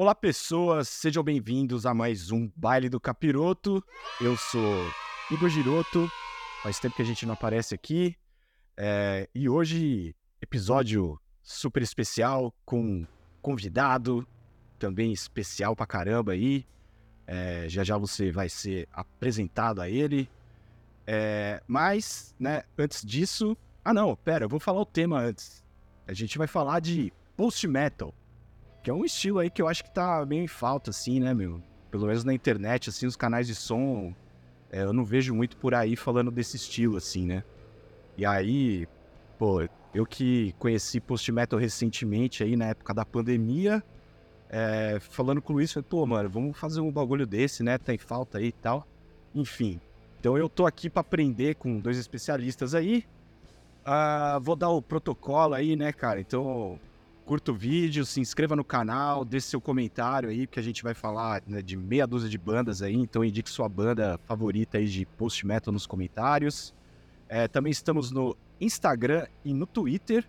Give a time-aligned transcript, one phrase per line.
[0.00, 3.84] Olá, pessoas, sejam bem-vindos a mais um Baile do Capiroto.
[4.18, 4.90] Eu sou
[5.30, 6.10] Igor Giroto,
[6.62, 8.16] faz tempo que a gente não aparece aqui.
[8.78, 13.06] É, e hoje, episódio super especial com
[13.42, 14.26] convidado,
[14.78, 16.66] também especial pra caramba aí.
[17.26, 20.30] É, já já você vai ser apresentado a ele.
[21.06, 23.54] É, mas, né, antes disso.
[23.84, 25.62] Ah, não, pera, eu vou falar o tema antes.
[26.06, 28.14] A gente vai falar de post-metal,
[28.82, 31.34] que é um estilo aí que eu acho que tá meio em falta, assim, né,
[31.34, 31.62] meu?
[31.90, 34.14] Pelo menos na internet, assim, os canais de som,
[34.70, 37.42] é, eu não vejo muito por aí falando desse estilo, assim, né?
[38.16, 38.86] E aí,
[39.38, 43.82] pô, eu que conheci post-metal recentemente aí, na época da pandemia,
[44.48, 47.78] é, falando com o Luiz, falei, pô, mano, vamos fazer um bagulho desse, né?
[47.78, 48.86] Tem falta aí e tal.
[49.34, 49.80] Enfim,
[50.18, 53.04] então eu tô aqui para aprender com dois especialistas aí.
[53.86, 56.20] Uh, vou dar o protocolo aí, né, cara?
[56.20, 56.78] Então,
[57.30, 60.94] curta o vídeo, se inscreva no canal, deixe seu comentário aí, porque a gente vai
[60.94, 62.96] falar né, de meia dúzia de bandas aí.
[62.96, 66.74] Então, indique sua banda favorita aí de post-metal nos comentários.
[67.28, 70.28] É, também estamos no Instagram e no Twitter.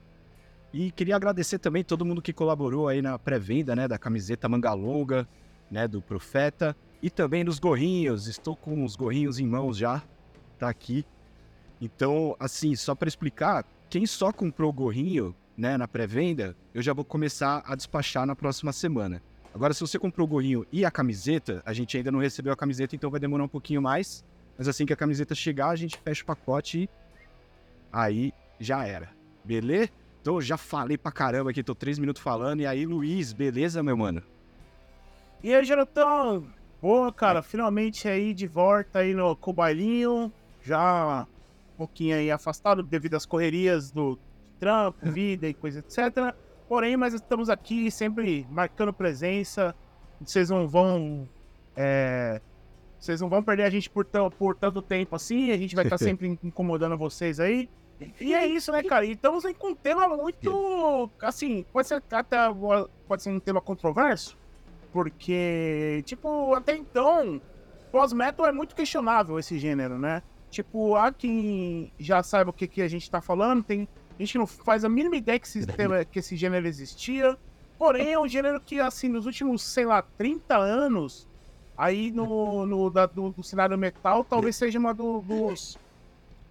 [0.71, 4.71] E queria agradecer também todo mundo que colaborou aí na pré-venda, né, da camiseta manga
[4.71, 5.27] longa,
[5.71, 6.77] né, do Profeta.
[7.01, 10.03] E também nos gorrinhos, estou com os gorrinhos em mãos já,
[10.59, 11.03] tá aqui.
[11.81, 16.91] Então, assim, só para explicar, quem só comprou o gorrinho, né, na pré-venda, eu já
[16.91, 19.21] vou começar a despachar na próxima semana.
[19.53, 22.55] Agora, se você comprou o gorrinho e a camiseta, a gente ainda não recebeu a
[22.55, 24.25] camiseta, então vai demorar um pouquinho mais.
[24.57, 26.89] Mas assim que a camiseta chegar, a gente fecha o pacote e
[27.93, 29.09] aí já era.
[29.45, 29.91] Beleza?
[30.19, 32.61] Então já falei pra caramba aqui, tô três minutos falando.
[32.61, 34.23] E aí, Luiz, beleza, meu mano?
[35.43, 36.43] E aí, Jonathan?
[36.81, 41.27] Boa, cara, finalmente aí de volta aí no Cobailinho, já
[41.75, 44.17] um pouquinho aí afastado devido às correrias do
[44.61, 46.33] trampo, vida e coisa etc.
[46.69, 49.75] Porém, mas estamos aqui sempre marcando presença.
[50.23, 51.27] Vocês não vão.
[51.75, 52.39] É,
[52.97, 54.05] vocês não vão perder a gente por,
[54.37, 55.51] por tanto tempo assim.
[55.51, 57.67] A gente vai estar sempre incomodando vocês aí.
[58.19, 59.05] E é isso, né, cara?
[59.05, 61.09] E estamos com um tema muito.
[61.21, 62.37] Assim, pode ser até
[63.07, 64.39] pode ser um tema controverso
[64.91, 67.41] porque, tipo, até então,
[67.91, 70.21] pós-metal é muito questionável esse gênero, né?
[70.49, 73.87] Tipo, há quem já saiba o que, que a gente tá falando, tem
[74.21, 75.65] gente que não faz a mínima ideia que esse,
[76.11, 77.37] que esse gênero existia.
[77.77, 81.27] Porém, é um gênero que, assim, nos últimos, sei lá, 30 anos,
[81.77, 85.77] aí no, no da, do, do, cenário metal, talvez seja uma do, dos,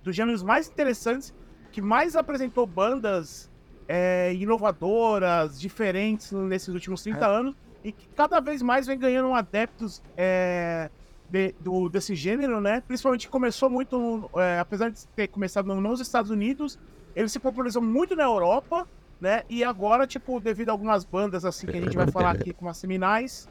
[0.03, 1.32] dos gêneros mais interessantes,
[1.70, 3.48] que mais apresentou bandas
[3.87, 7.28] é, inovadoras, diferentes nesses últimos 30 é.
[7.28, 10.91] anos e que cada vez mais vem ganhando adeptos é,
[11.28, 12.82] de, do, desse gênero, né?
[12.87, 16.78] Principalmente começou muito, é, apesar de ter começado nos Estados Unidos,
[17.15, 18.87] ele se popularizou muito na Europa,
[19.21, 19.43] né?
[19.48, 22.71] E agora, tipo, devido a algumas bandas assim que a gente vai falar aqui como
[22.71, 23.48] as seminais,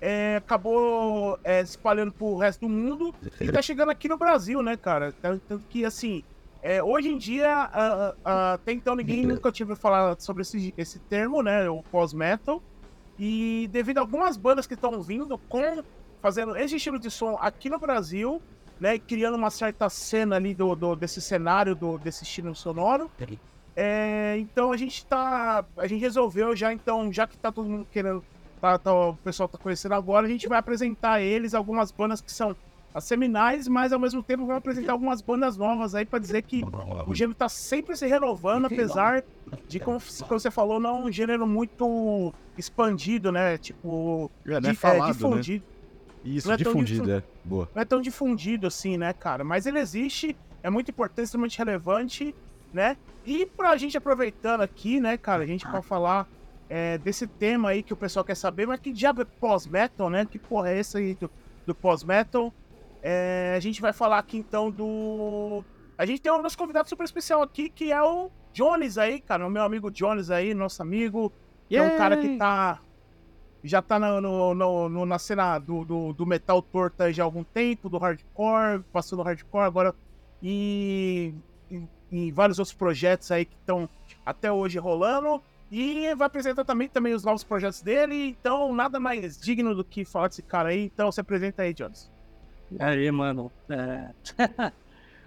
[0.00, 4.62] é, acabou é, se espalhando pro resto do mundo e tá chegando aqui no Brasil,
[4.62, 5.12] né, cara?
[5.22, 6.24] Tanto que, assim,
[6.62, 10.72] é, hoje em dia, uh, uh, até então ninguém nunca tinha ouvido falar sobre esse,
[10.76, 11.68] esse termo, né?
[11.68, 12.62] O pós-metal.
[13.18, 15.82] E devido a algumas bandas que estão vindo com
[16.20, 18.40] fazendo esse estilo de som aqui no Brasil,
[18.80, 23.10] né, criando uma certa cena ali do, do desse cenário do, desse estilo sonoro.
[23.74, 27.86] É, então a gente tá, a gente resolveu já então, já que tá todo mundo
[27.90, 28.22] querendo,
[28.60, 32.30] tá, tá, o pessoal tá conhecendo agora, a gente vai apresentar eles algumas bandas que
[32.30, 32.54] são
[32.94, 36.62] as seminais, mas ao mesmo tempo vai apresentar algumas bandas novas aí para dizer que
[37.06, 39.24] o gênero tá sempre se renovando, apesar
[39.66, 43.56] de, como, você falou, não é um gênero muito expandido, né?
[43.56, 45.64] Tipo, é, é, falado, é difundido.
[45.64, 45.71] Né?
[46.24, 47.22] Isso, não é difundido, é.
[47.44, 47.68] Boa.
[47.74, 49.42] Não é tão difundido assim, né, cara?
[49.42, 52.34] Mas ele existe, é muito importante, extremamente relevante,
[52.72, 52.96] né?
[53.24, 56.28] E pra gente aproveitando aqui, né, cara, a gente pode falar
[56.68, 60.24] é, desse tema aí que o pessoal quer saber, mas que diabo é pós-metal, né?
[60.24, 61.30] Que porra é essa aí do,
[61.66, 62.52] do pós-metal?
[63.02, 65.64] É, a gente vai falar aqui então do.
[65.98, 69.46] A gente tem um nosso convidado super especial aqui, que é o Jones aí, cara.
[69.46, 71.32] O meu amigo Jones aí, nosso amigo.
[71.70, 72.80] É um cara que tá.
[73.64, 77.26] Já tá no, no, no na cena do, do, do, metal torto aí já há
[77.26, 79.94] algum tempo, do hardcore, passou no hardcore agora.
[80.42, 81.32] E,
[81.70, 83.88] e, e vários outros projetos aí que estão
[84.26, 85.40] até hoje rolando.
[85.70, 88.36] E vai apresentar também, também os novos projetos dele.
[88.38, 90.84] Então, nada mais digno do que falar desse cara aí.
[90.84, 92.10] Então, se apresenta aí, Jones.
[92.78, 93.50] Aí, mano.
[93.70, 94.10] É...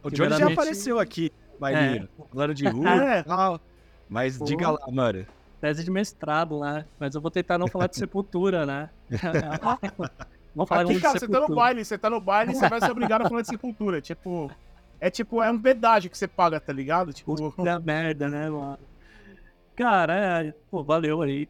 [0.04, 2.08] o Johnny já apareceu aqui, Marinho.
[2.38, 2.54] É.
[2.54, 3.26] de rua é.
[4.08, 4.46] Mas Pô.
[4.46, 5.26] diga lá, mano.
[5.66, 6.86] Tese de mestrado lá.
[7.00, 8.88] Mas eu vou tentar não falar de sepultura, né?
[10.54, 12.80] Vamos falar aqui, cara, você tá no baile, você tá no baile e você vai
[12.80, 14.00] ser obrigado a falar de sepultura.
[14.00, 14.52] Tipo.
[15.00, 17.12] É tipo, é um pedágio que você paga, tá ligado?
[17.12, 17.36] Tipo.
[17.52, 18.78] Puta merda, né, mano?
[19.76, 21.50] Cara, é, pô, valeu aí.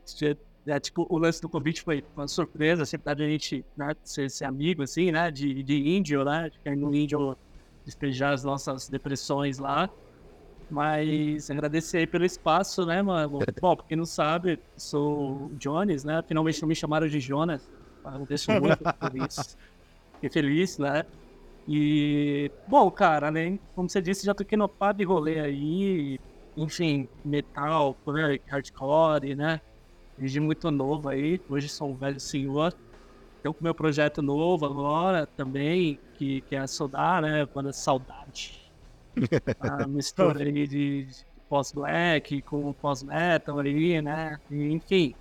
[0.65, 4.45] É, tipo, o lance do convite foi uma surpresa, assim, pra gente né, ser, ser
[4.45, 5.29] amigo, assim, né?
[5.29, 6.49] De, de índio, né?
[6.63, 7.37] De no índio
[7.83, 9.89] despejar as nossas depressões lá.
[10.69, 13.39] Mas agradecer aí pelo espaço, né, mano?
[13.61, 16.23] Bom, pra quem não sabe, sou o Jones, né?
[16.27, 17.69] Finalmente não me chamaram de Jonas.
[18.03, 19.57] Agradeço muito por isso.
[20.15, 21.05] Fiquei feliz, né?
[21.67, 23.57] E, bom, cara, né?
[23.73, 26.19] Como você disse, já toquei no pá de rolê aí.
[26.55, 27.97] Enfim, metal,
[28.47, 29.59] hardcore, né?
[30.17, 31.41] Desde muito novo aí.
[31.49, 32.73] Hoje sou um velho senhor.
[33.41, 37.45] Tenho com meu projeto novo agora também, que, que é a Soldar, né?
[37.45, 38.64] Banda Saudade.
[39.59, 44.39] A mistura aí de, de pós-black com pós-metal aí, né?
[44.49, 45.15] Enfim.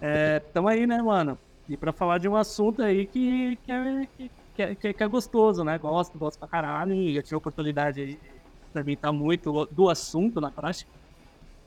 [0.00, 1.38] É, tamo aí, né, mano?
[1.68, 4.06] E pra falar de um assunto aí que, que, é,
[4.54, 5.78] que, que, que é gostoso, né?
[5.78, 6.92] Gosto, gosto pra caralho.
[6.92, 8.20] E eu tive a oportunidade aí de
[8.66, 10.90] experimentar muito do assunto na prática.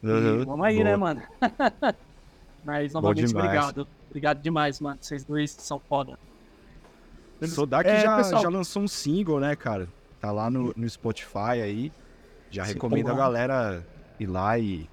[0.04, 0.86] Uhum, vamos aí, boa.
[0.86, 1.22] né, mano?
[2.64, 3.88] Mas novamente, obrigado.
[4.10, 4.98] Obrigado demais, mano.
[5.02, 6.18] Vocês dois são foda.
[7.46, 9.88] Sodak É, já, pessoal- já lançou um single, né, cara?
[10.20, 11.92] Tá lá no, no Spotify aí.
[12.50, 13.24] Já Sim, recomendo a porra.
[13.24, 13.88] galera
[14.20, 14.90] ir lá e,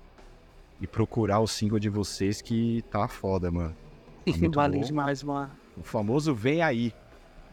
[0.80, 3.74] e procurar o single de vocês que tá foda, mano.
[4.52, 4.80] Tá bom.
[4.80, 5.50] demais, mano.
[5.76, 6.92] O famoso Vem Aí.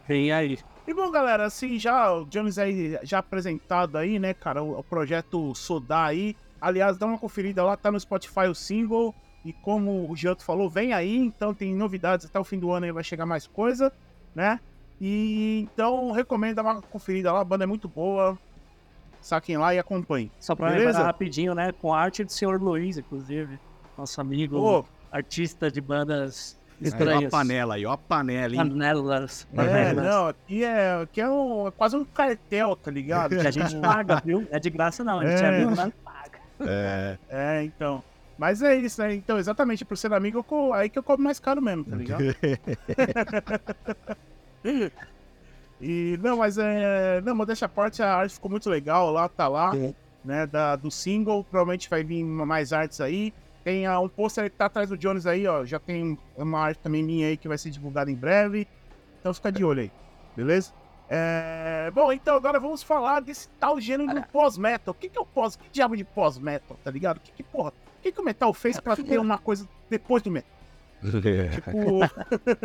[0.06, 0.58] Vem aí.
[0.86, 4.82] E bom, galera, assim, já o Jones aí, já apresentado aí, né, cara, o, o
[4.82, 6.36] projeto Sodá aí.
[6.60, 9.14] Aliás, dá uma conferida lá, tá no Spotify o single.
[9.44, 12.86] E como o Gianto falou, vem aí, então tem novidades até o fim do ano
[12.86, 13.92] aí, vai chegar mais coisa,
[14.34, 14.60] né?
[15.04, 18.38] E então recomendo dar uma conferida lá, a banda é muito boa.
[19.20, 20.30] Saquem lá e acompanhem.
[20.38, 20.86] Só pra Beleza?
[20.90, 21.72] lembrar rapidinho, né?
[21.72, 23.58] Com a arte do senhor Luiz, inclusive.
[23.98, 27.30] Nosso amigo, artista de bandas Aí, ó a estranhas.
[27.30, 28.68] panela aí, ó a panela, hein?
[28.68, 29.46] Panelas.
[29.52, 30.04] é, panelas.
[30.04, 33.36] não, aqui é, aqui é, um- é quase um cartel, tá ligado?
[33.38, 34.46] Que a gente paga, viu?
[34.50, 35.20] É de graça não.
[35.20, 35.44] A gente É.
[35.44, 36.38] é amigo, mas não paga.
[36.60, 38.02] É, É, então.
[38.38, 39.14] Mas é isso, né?
[39.14, 42.22] Então, exatamente por ser amigo, eu aí que eu como mais caro mesmo, tá ligado?
[45.84, 47.20] E, não, mas é.
[47.22, 49.92] Não, modéstia à parte, a arte ficou muito legal lá, tá lá, É.
[50.24, 50.46] né?
[50.46, 53.34] Da, do single, provavelmente vai vir mais artes aí.
[53.64, 55.64] Tem ah, um pôster que tá atrás do Jones aí, ó.
[55.64, 58.68] Já tem uma arte também minha aí que vai ser divulgada em breve.
[59.18, 59.90] Então fica de olho aí,
[60.36, 60.72] beleza?
[61.08, 64.92] É, Bom, então agora vamos falar desse tal gênero do pós-metal.
[64.92, 65.56] O que, que é o pós?
[65.56, 67.20] Que diabo de pós-metal, tá ligado?
[67.20, 67.70] Que, que porra?
[67.70, 70.50] O que, que o metal fez pra ter uma coisa depois do metal?
[71.50, 72.00] Tipo.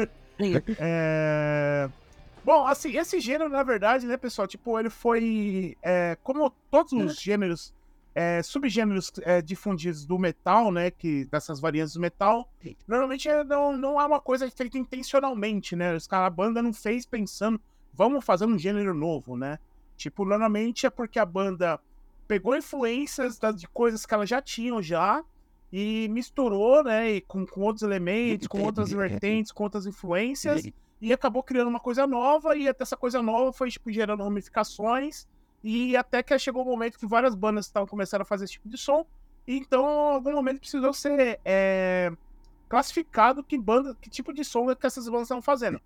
[0.77, 1.89] É...
[2.45, 5.75] Bom, assim, esse gênero, na verdade, né, pessoal, tipo, ele foi.
[5.81, 7.73] é, como todos os gêneros,
[8.13, 12.49] é, subgêneros é, difundidos do metal, né, que, dessas variantes do metal,
[12.87, 15.95] normalmente é, não, não é uma coisa feita intencionalmente, né?
[15.95, 17.59] Os cara, a banda não fez pensando,
[17.93, 19.59] vamos fazer um gênero novo, né?
[19.97, 21.79] Tipo, normalmente é porque a banda
[22.27, 25.23] pegou influências das, de coisas que elas já tinham já
[25.71, 30.63] e misturou, né, e com, com outros elementos, com outras vertentes, com outras influências
[30.99, 35.27] e acabou criando uma coisa nova e até essa coisa nova foi tipo gerando ramificações
[35.63, 38.69] e até que chegou o momento que várias bandas estavam começando a fazer esse tipo
[38.69, 39.05] de som
[39.47, 42.11] e então em algum momento precisou ser é,
[42.67, 45.79] classificado que banda que tipo de som é que essas bandas estão fazendo.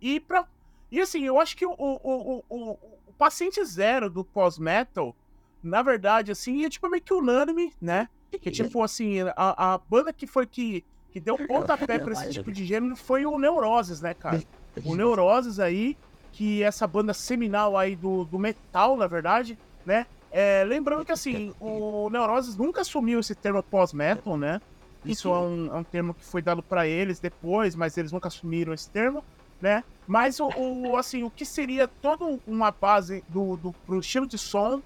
[0.00, 0.46] E para
[0.90, 5.14] e assim eu acho que o, o, o, o, paciente zero do pós metal
[5.62, 8.08] na verdade assim é tipo meio que unânime né
[8.38, 12.50] que tipo assim a, a banda que foi que que deu pontapé pra esse tipo
[12.52, 14.42] de gênero foi o Neuroses, né, cara?
[14.84, 15.96] O Neuroses aí,
[16.32, 20.06] que é essa banda seminal aí do, do metal, na verdade, né?
[20.30, 24.60] É, lembrando que, assim, o Neuroses nunca assumiu esse termo pós-metal, né?
[25.04, 28.28] Isso é um, é um termo que foi dado pra eles depois, mas eles nunca
[28.28, 29.24] assumiram esse termo,
[29.60, 29.82] né?
[30.06, 34.38] Mas, o, o, assim, o que seria toda uma base do, do, pro estilo de
[34.38, 34.80] som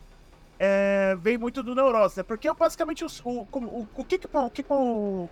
[0.58, 2.22] é, vem muito do Neuroses, né?
[2.22, 5.28] Porque basicamente os- o, o, o, o que que o que que o,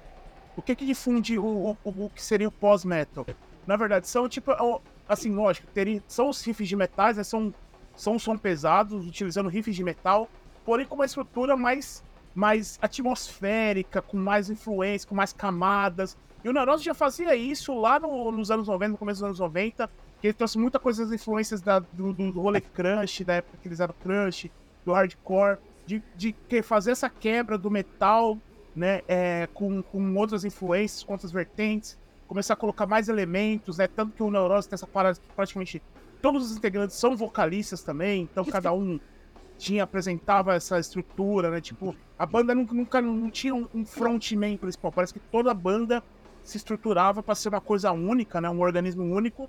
[0.56, 3.26] o que que difunde o, o, que seria o pós-metal?
[3.66, 7.24] Na verdade, são tipo, o- assim, lógico, teria, são os riffs de metais, né?
[7.24, 7.52] São,
[7.94, 10.28] são som pesados, utilizando riffs de metal,
[10.64, 12.02] porém com uma estrutura mais,
[12.34, 16.16] mais atmosférica, com mais influência, com mais camadas.
[16.44, 19.38] E o Neurose já fazia isso lá no- nos anos 90, no começo dos anos
[19.40, 19.88] 90,
[20.20, 23.68] que ele trouxe muita coisa das influências da, do, do, rolê crush, da época que
[23.68, 24.50] eles eram crush,
[24.84, 28.38] do hardcore, de, de que fazer essa quebra do metal,
[28.74, 33.86] né, é, com, com outras influências, com outras vertentes, começar a colocar mais elementos, né,
[33.86, 35.82] tanto que o Neurose tem essa parada que praticamente
[36.20, 38.98] todos os integrantes são vocalistas também, então cada um
[39.58, 44.56] tinha, apresentava essa estrutura, né, tipo, a banda nunca, nunca não tinha um, um frontman
[44.56, 46.02] principal, parece que toda a banda
[46.42, 49.48] se estruturava para ser uma coisa única, né, um organismo único,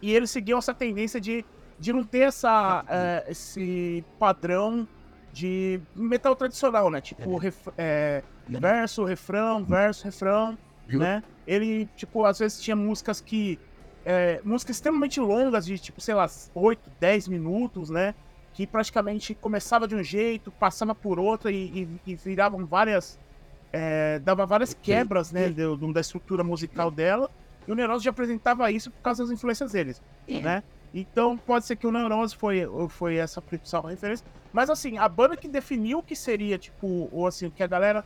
[0.00, 1.44] e eles seguiam essa tendência de,
[1.78, 4.86] de não ter essa, eh, esse padrão
[5.32, 7.00] de metal tradicional, né?
[7.00, 10.58] Tipo, ref- é, verso, refrão, verso, refrão.
[10.98, 11.22] né?
[11.46, 13.58] Ele, tipo, às vezes tinha músicas que.
[14.04, 18.14] É, músicas extremamente longas, de tipo, sei lá, 8, 10 minutos, né?
[18.54, 23.18] Que praticamente começava de um jeito, passava por outro e, e, e viravam várias.
[23.70, 25.50] É, dava várias quebras, né?
[25.92, 27.30] Da estrutura musical dela.
[27.66, 30.02] E o Neurose já apresentava isso por causa das influências deles,
[30.40, 30.62] né?
[30.92, 34.26] Então pode ser que o Neurose foi, foi essa principal referência.
[34.52, 38.04] Mas assim, a banda que definiu o que seria, tipo, ou assim, que a galera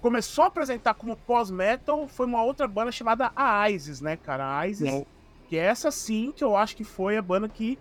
[0.00, 4.58] começou a apresentar como pós-metal foi uma outra banda chamada a Isis, né, cara?
[4.58, 4.92] A Isis.
[4.92, 5.06] Não.
[5.48, 7.78] Que é essa sim que eu acho que foi a banda que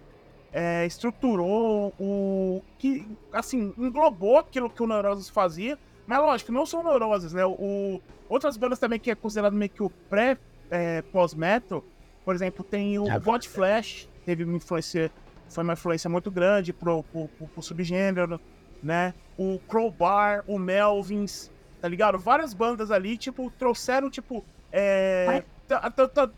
[0.53, 2.61] é, estruturou o.
[2.77, 5.77] que, assim, englobou aquilo que o Neurosis fazia.
[6.05, 7.45] Mas lógico, não são Neuroses, né?
[7.45, 7.99] O,
[8.29, 13.05] outras bandas também que é considerado meio que o pré-pós-metal, é, por exemplo, tem o
[13.19, 15.11] God Flash, teve uma influência,
[15.49, 18.39] foi uma influência muito grande pro, pro, pro, pro subgênero,
[18.81, 19.13] né?
[19.37, 21.51] O Crowbar, o Melvins,
[21.81, 22.17] tá ligado?
[22.17, 25.43] Várias bandas ali, tipo, trouxeram, tipo, é.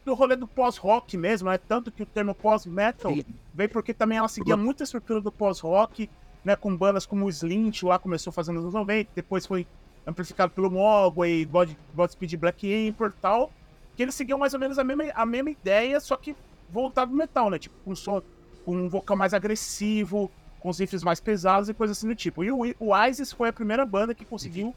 [0.03, 1.57] Do rolê do pós-rock mesmo, né?
[1.57, 3.13] Tanto que o termo pós-metal
[3.53, 6.09] veio porque também ela seguia muita estrutura do pós-rock,
[6.43, 6.55] né?
[6.55, 9.65] Com bandas como o Slint lá começou fazendo nos anos 90, depois foi
[10.05, 13.51] amplificado pelo Mogwai, God, Godspeed Black Emperor e tal.
[13.95, 16.35] Que eles seguiam mais ou menos a mesma, a mesma ideia, só que
[16.75, 17.57] voltado no metal, né?
[17.57, 18.21] Tipo, com um som,
[18.63, 20.29] com um vocal mais agressivo,
[20.59, 22.43] com os riffs mais pesados e coisas assim do tipo.
[22.43, 24.75] E o, o Isis foi a primeira banda que conseguiu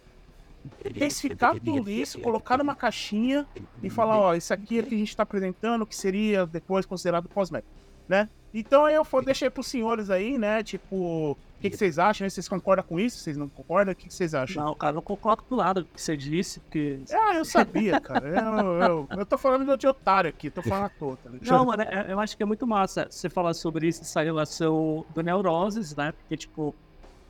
[0.84, 3.46] especificar tudo isso, colocar numa caixinha
[3.82, 7.28] e falar, ó, isso aqui é que a gente está apresentando, que seria depois considerado
[7.28, 7.70] pós-metal,
[8.08, 8.28] né?
[8.52, 10.62] Então eu deixei para os senhores aí, né?
[10.62, 12.28] Tipo, o que, que, vocês acham?
[12.28, 13.18] Vocês concordam com isso?
[13.18, 13.92] Vocês não concordam?
[13.92, 14.64] O que, que vocês acham?
[14.64, 17.00] Não, cara, não concordo com nada que você disse, porque.
[17.12, 18.28] Ah, eu sabia, cara.
[18.28, 21.82] Eu, eu, eu tô falando de otário aqui, tô falando à toa, tá Não, mano,
[21.82, 25.94] é, eu acho que é muito massa você falar sobre isso, essa relação do Neuroses,
[25.94, 26.12] né?
[26.12, 26.74] Porque, tipo,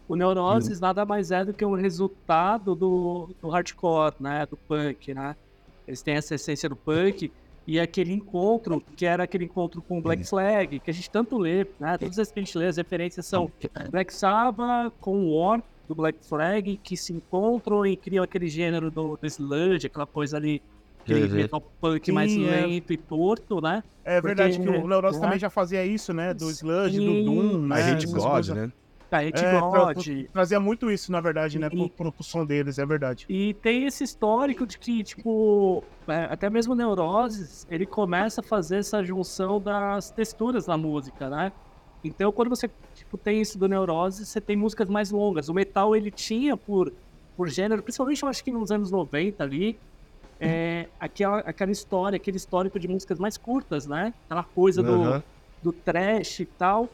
[0.06, 4.46] o Neuroses nada mais é do que um resultado do, do hardcore, né?
[4.46, 5.34] Do punk, né?
[5.86, 7.32] Eles têm essa essência do punk
[7.68, 11.66] e aquele encontro, que era aquele encontro com Black Flag, que a gente tanto lê,
[11.78, 11.98] né?
[11.98, 13.52] Todas as que a gente lê, as referências são
[13.90, 18.90] Black Sabbath com o War do Black Flag, que se encontram e criam aquele gênero
[18.90, 20.62] do, do sludge, aquela coisa ali
[21.00, 21.34] aquele uhum.
[21.34, 22.38] metal punk Sim, mais é.
[22.38, 23.84] lento e torto, né?
[24.02, 25.26] É verdade Porque, que o Neurosis né?
[25.26, 26.32] também já fazia isso, né?
[26.32, 27.76] Do sludge, do Doom, né?
[27.76, 28.72] A gente God, né?
[29.10, 29.52] A gente é.
[30.32, 31.68] Trazia muito isso, na verdade, né?
[31.72, 33.24] E, pro, pro, som deles, é verdade.
[33.28, 38.78] E tem esse histórico de que, tipo, é, até mesmo Neuroses, ele começa a fazer
[38.78, 41.52] essa junção das texturas na música, né?
[42.04, 45.48] Então, quando você tipo, tem isso do Neuroses, você tem músicas mais longas.
[45.48, 46.92] O metal, ele tinha por,
[47.36, 49.78] por gênero, principalmente eu acho que nos anos 90 ali,
[50.40, 54.12] é, aquela, aquela história, aquele histórico de músicas mais curtas, né?
[54.26, 55.18] Aquela coisa uhum.
[55.18, 55.22] do,
[55.62, 56.88] do trash e tal.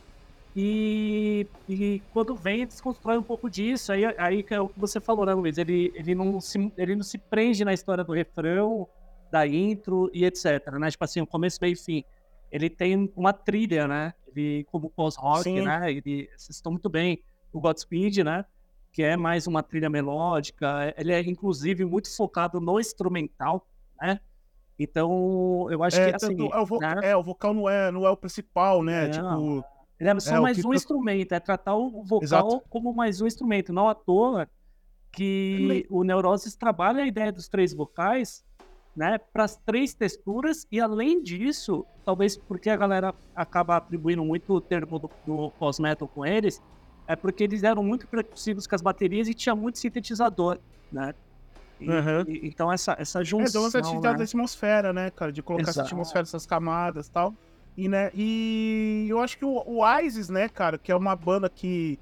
[0.56, 3.92] E, e quando vem, desconstrói um pouco disso.
[3.92, 5.58] Aí, aí é o que você falou, né, Luiz?
[5.58, 8.88] Ele, ele, não se, ele não se prende na história do refrão,
[9.32, 10.70] da intro e etc.
[10.78, 10.90] Né?
[10.90, 12.04] Tipo assim, o começo, meio e fim.
[12.52, 14.14] Ele tem uma trilha, né?
[14.28, 15.92] Ele, como pós-rock, né?
[15.92, 17.20] Ele, vocês estão muito bem.
[17.52, 18.44] O Godspeed, né?
[18.92, 20.94] Que é mais uma trilha melódica.
[20.96, 23.66] Ele é, inclusive, muito focado no instrumental,
[24.00, 24.20] né?
[24.78, 26.48] Então, eu acho é, que assim.
[26.52, 26.94] É o, vo né?
[27.02, 29.06] é, o vocal não é, não é o principal, né?
[29.06, 29.64] É, tipo.
[30.04, 32.62] Ele é só é, mais um instrumento, é tratar o vocal Exato.
[32.68, 33.72] como mais um instrumento.
[33.72, 34.48] Não à toa
[35.10, 38.44] que o Neuroses trabalha a ideia dos três vocais
[38.96, 44.52] né, para as três texturas, e além disso, talvez porque a galera acaba atribuindo muito
[44.52, 46.62] o termo do, do pós-metal com eles,
[47.06, 50.58] é porque eles eram muito precisivos com as baterias e tinha muito sintetizador,
[50.92, 51.14] né?
[51.80, 52.22] E, uhum.
[52.28, 54.18] e, então essa, essa junção, É, deu uma né?
[54.18, 55.32] da atmosfera, né, cara?
[55.32, 55.80] De colocar Exato.
[55.80, 57.34] essa atmosfera, essas camadas e tal.
[57.76, 61.50] E, né, e eu acho que o, o Isis, né, cara, que é uma banda
[61.50, 61.98] que,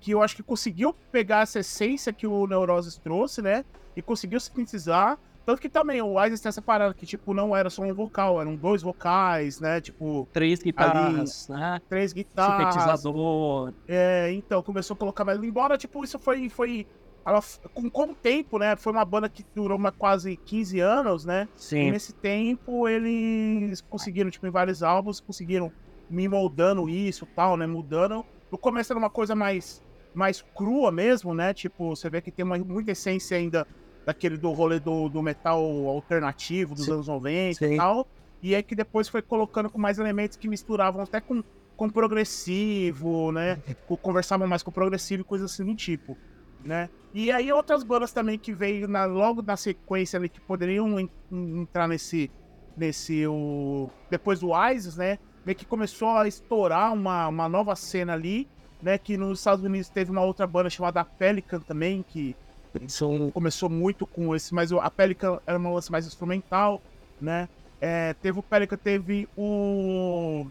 [0.00, 3.64] que eu acho que conseguiu pegar essa essência que o Neurosis trouxe, né,
[3.96, 5.18] e conseguiu sintetizar.
[5.44, 8.40] Tanto que também o Isis tem essa parada que, tipo, não era só um vocal,
[8.40, 10.26] eram dois vocais, né, tipo...
[10.32, 11.80] Três guitarras, ali, né?
[11.88, 12.74] Três guitarras.
[12.74, 13.72] Sintetizador.
[13.86, 15.40] É, então, começou a colocar mais...
[15.40, 16.48] Embora, tipo, isso foi...
[16.48, 16.84] foi
[17.26, 17.42] ela,
[17.74, 18.76] com, com o tempo, né?
[18.76, 21.48] Foi uma banda que durou uma, quase 15 anos, né?
[21.56, 21.88] Sim.
[21.88, 25.72] E nesse tempo eles conseguiram, tipo, em vários álbuns, conseguiram
[26.08, 27.66] me moldando isso tal, né?
[27.66, 28.24] Mudando.
[28.50, 29.82] No começo era uma coisa mais,
[30.14, 31.52] mais crua mesmo, né?
[31.52, 33.66] Tipo, você vê que tem uma, muita essência ainda
[34.04, 36.92] daquele do rolê do, do metal alternativo dos Sim.
[36.92, 37.74] anos 90 Sim.
[37.74, 38.06] e tal.
[38.40, 41.42] E é que depois foi colocando com mais elementos que misturavam até com,
[41.76, 43.60] com progressivo, né?
[44.00, 46.16] Conversavam mais com progressivo e coisas assim do tipo
[46.64, 46.88] né?
[47.14, 51.08] E aí outras bandas também que veio na, logo na sequência ali que poderiam en,
[51.32, 52.30] entrar nesse
[52.76, 55.18] nesse o depois do ISIS, né?
[55.44, 58.46] Meio que começou a estourar uma, uma nova cena ali,
[58.82, 58.98] né?
[58.98, 62.36] Que nos Estados Unidos teve uma outra banda chamada Pelican também que
[62.82, 66.82] Isso começou muito com esse, mas a Pelican era uma lance mais instrumental,
[67.20, 67.48] né?
[67.80, 70.46] É, teve o Pelican, teve o.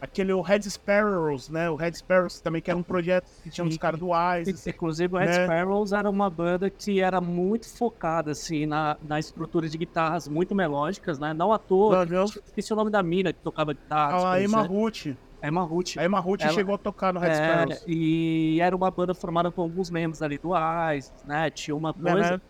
[0.00, 1.68] Aquele o Red Sparrows, né?
[1.68, 4.66] O Red Sparrows também, que era um projeto que tinha uns caras do Isis.
[4.66, 5.44] Inclusive, o Red né?
[5.44, 10.54] Sparrows era uma banda que era muito focada, assim, na, na estrutura de guitarras muito
[10.54, 11.32] melódicas, né?
[11.34, 12.04] Não à toa.
[12.06, 12.24] Não, não.
[12.24, 14.32] Esqueci o nome da mina que tocava guitarra.
[14.34, 15.06] A Emma tipo, Ruth.
[15.42, 15.96] Emma Ruth.
[15.96, 17.84] A Emma Ruth Ela- chegou a tocar no Red É, Sparrows.
[17.86, 20.50] e era uma banda formada por alguns membros ali do
[20.96, 21.50] Ice, né?
[21.50, 22.30] Tinha uma Né, coisa.
[22.32, 22.40] né?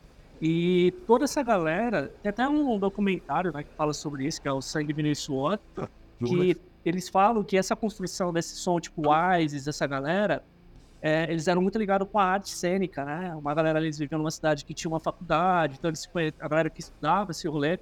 [0.40, 4.52] E toda essa galera, tem até um documentário né, que fala sobre isso, que é
[4.52, 5.58] o Sangue, e Suor,
[6.24, 9.02] que eles falam que essa construção desse som tipo
[9.40, 10.44] Isis, essa galera,
[11.00, 13.34] é, eles eram muito ligados com a arte cênica, né?
[13.36, 16.08] Uma galera, eles viviam numa cidade que tinha uma faculdade, então eles,
[16.40, 17.78] a galera que estudava esse rolê.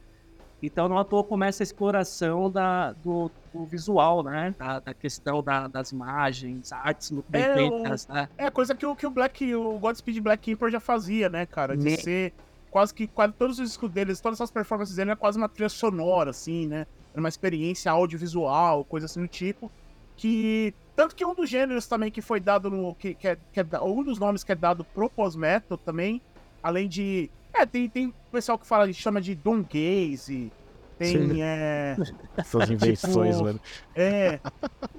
[0.63, 4.55] Então, não à toa começa a exploração da, do, do visual, né?
[4.59, 8.29] Da, da questão da- das imagens, artes muito bem É, feitas, né?
[8.39, 11.77] É, coisa que o, que o Black, o Godspeed Black Keeper já fazia, né, cara?
[11.77, 11.97] De Né.
[11.97, 12.35] ser
[12.71, 15.69] quase que quase todos os discos deles, todas as performances dele era quase uma trilha
[15.69, 16.87] sonora, assim, né?
[17.17, 19.73] Era uma experiência audiovisual, coisa assim do tipo.
[20.17, 20.75] Que.
[20.95, 22.95] Tanto que um dos gêneros também que foi dado no.
[22.95, 26.21] Que, que é, que é um dos nomes que é dado pro post-metal também,
[26.63, 27.31] além de.
[27.55, 30.53] É, tem, tem pessoal que fala, chama de Doom Gaze.
[30.99, 31.29] Tem.
[31.31, 31.43] Sim.
[31.43, 31.97] É,
[32.37, 33.61] Essas invenções, Tipo, mano.
[33.95, 34.39] é.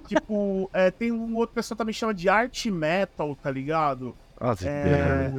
[0.08, 4.16] tipo, é, tem um outro pessoal também chama de art metal, tá ligado?
[4.42, 5.34] Nossa, É.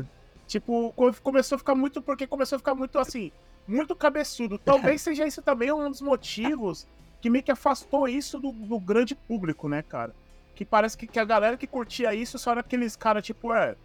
[0.46, 2.00] Tipo, co- começou a ficar muito.
[2.00, 3.30] Porque começou a ficar muito assim.
[3.68, 4.58] Muito cabeçudo.
[4.58, 6.88] Talvez seja isso também um dos motivos
[7.20, 10.14] que meio que afastou isso do, do grande público, né, cara?
[10.54, 13.76] Que parece que, que a galera que curtia isso só era aqueles caras, tipo, é.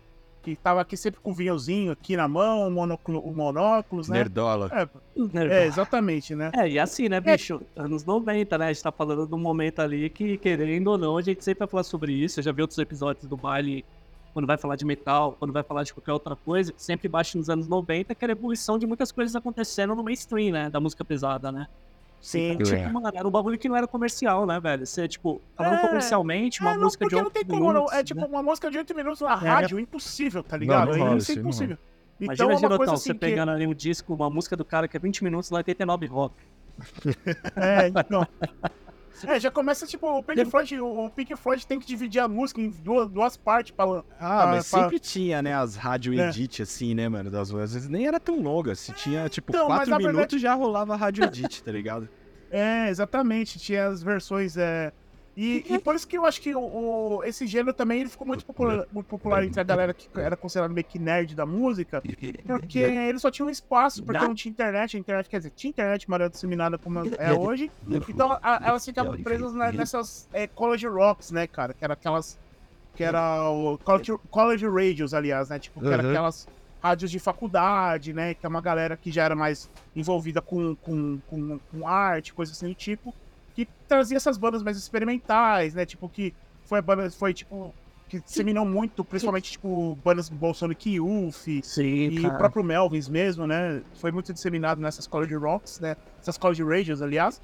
[0.41, 4.19] Que tava aqui sempre com o vinhozinho aqui na mão, o monóculo, o monóculos, né?
[4.19, 4.69] Nerdola.
[4.73, 6.51] É, é, exatamente, né?
[6.53, 7.61] É, e assim, né, bicho?
[7.75, 8.65] Anos 90, né?
[8.65, 11.59] A gente tá falando de um momento ali que, querendo ou não, a gente sempre
[11.59, 12.39] vai falar sobre isso.
[12.39, 13.85] Eu já vi outros episódios do baile,
[14.33, 17.49] quando vai falar de metal, quando vai falar de qualquer outra coisa, sempre baixa nos
[17.49, 20.69] anos 90, que era a ebulição de muitas coisas acontecendo no mainstream, né?
[20.69, 21.67] Da música pesada, né?
[22.19, 22.51] Sim.
[22.53, 22.79] Então, É.
[22.83, 24.85] tipo, mano, era um bagulho que não era comercial, né, velho?
[24.85, 25.87] Você, tipo, falando É.
[25.87, 27.73] comercialmente, uma É, não, música de porque não 8 tem como, não.
[27.73, 28.27] minutos, É tipo né?
[28.27, 29.35] uma música de 8 minutos na É.
[29.35, 30.91] rádio, impossível, tá ligado?
[30.91, 31.77] não rola isso é isso, não impossível.
[32.19, 33.19] Imagina, Então é uma Girotão, coisa assim você que...
[33.19, 36.33] pegando ali um disco, uma música do cara que é 20 minutos no 89 rock.
[37.57, 38.25] É, então.
[39.27, 42.59] É, já começa tipo, o Pink Floyd, o Pink Floyd tem que dividir a música
[42.59, 43.85] em duas, duas partes pra.
[44.19, 46.29] Ah, mas Ah, sempre tinha, né, as rádio É.
[46.29, 49.67] edit, assim, né, mano, das às vezes nem era tão longa, se tinha, tipo, Então,
[49.67, 52.09] quatro minutos verdade- já rolava rádio edit, tá ligado?
[52.55, 54.55] É, exatamente, tinha as versões.
[54.57, 54.91] É...
[55.35, 56.61] E, e por isso que eu acho que o,
[57.17, 60.37] o- esse gênero também ele ficou muito popular, muito popular entre a galera que era
[60.37, 62.03] considerada meio que nerd da música,
[62.45, 65.71] porque ele só tinha um espaço, porque não tinha internet, a internet, quer dizer, tinha
[65.71, 67.71] internet maior disseminada como é hoje,
[68.07, 72.37] então a- elas ficavam presas na- nessas é, college rocks, né, cara, que era aquelas,
[72.95, 76.09] que era o college, college radios, aliás, né, tipo, que era Uhum.
[76.09, 76.47] aquelas
[76.81, 81.21] rádios de faculdade, né, que é uma galera que já era mais envolvida com, com,
[81.25, 83.15] com, com arte, coisa assim do tipo,
[83.55, 85.85] que trazia essas bandas mais experimentais, né?
[85.85, 86.33] Tipo, que
[86.65, 87.73] foi a banda, foi tipo,
[88.09, 93.47] que disseminou muito, principalmente, tipo, bandas do Bolsonic Youth Sim, e o próprio Melvins mesmo,
[93.47, 93.81] né?
[93.95, 95.95] Foi muito disseminado nessas college rocks, né?
[96.21, 97.41] Essas college radios, aliás.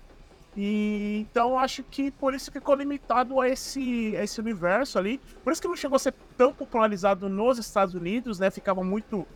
[0.57, 5.19] E então acho que por isso que ficou limitado a esse, a esse universo ali.
[5.43, 8.49] Por isso que não chegou a ser tão popularizado nos Estados Unidos, né?
[8.49, 9.27] Ficava muito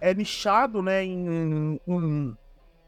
[0.00, 1.04] é, nichado, né?
[1.04, 2.36] Em, em,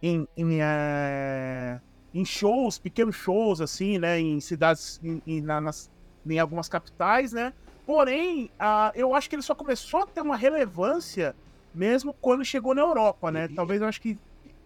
[0.02, 1.80] em, em, é,
[2.14, 4.18] em shows, pequenos shows, assim, né?
[4.20, 5.90] Em cidades, em, em, na- nas,
[6.26, 7.52] em algumas capitais, né?
[7.86, 11.34] Porém, ah, eu acho que ele só começou a ter uma relevância
[11.74, 13.48] mesmo quando chegou na Europa, né?
[13.54, 14.18] Talvez eu acho que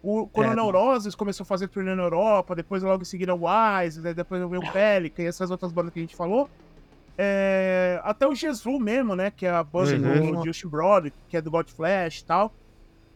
[0.03, 0.55] o, quando É.
[0.55, 4.13] Neuroses começou a fazer turnê na Europa, depois logo em seguida o Wise, né?
[4.13, 6.47] depois veio o Pelican e essas outras bandas que a gente falou.
[7.17, 9.31] É, até o Jesus mesmo, né?
[9.31, 10.33] Que é a banda Uhum.
[10.35, 12.53] do Just Brother, que é do God Flash e tal.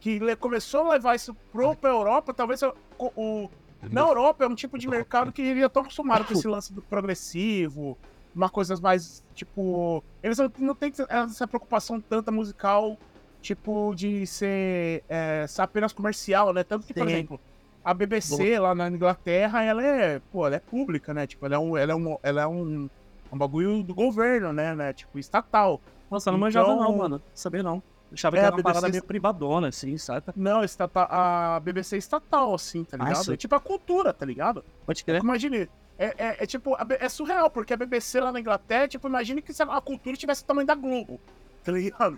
[0.00, 3.50] Que começou a levar isso pro, pra Europa, talvez o, o-
[3.82, 6.72] na Europa é um tipo de mercado que eles já estão acostumados com esse lance
[6.72, 7.96] do progressivo,
[8.34, 10.02] uma coisa mais, tipo...
[10.22, 12.98] Eles não, têm essa preocupação tanta musical,
[13.40, 16.62] tipo, de ser, é, ser apenas comercial, né?
[16.62, 17.12] Tanto que, por Sim.
[17.12, 17.40] exemplo,
[17.84, 21.26] a BBC lá na Inglaterra, ela é, pô, ela é pública, né?
[21.26, 22.88] Tipo, ela é um, ela é um, ela é um,
[23.32, 24.74] um bagulho do governo, né?
[24.74, 24.92] né?
[24.92, 25.80] Tipo, estatal.
[26.10, 27.16] Nossa, eu não manjava Então- não, mano.
[27.16, 27.82] Não sabia não.
[28.12, 30.32] Achava É, que a era uma parada BBC meio privadona, assim, saca?
[30.36, 33.32] Não, estata, a BBC é estatal, assim, tá Ah, ligado?
[33.32, 34.64] é tipo a cultura, tá ligado?
[34.84, 35.22] Pode crer.
[35.22, 35.68] Imagine,
[35.98, 39.52] é, é, é tipo, é surreal, porque a BBC lá na Inglaterra, tipo, imagine que
[39.60, 41.20] a cultura tivesse o tamanho da Globo,
[41.62, 42.16] tá ligado?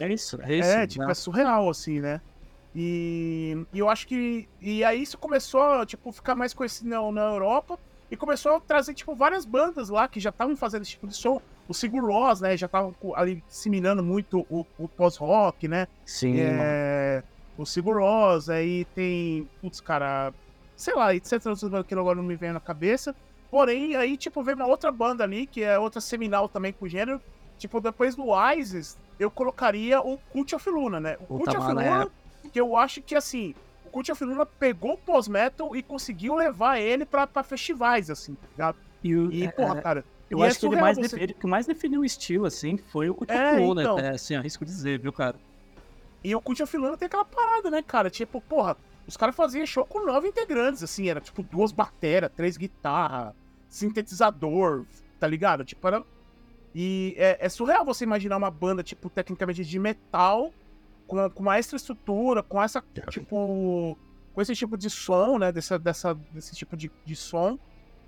[0.00, 0.68] É, é isso, é isso.
[0.70, 1.10] É, tipo, né?
[1.10, 2.20] é surreal, assim, né?
[2.74, 4.48] E, e eu acho que.
[4.60, 7.78] E aí isso começou, tipo, ficar mais conhecido na, na Europa.
[8.10, 11.14] E começou a trazer, tipo, várias bandas lá que já estavam fazendo esse tipo de
[11.16, 11.40] som.
[11.68, 15.86] O Sigur Rós, né, já tava co- ali disseminando muito o, o pós-rock, né?
[16.04, 17.22] Sim, É,
[17.56, 20.32] o Sigur Rós, aí tem, putz, cara,
[20.76, 21.40] sei lá, etc,
[21.86, 23.14] que agora não me vem na cabeça.
[23.50, 26.88] Porém, aí, tipo, vem uma outra banda ali, que é outra seminal também com o
[26.88, 27.20] gênero.
[27.56, 28.24] Tipo, depois do
[28.56, 31.16] Isis, eu colocaria o Cult of Luna, né?
[31.20, 31.90] O Puta, Cult of mano, é.
[31.90, 32.10] Luna,
[32.52, 33.54] que eu acho que, assim,
[33.86, 38.34] o Cult of Luna pegou o pós-metal e conseguiu levar ele pra, pra festivais, assim,
[38.34, 38.76] tá ligado?
[39.04, 41.46] E, E, é, porra, cara, eu e é acho que ele, surreal mais você- que
[41.46, 43.98] mais definiu o estilo, assim, foi o of É, Luna, então.
[43.98, 45.36] é, assim, arrisco dizer, viu, cara?
[46.22, 48.08] E o of Luna tem aquela parada, né, cara?
[48.10, 52.56] Tipo, porra, os caras faziam show com nove integrantes, assim, era tipo duas bateras, três
[52.56, 53.34] guitarras,
[53.68, 54.84] sintetizador,
[55.20, 55.64] tá ligado?
[55.64, 56.02] Tipo, era.
[56.74, 60.52] E é, é surreal você imaginar uma banda, tipo, tecnicamente de metal,
[61.06, 63.96] com, com uma extra estrutura, com essa, tipo.
[64.32, 65.52] Com esse tipo de som, né?
[65.52, 67.56] Dessa, dessa, desse tipo de, de som.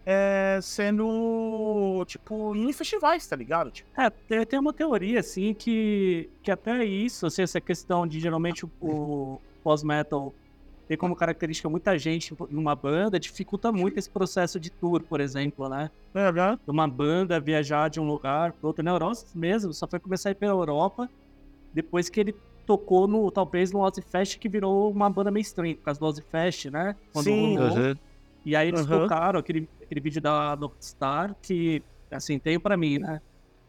[0.09, 3.73] É, sendo, tipo, em festivais, tá ligado?
[3.73, 8.65] Tipo, É, tem, uma teoria, assim, que, que até isso, assim, essa questão de geralmente
[8.65, 10.33] o, o pós-metal
[10.87, 15.69] ter como característica muita gente numa banda, dificulta muito esse processo de tour, por exemplo,
[15.69, 15.91] né?
[16.15, 16.59] né, né?
[16.67, 18.85] Uma banda viajar de um lugar para outro.
[18.85, 21.11] Na Europa mesmo, só foi começar a ir pela Europa
[21.75, 25.83] depois que ele tocou no, talvez, no Ozzy Fest, que virou uma banda mainstream, por
[25.83, 26.97] causa do Ozzy Fest, né?
[27.13, 27.57] Quando Sim.
[27.57, 27.77] rolou.
[27.77, 27.95] Uhum.
[28.47, 29.01] E aí eles Aham.
[29.03, 31.83] tocaram aquele, aquele vídeo da Rockstar, que,
[32.13, 33.21] assim, tem pra mim, né?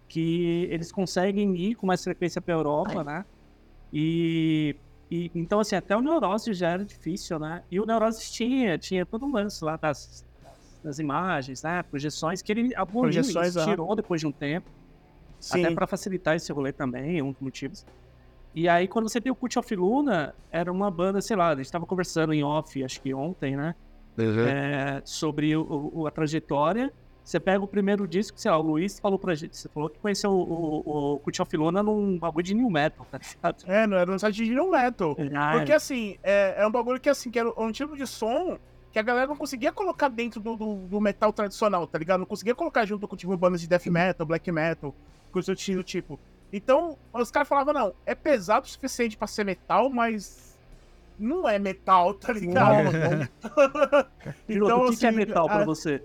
[0.08, 3.26] Que eles conseguem ir com mais frequência pra Europa, né?
[3.92, 7.64] E, e então, assim, até o Neurose já era difícil, né?
[7.72, 10.24] E o Neurose tinha, tinha todo um lance lá das,
[10.84, 11.82] das imagens, né?
[11.82, 14.70] Projeções, que ele aboliu Projeções, tirou depois de um tempo.
[15.40, 15.66] Sim.
[15.66, 17.84] Até pra facilitar esse rolê também, um dos motivos.
[18.54, 21.56] E aí, quando você tem o Cult of Luna, era uma banda, sei lá, a
[21.56, 23.74] gente tava conversando em off, acho que ontem, né?
[24.18, 24.48] Uhum.
[24.48, 26.92] é, sobre o- o- a trajetória.
[27.24, 30.00] Você pega o primeiro disco, sei lá, o Luiz falou pra gente, você falou que
[30.00, 30.42] conheceu o,
[31.16, 31.22] o,
[31.58, 33.64] Luna num bagulho de new metal, tá ligado?
[33.68, 35.14] É, não era no site de New Metal.
[35.36, 38.58] Ah, Porque assim, é, é um bagulho que assim, que era um tipo de som
[38.94, 42.20] que a galera não conseguia colocar dentro do, do, do metal tradicional, tá ligado?
[42.22, 44.96] Não conseguia colocar junto com tipo bandas de death metal, black metal,
[45.30, 46.18] coisa do tipo.
[46.54, 50.47] Então, os caras falavam, não, é pesado o suficiente pra ser metal, mas
[51.18, 53.28] não é metal, tá ligado?
[54.48, 56.04] Então, o que, que é assim, metal pra a- você?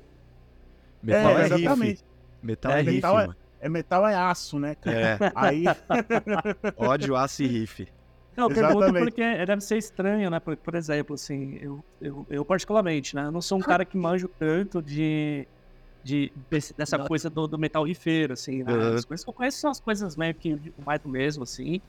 [1.02, 2.04] Metal é, é, riff.
[2.42, 3.28] Metal É, é, riff, metal é-.
[3.60, 4.74] É metal é aço, né?
[4.74, 4.98] cara?
[5.00, 5.62] É, Aí,
[6.76, 7.86] ódio, aço e riff.
[8.36, 9.04] Não, eu pergunto Exatamente.
[9.04, 10.40] porque deve ser estranho, né?
[10.40, 13.24] Por, por exemplo, assim, eu, eu, eu particularmente, né?
[13.26, 15.46] Eu não sou um cara que manjo tanto de,
[16.02, 18.72] de desse- dessa coisa do, do metal rifeiro, assim, né?
[18.94, 21.80] As coisas que eu conheço são as coisas meio que mais do mesmo, assim,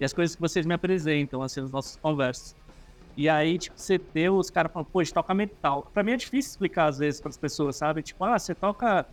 [0.00, 2.56] e as coisas que vocês me apresentam, assim, nas nossas conversas.
[3.20, 5.86] E aí, tipo, você ter os caras falando, pô, a gente toca metal.
[5.92, 8.02] Pra mim é difícil explicar, às vezes, pras pessoas, sabe?
[8.02, 9.06] Tipo, ah, você toca...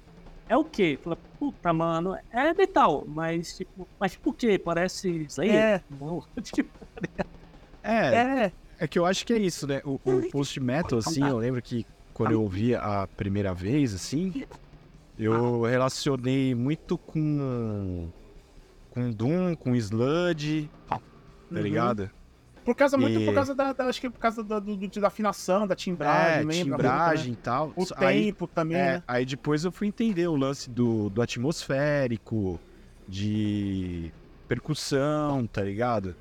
[0.48, 0.98] É o quê?
[1.04, 4.58] Fala, puta, mano, é metal, mas, tipo, mas por quê?
[4.58, 5.56] Parece Slayer?
[5.62, 5.84] É.
[6.42, 6.70] Tipo,
[7.84, 8.16] É,
[8.46, 9.82] é, é que eu acho que é isso, né?
[9.84, 14.46] O, o post-metal, assim, eu lembro que quando eu ouvi a primeira vez, assim,
[15.18, 18.10] eu relacionei muito com.
[18.90, 20.98] com Doom, com Sludge, tá
[21.52, 21.62] Uhum.
[21.62, 22.10] ligado?
[22.68, 25.08] Por causa, muito E- por causa da, da- Acho que por causa da, do- da
[25.08, 26.78] afinação, da timbragem, é, lembra?
[26.78, 27.72] timbragem e tal.
[27.78, 29.04] O Aí- tempo também, É, né?
[29.08, 32.60] aí depois eu fui entender o lance do, do atmosférico,
[33.08, 34.12] de
[34.50, 36.14] percussão, tá ligado?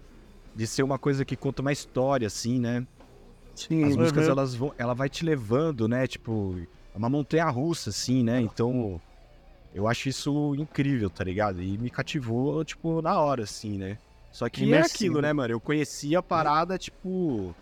[0.55, 2.87] De ser uma coisa que conta uma história, assim, né?
[3.53, 4.31] Sim, As músicas, Uhum.
[4.31, 6.07] elas vão, ela vai te levando, né?
[6.07, 6.57] Tipo,
[6.95, 8.41] é uma montanha russa, assim, né?
[8.41, 9.01] Então,
[9.75, 11.61] eu acho isso incrível, tá ligado?
[11.61, 13.99] E me cativou, tipo, na hora, assim, né?
[14.37, 15.55] Só que é aquilo, né, mano?
[15.55, 17.57] Eu conheci a parada, tipo,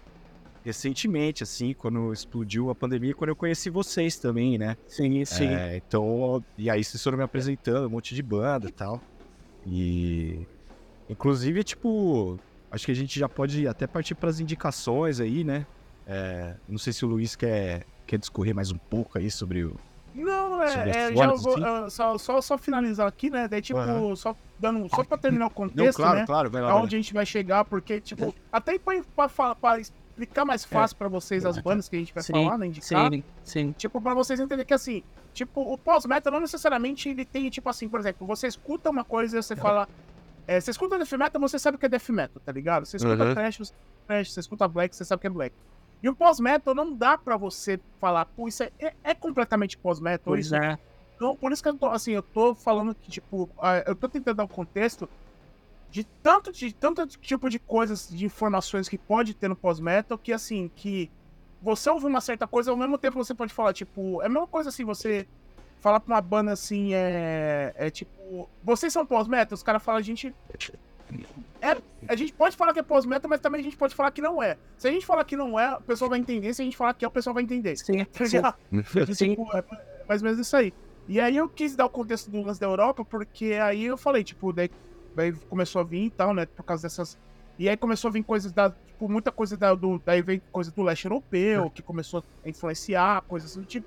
[0.65, 4.77] recentemente, assim, quando explodiu a pandemia, quando eu conheci vocês também, né?
[4.89, 5.47] sim, sim.
[5.47, 9.01] É, então, e aí vocês foram me apresentando, um monte de banda e tal.
[9.65, 10.45] E.
[11.09, 12.41] Inclusive, tipo,
[12.73, 15.65] acho que a gente já pode até partir para as indicações aí, né?
[16.05, 19.79] É, não sei se o Luiz quer, quer discorrer mais um pouco aí sobre o.
[20.15, 23.49] Não, é, é já vou, ah, só, só, só finalizar aqui, né?
[23.49, 24.15] Daí, tipo, Aham.
[24.15, 26.27] só, dando, só pra terminar o Não, contexto, claro, né?
[26.27, 26.69] claro, vai lá.
[26.69, 26.81] vai lá.
[26.81, 30.97] Aonde a gente vai chegar, porque, tipo, até pra, pra, fa- pra explicar mais fácil
[30.97, 32.67] pra vocês as bandas que a gente vai Sim, falar, né?
[32.69, 33.13] Indicar.
[33.13, 33.73] Sim, sim.
[33.73, 37.89] Tipo, pra vocês entenderem que assim, tipo, o pós-metal não necessariamente ele tem, tipo assim,
[37.89, 39.89] por exemplo, você escuta uma coisa e você fala.
[40.47, 42.87] é, você escuta death metal, você sabe que é death metal, tá ligado?
[42.87, 43.35] Você escuta Uhum.
[43.35, 43.73] thrash, você
[44.07, 45.57] thrash, você escuta black, você sabe que é black.
[46.03, 50.33] E o pós-metal não dá pra você falar, pô, isso é, é, é completamente pós-metal.
[50.33, 50.79] Pois isso é.
[51.17, 53.49] então, por isso que eu tô, assim, eu tô falando que, tipo,
[53.87, 55.09] eu tô tentando dar um contexto
[55.91, 60.33] de tanto, de tanto tipo de coisas, de informações que pode ter no pós-metal, que,
[60.33, 61.11] assim, que
[61.63, 64.47] você ouve uma certa coisa, ao mesmo tempo você pode falar, tipo, é a mesma
[64.47, 65.27] coisa, assim, você
[65.85, 67.75] falar pra uma banda assim é.
[67.77, 68.49] É tipo.
[68.63, 69.55] Vocês são pós-meta?
[69.55, 70.35] Os caras falam, a gente.
[71.61, 71.77] É,
[72.09, 74.43] a gente pode falar que é pós-meta, mas também a gente pode falar que não
[74.43, 74.57] é.
[74.77, 76.53] Se a gente falar que não é, o pessoal vai entender.
[76.53, 77.77] Se a gente falar que é, o pessoal vai entender.
[77.77, 78.55] Sim, Tá
[79.15, 79.31] sim.
[79.31, 79.65] Tipo, é
[80.09, 80.73] mais ou menos isso aí.
[81.09, 84.23] E aí eu quis dar o contexto do lance da Europa, porque aí eu falei,
[84.25, 84.71] tipo, daí,
[85.15, 86.47] daí começou a vir e tal, né?
[86.47, 87.19] Por causa dessas.
[87.59, 88.71] E aí começou a vir coisas da.
[88.71, 90.01] Tipo, muita coisa da, do.
[90.05, 93.87] Daí veio coisa do leste europeu, que começou a influenciar, coisas do tipo.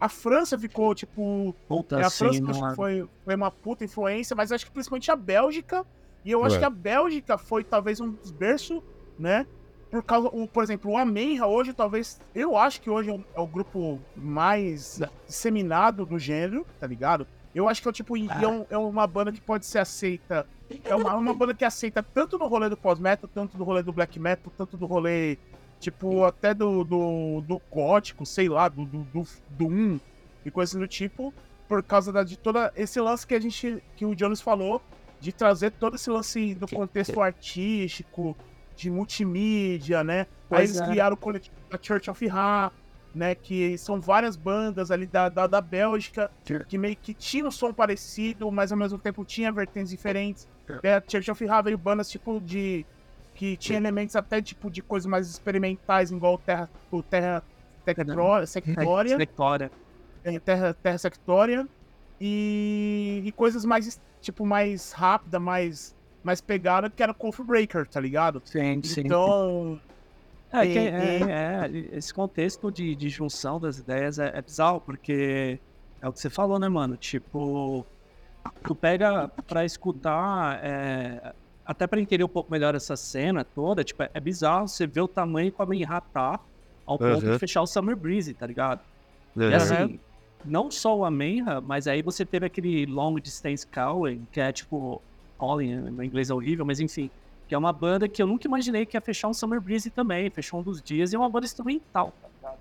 [0.00, 1.54] A França ficou, tipo.
[1.68, 4.34] Puta, É, a França que eu acho não que é- foi, foi uma puta influência,
[4.34, 5.84] mas eu acho que principalmente a Bélgica.
[6.24, 6.58] E eu acho Ué.
[6.60, 8.82] que a Bélgica foi talvez um dos berços,
[9.18, 9.46] né?
[9.90, 12.20] Por causa, o, por exemplo, o Amenra hoje, talvez.
[12.34, 17.26] Eu acho que hoje é o, é o grupo mais disseminado do gênero, tá ligado?
[17.52, 20.46] Eu acho que é, tipo, e é, um- é uma banda que pode ser aceita.
[20.84, 23.92] É uma, uma banda que aceita tanto no rolê do pós-metal, tanto no rolê do
[23.92, 25.36] black metal, tanto do rolê,
[25.80, 29.98] tipo, até do, do, do gótico, sei lá, do, do, do, do 1
[30.46, 31.34] e coisas do tipo,
[31.68, 34.80] por causa da, de toda esse lance que a gente, que o Jonas falou,
[35.20, 38.36] de trazer todo esse lance do contexto artístico,
[38.74, 40.20] de multimídia, né?
[40.20, 40.86] Aí Pois eles é.
[40.86, 42.72] criaram o coletivo da Church of Ra,
[43.14, 43.34] né?
[43.34, 46.30] Que são várias bandas ali da, da, da Bélgica
[46.66, 50.48] que meio que tinham um som parecido, mas ao mesmo tempo tinha vertentes diferentes.
[50.82, 52.86] É, a Church of Ra veio bandas tipo de.
[53.34, 56.70] que tinha elementos até tipo de coisas mais experimentais, igual o Terra.
[56.90, 57.42] O Terra
[57.84, 58.46] Sectória.
[59.18, 59.70] Sectória.
[60.24, 61.68] É, Terra, Terra Sectória
[62.20, 68.00] e, e coisas mais, tipo, mais rápida, mais, mais pegada, que era Coffee Breaker, tá
[68.00, 68.44] ligado?
[68.44, 69.04] Sim, sim.
[69.04, 69.80] Então,
[70.52, 74.80] É, que E- é, é, esse contexto de, de junção das ideias é, é bizarro,
[74.80, 75.62] porque
[76.02, 76.96] é o que você falou, né, mano?
[76.96, 77.86] Tipo,
[78.66, 84.02] tu pega pra escutar, é, até pra entender um pouco melhor essa cena toda, tipo,
[84.02, 86.40] é, é bizarro você ver o tamanho que a Menra tá
[86.86, 87.32] ao ponto Uhum.
[87.32, 88.84] de fechar o Summer Breeze, tá ligado?
[89.46, 89.54] E Uhum.
[89.54, 90.00] assim,
[90.44, 95.04] não só o Amenra, mas aí você teve aquele Long Distance Calling, que é tipo,
[95.38, 97.10] calling, no inglês é horrível, mas enfim,
[97.48, 100.30] que é uma banda que eu nunca imaginei que ia fechar um Summer Breeze também,
[100.30, 102.60] fechou um dos dias, e é uma banda instrumental, tá ligado?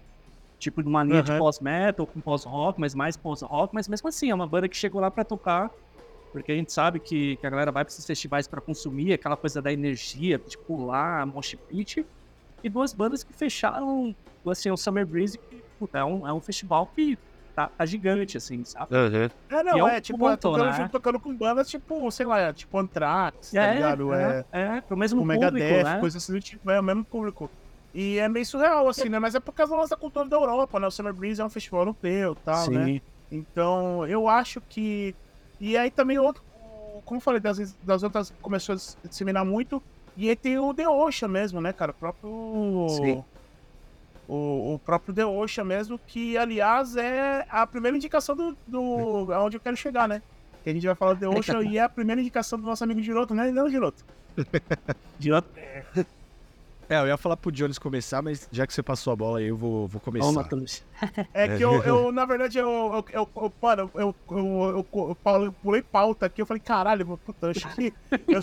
[0.60, 1.38] Tipo, numa linha de Uhum.
[1.38, 5.10] pós-metal, com pós-rock, mas mais pós-rock, mas mesmo assim, é uma banda que chegou lá
[5.12, 5.72] pra tocar,
[6.34, 9.38] porque a gente sabe que, que a galera vai pra esses festivais pra consumir aquela
[9.38, 12.06] coisa da energia, de pular, mosh pit,
[12.64, 14.16] e duas bandas que fecharam,
[14.48, 15.64] assim, o Summer Breeze, que
[15.94, 17.18] é, um, é um festival que
[17.60, 18.96] tá, tá gigante, assim, sabe?
[18.96, 19.30] Uhum.
[19.50, 20.74] é, não, é um é, tipo, ponto, tocando, né?
[20.74, 24.14] junto, tocando com bandas, tipo, sei lá, tipo Anthrax, tá ligado?
[24.14, 26.00] É, é, é, pro mesmo o público, Megadeth, né?
[26.00, 27.50] coisas assim do tipo, é o mesmo público.
[27.94, 29.20] E é meio surreal, assim, né?
[29.20, 30.88] Mas é por causa da nossa cultura da Europa, né?
[30.88, 32.86] O Summer Breeze é um festival europeu e tal, né?
[32.86, 33.02] Sim.
[33.32, 35.16] Então, eu acho que.
[35.60, 36.44] E aí também outro.
[37.04, 39.82] Como eu falei, das, das outras começou a se disseminar muito.
[40.16, 41.92] E aí tem o The Ocean mesmo, né, cara?
[41.92, 42.88] O próprio.
[42.90, 43.24] Sim.
[44.30, 48.56] O, o próprio The Ocean mesmo, que aliás é a primeira indicação do.
[48.68, 50.22] do aonde eu quero chegar, né?
[50.64, 52.84] Que a gente vai falar do The Ocean e é a primeira indicação do nosso
[52.84, 53.52] amigo Giroto, né?
[53.52, 54.06] Não, Giroto.
[55.18, 55.50] De outro...
[56.90, 59.48] É, eu ia falar pro Jones começar, mas já que você passou a bola aí,
[59.48, 60.32] eu vou, vou começar.
[60.32, 60.84] Matheus.
[61.34, 65.18] É que eu, eu, na verdade, eu, eu, eu, eu, mano, eu, eu, eu, eu,
[65.46, 67.94] eu pulei pauta aqui, eu falei, caralho, puta, eu acho que.
[68.28, 68.42] Eu,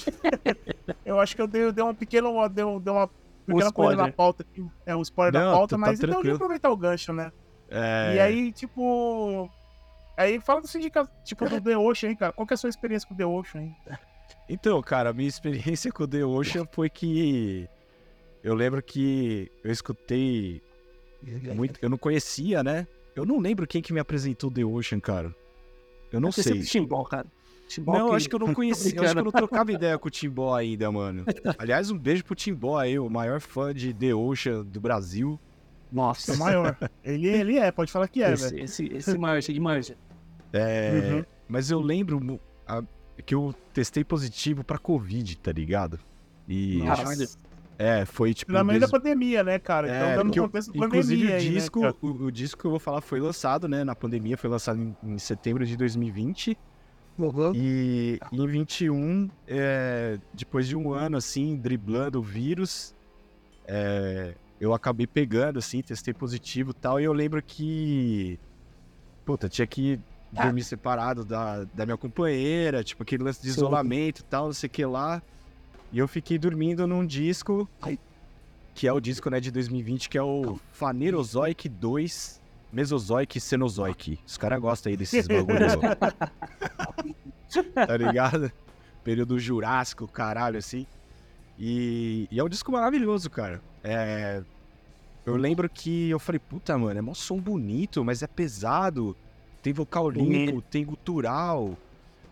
[1.05, 2.29] eu acho que eu dei, eu dei uma pequena.
[2.49, 3.11] Dei, dei uma
[3.55, 4.13] coisa na spoiler.
[4.15, 4.67] pauta aqui.
[4.85, 6.39] É um spoiler Não, da pauta, tá mas então eu tranquilo.
[6.39, 7.33] vou aproveitar o gancho, né?
[7.71, 9.51] É, E aí, tipo.
[10.17, 12.33] Aí fala do sindicato, tipo, do The Ocean, hein, cara.
[12.33, 13.77] Qual que é a sua experiência com o The Ocean, hein?
[14.49, 17.69] Então, cara, a minha experiência com o The Ocean foi que
[18.43, 20.63] eu lembro que eu escutei
[21.55, 22.87] muito, eu não conhecia, né?
[23.15, 25.35] Eu não lembro quem que me apresentou The Ocean, cara.
[26.13, 26.53] Eu não Deve sei.
[26.55, 27.27] ser do Timbó, cara.
[27.67, 30.09] Timbó Não, acho que eu não conhecia, eu acho que eu não trocava ideia com
[30.09, 31.25] o Timbó ainda, mano.
[31.59, 35.39] Aliás, um beijo pro Timbó aí, o maior fã de The Ocean do Brasil.
[35.91, 36.33] Nossa.
[36.33, 36.77] É o maior.
[37.05, 38.65] ele, ele é, pode falar que é, esse, velho.
[38.65, 39.97] esse, esse manja, manja.
[40.53, 41.25] É, Uhum.
[41.49, 42.83] Mas eu lembro a-
[43.25, 45.99] que eu testei positivo pra Covid, tá ligado?
[46.49, 47.27] E Caralho.
[47.79, 48.53] é, foi tipo.
[48.53, 49.87] Na meio da des- pandemia, né, cara?
[49.89, 52.31] Então, É, dando porque o- contexto da Inclusive pandemia o aí, né, disco, o, o
[52.33, 55.65] disco que eu vou falar foi lançado, né, na pandemia, foi lançado em, em setembro
[55.67, 56.57] de 2020
[57.55, 62.95] e em 21, é, depois de um ano assim, driblando o vírus,
[63.67, 68.39] é, eu acabei pegando assim, testei positivo e tal, e eu lembro que
[69.25, 69.99] puta, tinha que
[70.31, 73.59] dormir separado da, da minha companheira, tipo aquele lance de Sim.
[73.59, 75.21] isolamento e tal, não sei o que lá.
[75.93, 77.69] E eu fiquei dormindo num disco
[78.75, 82.43] que é o disco né, de 2020, que é o Fanerozoic 2
[82.77, 84.19] Mesozoic e Cenozoic.
[84.27, 85.73] Os caras gostam aí desses bagulhos.
[87.75, 88.53] tá ligado?
[89.03, 90.87] Período Jurássico, caralho, assim.
[91.59, 93.63] E, e é um disco maravilhoso, cara.
[93.83, 94.43] É,
[95.25, 99.17] eu lembro que eu falei, puta, mano, é mó som bonito, mas é pesado.
[99.63, 101.79] tem vocal limpo, tem gutural,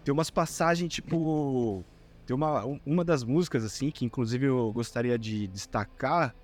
[0.05, 1.83] tem umas passagens, tipo.
[2.27, 6.35] Tem uma, um- uma das músicas, assim, que inclusive eu gostaria de destacar,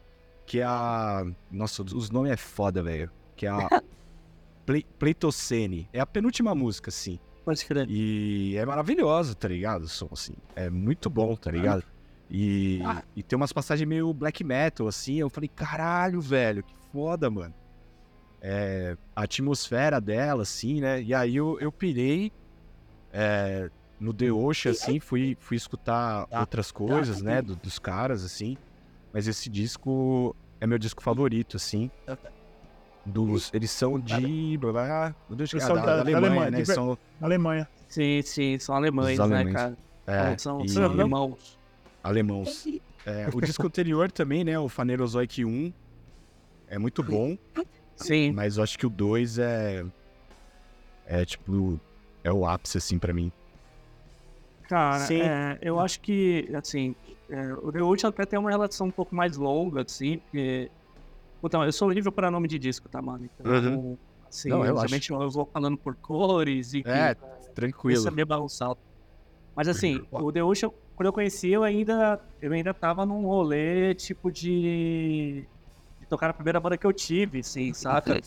[0.47, 1.27] que é a.
[1.51, 3.11] Nossa, os nomes é foda, velho.
[3.41, 3.83] Que é a.
[4.67, 5.89] Ple- Pleitocene.
[5.95, 7.19] É a penúltima música, assim.
[7.43, 7.87] Pode crer.
[7.89, 9.85] E é maravilhoso, tá ligado?
[9.85, 10.35] O som, assim.
[10.55, 11.83] É muito bom, tá ligado?
[12.31, 13.03] E, Ah.
[13.17, 15.15] e tem umas passagens meio black metal, assim.
[15.17, 17.55] Eu falei, caralho, velho, que foda, mano.
[18.43, 21.03] É, a atmosfera dela, assim, né?
[21.03, 22.31] E aí eu, eu pirei
[23.13, 27.41] é, no The Ocean, assim, fui, fui escutar outras coisas, né?
[27.41, 28.57] do- dos caras, assim.
[29.15, 31.91] Mas esse disco é meu disco favorito, assim.
[33.05, 34.59] Dos, eles são de.
[34.59, 36.65] blá, blá, blá, Eles ah, são da, da- Alemanha, Alemanha, né?
[36.65, 37.69] São, Alemanha.
[37.89, 39.79] Sim, sim, são alemães, Os né, cara?
[40.07, 41.59] é, são e- são irmãos.
[42.03, 42.67] alemãos.
[43.07, 44.59] É, o disco anterior também, né?
[44.59, 45.73] O Fanerozoic 1
[46.69, 47.37] é muito bom,
[47.97, 48.33] Sim.
[48.33, 49.85] mas eu acho que o 2 é.
[51.07, 51.81] É tipo.
[52.23, 53.33] É o ápice, assim, pra mim.
[54.69, 55.23] Cara, Sim.
[55.23, 56.95] é, eu acho que, assim,
[57.29, 60.71] é, o The Ocean até tem uma relação um pouco mais longa, assim, porque.
[61.43, 63.25] Então, eu sou livre para nome de disco, tá, mano?
[63.25, 63.99] Então, Uhum.
[64.29, 64.89] assim, Não, relaxa.
[64.89, 66.83] geralmente eu vou falando por cores e.
[66.87, 68.09] É, Isso tranquilo.
[68.09, 68.79] é meio bagunçado.
[69.57, 73.95] Mas assim, o The Ocean, quando eu conheci, eu ainda, eu ainda tava num rolê,
[73.95, 75.49] tipo, de,
[75.99, 78.19] de tocar a primeira banda que eu tive, assim, saca?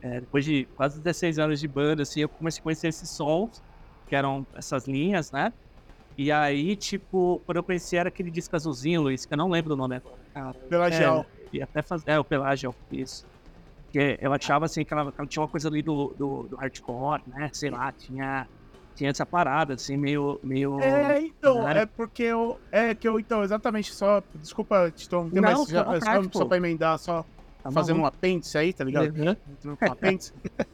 [0.00, 3.62] É, depois de quase 16 anos de banda, assim, eu comecei a conhecer esses sons,
[4.06, 5.52] que eram essas linhas, né?
[6.16, 9.74] E aí, tipo, quando eu conheci era aquele disco azulzinho, Luiz, que eu não lembro
[9.74, 10.54] o nome agora, cara.
[10.68, 11.26] Pelagial.
[11.52, 12.10] E até fazer.
[12.10, 13.26] É, o Pelágio, isso.
[13.84, 16.56] Porque eu achava assim que ela, que ela tinha uma coisa ali do, do, do
[16.56, 17.50] hardcore, né?
[17.52, 18.48] Sei lá, tinha,
[18.94, 20.40] tinha essa parada, assim, meio.
[20.42, 20.80] meio...
[20.80, 22.58] É, então, Era- é porque eu.
[22.70, 24.22] É que eu, então, exatamente, só.
[24.36, 27.24] Desculpa te interromper, Não, mas já, vontade, só, só pra emendar, só
[27.62, 29.14] Tá fazendo um apêndice aí, tá ligado?
[29.16, 29.76] Uhum.
[29.76, 30.32] Com apêndice.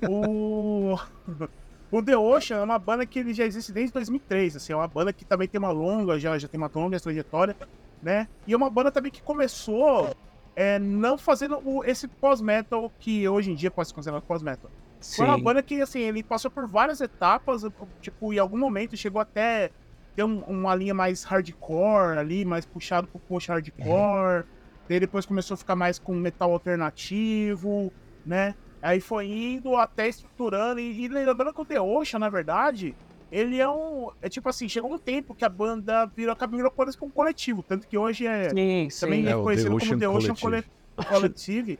[0.08, 0.96] o.
[1.90, 4.86] O The Ocean é uma banda que ele já existe desde 2003, assim, é uma
[4.86, 7.56] banda que também tem uma longa, já, já tem uma longa trajetória,
[8.02, 8.28] né?
[8.46, 10.14] E é uma banda também que começou
[10.60, 14.68] é, não fazendo o- esse pós-metal que hoje em dia pode ser considerado pós-metal.
[15.16, 17.62] Foi uma banda que, assim, ele passou por várias etapas,
[18.00, 19.70] tipo, em algum momento chegou até
[20.16, 24.44] ter um- uma linha mais hardcore ali, mais puxado pro post-hardcore.
[24.88, 27.92] Daí depois começou a ficar mais com metal alternativo,
[28.26, 28.54] né?
[28.82, 30.80] Aí foi indo até estruturando.
[30.80, 32.96] E, e lembrando que o The Ocean, na verdade,
[33.30, 34.10] ele é um.
[34.22, 37.10] É tipo assim, chegou um tempo que a banda virou, acabou virou quase que um
[37.10, 37.62] coletivo.
[37.62, 39.00] Tanto que hoje é Sim, sim.
[39.06, 40.72] também É, é o conhecido The como Ocean The Ocean Collective.
[40.96, 41.78] Colle- Collective,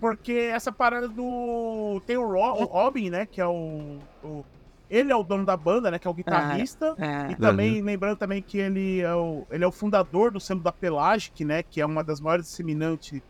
[0.00, 2.00] porque essa parada do.
[2.06, 3.26] Tem o, Ro- o Robin, né?
[3.26, 4.44] Que é o, o-
[4.88, 5.98] Ele é o dono da banda, né?
[5.98, 6.94] Que é o guitarrista.
[6.98, 10.60] É, E também, lembrando também que ele é o, ele é o fundador do selo
[10.60, 11.62] da Pelagic, né?
[11.62, 13.20] Que é uma das maiores disseminantes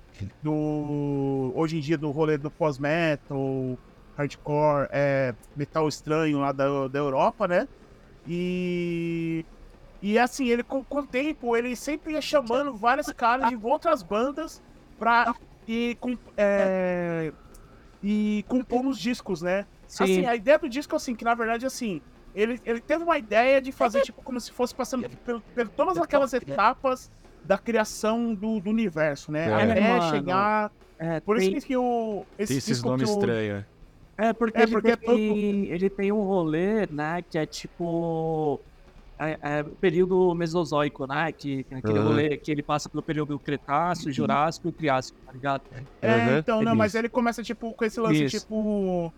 [0.42, 1.52] do.
[1.54, 3.78] Hoje em dia do rolê do pós-metal,
[4.20, 7.66] hardcore, é, metal estranho lá da, da Europa, né?
[8.26, 9.44] E.
[10.02, 14.02] E assim, ele com, com o tempo, ele sempre ia chamando vários caras de outras
[14.02, 14.62] bandas
[14.98, 15.34] pra
[15.68, 17.30] e, com, é,
[18.02, 19.66] e compor os discos, né?
[19.86, 20.04] sim.
[20.04, 22.00] Assim, a ideia do disco, assim, que na verdade, assim,
[22.34, 25.98] ele, ele teve uma ideia de fazer, tipo, como se fosse passando por, por todas
[25.98, 27.10] aquelas etapas
[27.44, 29.50] da criação do, do universo, né?
[29.50, 29.70] É.
[29.70, 30.72] Até Mano, chegar.
[30.98, 32.24] É, Por tem- isso que o.
[32.38, 33.64] Esse Tem esses disco nomes estranhos.
[34.20, 38.62] É, porque, É, ele, porque é tem, ele tem um rolê, né, que é tipo.
[39.18, 41.30] É, é o período mesozoico, né?
[41.32, 42.08] Que, é aquele Aham.
[42.08, 45.62] rolê que ele passa pelo período Cretáceo, Jurássico e Triássico, tá ligado?
[46.00, 48.40] É, Aham, então, não, mas ele começa, tipo, com esse lance, Isso.
[48.40, 49.12] tipo.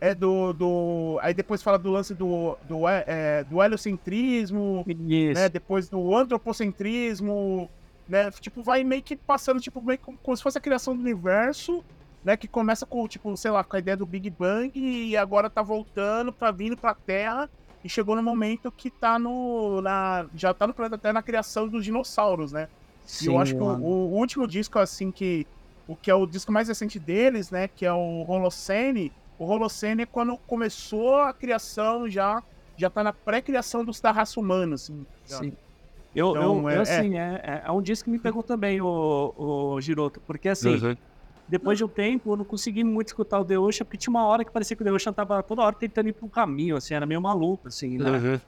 [0.00, 1.18] É do, do.
[1.22, 2.56] Aí depois fala do lance do.
[2.62, 5.40] do, é, do heliocentrismo, Isso.
[5.40, 5.48] né?
[5.48, 7.70] Depois do antropocentrismo,
[8.06, 8.30] né?
[8.32, 11.82] Tipo, vai meio que passando, tipo, meio como se fosse a criação do universo,
[12.24, 12.36] né?
[12.36, 15.62] Que começa com, tipo, sei lá, com a ideia do Big Bang e agora tá
[15.62, 17.48] voltando pra vindo pra Terra
[17.84, 19.80] e chegou no momento que tá no.
[19.80, 22.68] Na, já tá no planeta Terra na criação dos dinossauros, né?
[23.22, 25.46] E eu acho que o, o último disco, assim, que.
[25.86, 27.66] O que é o disco mais recente deles, né?
[27.68, 29.10] Que é o Holocene.
[29.38, 32.42] O Holocene é quando começou a criação já.
[32.76, 35.06] Já tá na pré-criação dos da raça humana, assim.
[35.26, 35.38] já.
[35.38, 35.52] Sim.
[36.14, 38.80] Eu, Então, eu, é- eu, assim, é, é, é um disco que me pegou também,
[38.80, 40.96] o, o Giroto, porque assim, Uhum.
[41.48, 44.24] Depois de um tempo eu não consegui muito escutar o The Ocean, porque tinha uma
[44.26, 46.94] hora que parecia que o The Ocean tava toda hora tentando ir um caminho, assim,
[46.94, 48.10] era meio maluco, assim, né?
[48.10, 48.40] Uhum.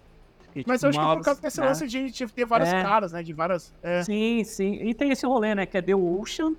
[0.55, 1.67] E, Mas tipo, eu acho que uma é por causa desse né?
[1.67, 2.83] lance de, de ter vários É.
[2.83, 3.23] caras, né?
[3.23, 3.73] De várias.
[3.83, 4.03] É.
[4.03, 4.75] Sim, sim.
[4.83, 5.65] E tem esse rolê, né?
[5.65, 6.55] Que é The Ocean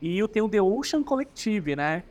[0.00, 2.02] e eu tenho o The Ocean Collective, né?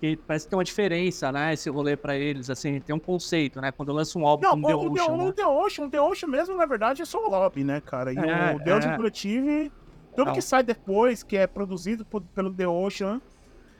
[0.00, 1.52] Que parece que tem uma diferença, né?
[1.52, 3.70] Esse rolê pra eles, assim, tem um conceito, né?
[3.70, 5.24] Quando lança um álbum Não, como The o, Ocean, né?
[5.24, 8.12] o The Ocean, o The Ocean mesmo, na verdade, é só o lobby, né, cara?
[8.12, 8.96] E É, o The Ocean é.
[8.96, 9.72] Collective,
[10.14, 10.34] tudo Não.
[10.34, 13.20] que sai depois, que é produzido por- pelo The Ocean.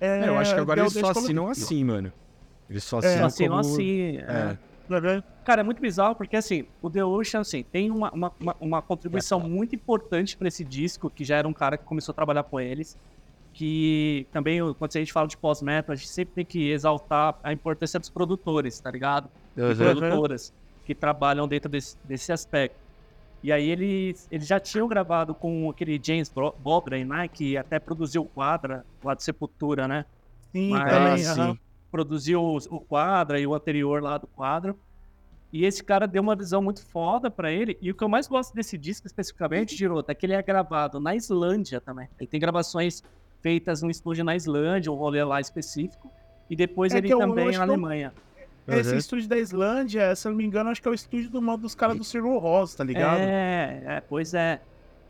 [0.00, 2.12] É, É, eu acho que agora The eles só assinam assim, mano.
[2.68, 3.60] Eles só É, assinam assim, como...
[3.60, 4.16] assim.
[4.18, 4.56] É.
[4.56, 5.22] é.
[5.44, 8.82] Cara, é muito bizarro porque, assim, o The Ocean, assim, tem uma, uma, uma, uma
[8.82, 12.42] contribuição muito importante pra esse disco, que já era um cara que começou a trabalhar
[12.42, 12.98] com eles,
[13.54, 17.52] que também, quando a gente fala de pós-metal, a gente sempre tem que exaltar a
[17.52, 19.28] importância dos produtores, tá ligado?
[19.56, 20.52] E produtoras
[20.84, 22.76] que trabalham dentro desse, desse aspecto.
[23.42, 28.22] E aí eles, eles já tinham gravado com aquele James Bobray, né, que até produziu
[28.22, 30.04] o Quadra, lá de Sepultura, né?
[30.52, 31.26] Sim, Mas- também.
[31.26, 31.52] Aham.
[31.54, 31.58] sim.
[31.90, 34.78] produziu o, o Quadra e o anterior lá do Quadro.
[35.52, 37.76] E esse cara deu uma visão muito foda pra ele.
[37.82, 40.98] E o que eu mais gosto desse disco especificamente, Giroto, é que ele é gravado
[40.98, 42.08] na Islândia também.
[42.18, 43.02] Ele tem gravações
[43.42, 46.10] feitas no estúdio na Islândia, um rolê lá específico.
[46.48, 47.76] E depois É ele eu também na eu-
[48.68, 48.96] Esse Uhum.
[48.98, 51.56] estúdio da Islândia, se eu não me engano, acho que é o estúdio do, mo-
[51.56, 53.20] dos caras do Cyril Ross, tá ligado?
[53.20, 54.60] É, é, pois é.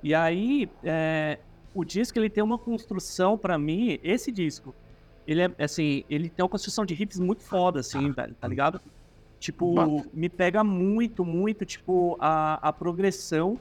[0.03, 1.39] E aí, é,
[1.75, 4.75] o disco ele tem uma construção pra mim, esse disco,
[5.27, 8.81] ele é assim, ele tem uma construção de riffs muito foda, assim, velho, tá ligado?
[9.39, 13.59] Tipo, me pega muito, muito, tipo, a, a progressão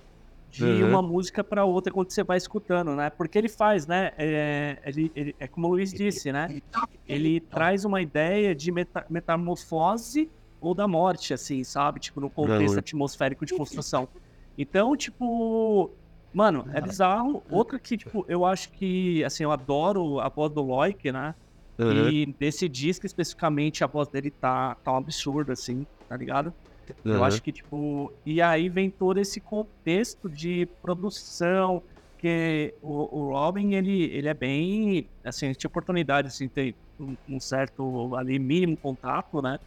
[0.51, 0.89] de Uhum.
[0.89, 3.09] uma música pra outra quando você vai escutando, né?
[3.09, 4.11] Porque ele faz, né?
[4.17, 6.61] É, ele, ele- é como o Luiz disse, né?
[7.07, 10.29] Ele traz uma ideia de meta- metamorfose
[10.59, 11.99] ou da morte, assim, sabe?
[12.01, 12.79] Tipo, no contexto Uhum.
[12.79, 14.09] atmosférico de construção.
[14.57, 15.95] Então, tipo,
[16.33, 17.43] mano, é bizarro.
[17.49, 21.33] Outra que, tipo, eu acho que, assim, eu adoro a voz do Loic, né?
[21.79, 22.09] Uhum.
[22.09, 26.53] E desse disco especificamente, a voz dele tá, tá um absurdo, assim, tá ligado?
[27.03, 27.23] Eu Uhum.
[27.23, 28.11] acho que, tipo.
[28.25, 31.81] E aí vem todo esse contexto de produção,
[32.17, 35.07] que o, o Robin, ele, ele é bem.
[35.23, 39.59] Assim, tinha oportunidade, assim, ter um, um certo ali mínimo contato, né?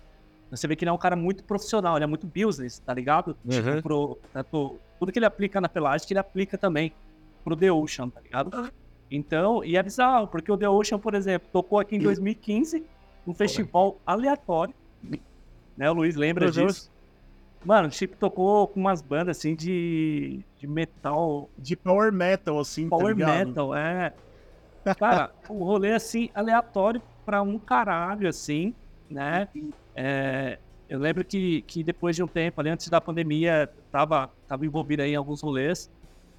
[0.51, 3.37] Você vê que ele é um cara muito profissional, ele é muito business, tá ligado?
[3.45, 3.51] Uhum.
[3.51, 6.93] Tipo, pro, tanto, tudo que ele aplica na pelagem, ele aplica também
[7.43, 8.71] pro The Ocean, tá ligado?
[9.11, 12.85] Então, e é bizarro, porque o The Ocean, por exemplo, tocou aqui em 2015,
[13.27, 14.75] num festival aleatório,
[15.77, 15.91] né?
[15.91, 16.91] O Luiz lembra disso.
[17.65, 23.03] Mano, tipo, tocou com umas bandas assim de, de metal, De power metal, assim, tá
[23.03, 23.59] power ligado?
[23.59, 24.15] metal, é.
[24.97, 28.77] Cara, o rolê assim, aleatório pra um caralho, assim,
[29.11, 29.49] né?
[29.97, 34.67] É, eu lembro que, que depois de um tempo, ali antes da pandemia, tava, tava
[34.67, 35.91] envolvido aí em alguns rolês,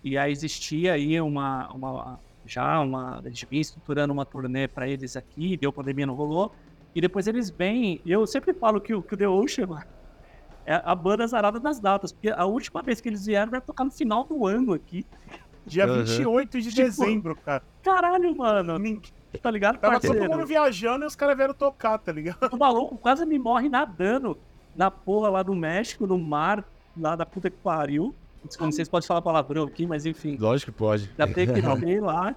[0.03, 4.88] e aí existia aí uma, uma já uma, a gente vinha estruturando uma turnê pra
[4.89, 6.53] eles aqui, deu pandemia, não rolou,
[6.95, 9.86] e depois eles vêm, e eu sempre falo que, o- que o The Ocean, mano,
[10.66, 13.84] é a banda zarada das datas, porque a última vez que eles vieram vai tocar
[13.84, 15.05] no final do ano aqui.
[15.66, 16.03] Dia Uhum.
[16.03, 17.63] 28 de Tipo, dezembro, cara.
[17.84, 19.11] Caralho, mano, Ninguém-
[19.41, 20.32] tá ligado, Tava todo parceiro?
[20.34, 22.38] mundo viajando e os caras vieram tocar, tá ligado?
[22.53, 24.38] O maluco quase me morre nadando
[24.76, 26.63] na porra lá do México, no mar,
[26.97, 28.13] lá da puta que pariu.
[28.59, 30.38] Não sei se pode falar palavrão aqui, mas enfim.
[30.39, 31.07] Lógico que pode.
[31.18, 32.36] Da PQP lá.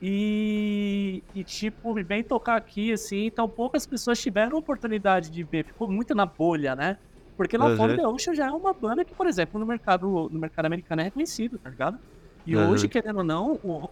[0.00, 5.64] E, e, tipo, vem tocar aqui, assim, então poucas pessoas tiveram oportunidade de ver.
[5.64, 6.96] Ficou muito na bolha, né?
[7.36, 7.76] Porque lá Uhum.
[7.76, 11.00] fora The Ocean já é uma banda que, por exemplo, no mercado, no mercado americano
[11.02, 11.98] é reconhecido, tá ligado?
[12.46, 12.56] E Uhum.
[12.56, 13.88] hoje, querendo ou não, o,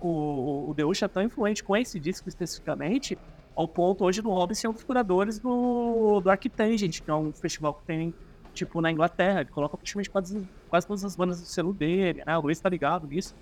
[0.68, 3.18] o, o The Ocean é tão influente com esse disco especificamente,
[3.56, 7.32] ao ponto hoje do Robin ser um dos curadores do, do Arctangent, que é um
[7.34, 8.14] festival que tem,
[8.54, 9.40] tipo, na Inglaterra.
[9.40, 12.36] Ele coloca praticamente quase, quase todas as bandas do selo dele, né?
[12.38, 13.34] O Luiz tá ligado nisso.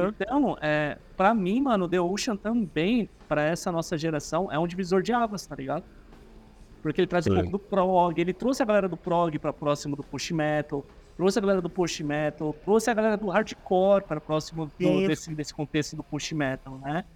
[0.00, 5.02] Então, é, pra mim, mano, The Ocean também, pra essa nossa geração, é um divisor
[5.02, 5.84] de águas, tá ligado?
[6.84, 7.36] Porque ele traz um Sim.
[7.36, 10.84] pouco do prog, ele trouxe a galera do prog pra próximo do post metal,
[11.16, 15.34] trouxe a galera do post metal, trouxe a galera do hardcore para próximo do- desse,
[15.34, 17.06] desse contexto do post metal, né?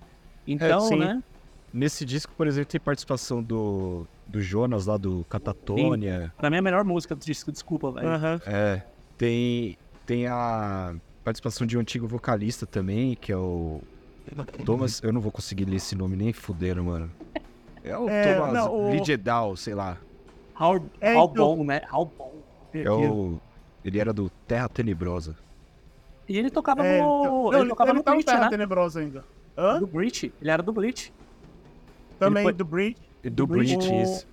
[0.46, 0.96] Então, sim.
[0.96, 1.22] né?
[1.70, 6.32] Nesse disco, por exemplo, tem participação do, do Jonas lá do Catatônia.
[6.38, 8.08] Pra mim é a melhor música do disco, desculpa, velho.
[8.08, 8.40] Aham.
[8.46, 8.82] É.
[9.18, 13.82] Tem, tem a participação de um antigo vocalista também, que é o
[14.64, 15.02] Thomas.
[15.02, 17.10] Eu não vou conseguir ler esse nome nem fudendo, mano.
[17.88, 19.96] É o É, Thomas não, o- Lidedal, sei lá.
[20.60, 21.80] How, É, how então- bom, né?
[21.92, 22.34] How bom.
[22.74, 23.40] É o.
[23.84, 25.36] Ele era do Terra Tenebrosa.
[26.28, 27.04] E ele tocava É, no.
[27.20, 28.48] então- ele, não, ele, tocava ele no tá no Bleach, Terra né?
[28.50, 29.24] Tenebrosa ainda.
[29.56, 29.78] Hã?
[29.80, 30.32] Do Bleach.
[30.40, 31.12] Ele era do Bleach.
[32.18, 33.00] Também foi- do Breach.
[33.24, 33.76] E Do Breach.
[33.76, 34.26] Breach, isso.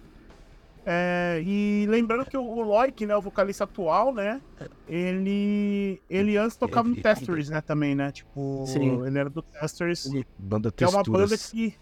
[0.87, 4.39] É, e lembrando que o, o Loic, né, o vocalista atual, né,
[4.87, 9.03] ele, ele antes tocava no Testers, né, também, né, tipo, Sim.
[9.05, 11.73] ele era do Testers, Banda que é uma banda que,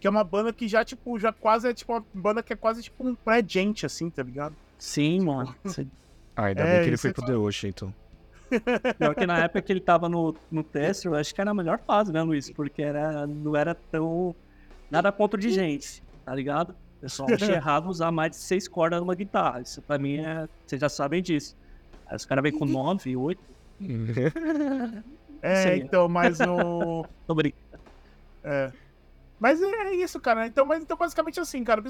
[0.00, 2.56] que é uma banda que já, tipo, já quase é, tipo, uma banda que é
[2.56, 4.56] quase, tipo, um pré-gente, assim, tá ligado?
[4.78, 5.54] Sim, mano.
[5.66, 5.90] Sim.
[6.34, 7.94] Ah, ainda É, bem que ele foi é pro The Ocean, então.
[8.98, 11.54] Pior que na época que ele tava no, no tester, eu acho que era a
[11.54, 12.50] melhor fase, né, Luiz?
[12.50, 14.34] Porque era, não era tão.
[14.90, 16.74] Nada contra de gente, tá ligado?
[17.00, 19.60] Eu só achei errado usar mais de seis cordas numa guitarra.
[19.60, 20.48] Isso pra mim é.
[20.66, 21.56] Vocês já sabem disso.
[22.06, 23.42] Aí os caras vêm com nove, oito.
[25.42, 27.06] É, então, mas o...
[27.26, 27.80] Tô brincando.
[28.42, 28.72] É.
[29.40, 30.46] Mas é isso, cara.
[30.46, 31.82] Então, mas, então basicamente assim, cara.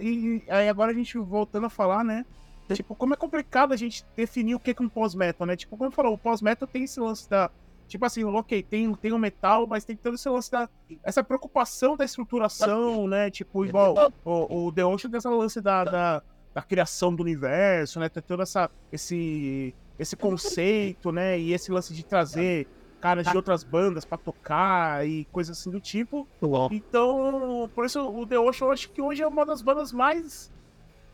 [0.00, 2.26] E, aí agora a gente voltando a falar, né?
[2.74, 5.54] Tipo, como é complicado a gente definir o que é um pós-metal, né?
[5.54, 7.48] Tipo, como falou, o pós-metal tem esse lance da.
[7.86, 10.68] Tipo assim, ok, tem, tem o metal, mas tem todo esse lance da.
[11.04, 13.30] Essa preocupação da estruturação, né?
[13.30, 18.00] Tipo, igual o, o The Ocean tem esse lance da, da, da criação do universo,
[18.00, 18.08] né?
[18.08, 21.38] Tem todo essa, esse, esse conceito, né?
[21.38, 22.66] E esse lance de trazer
[23.00, 26.26] caras de outras bandas para tocar e coisas assim do tipo.
[26.70, 30.52] Então, por isso o The Ocean eu acho que hoje é uma das bandas mais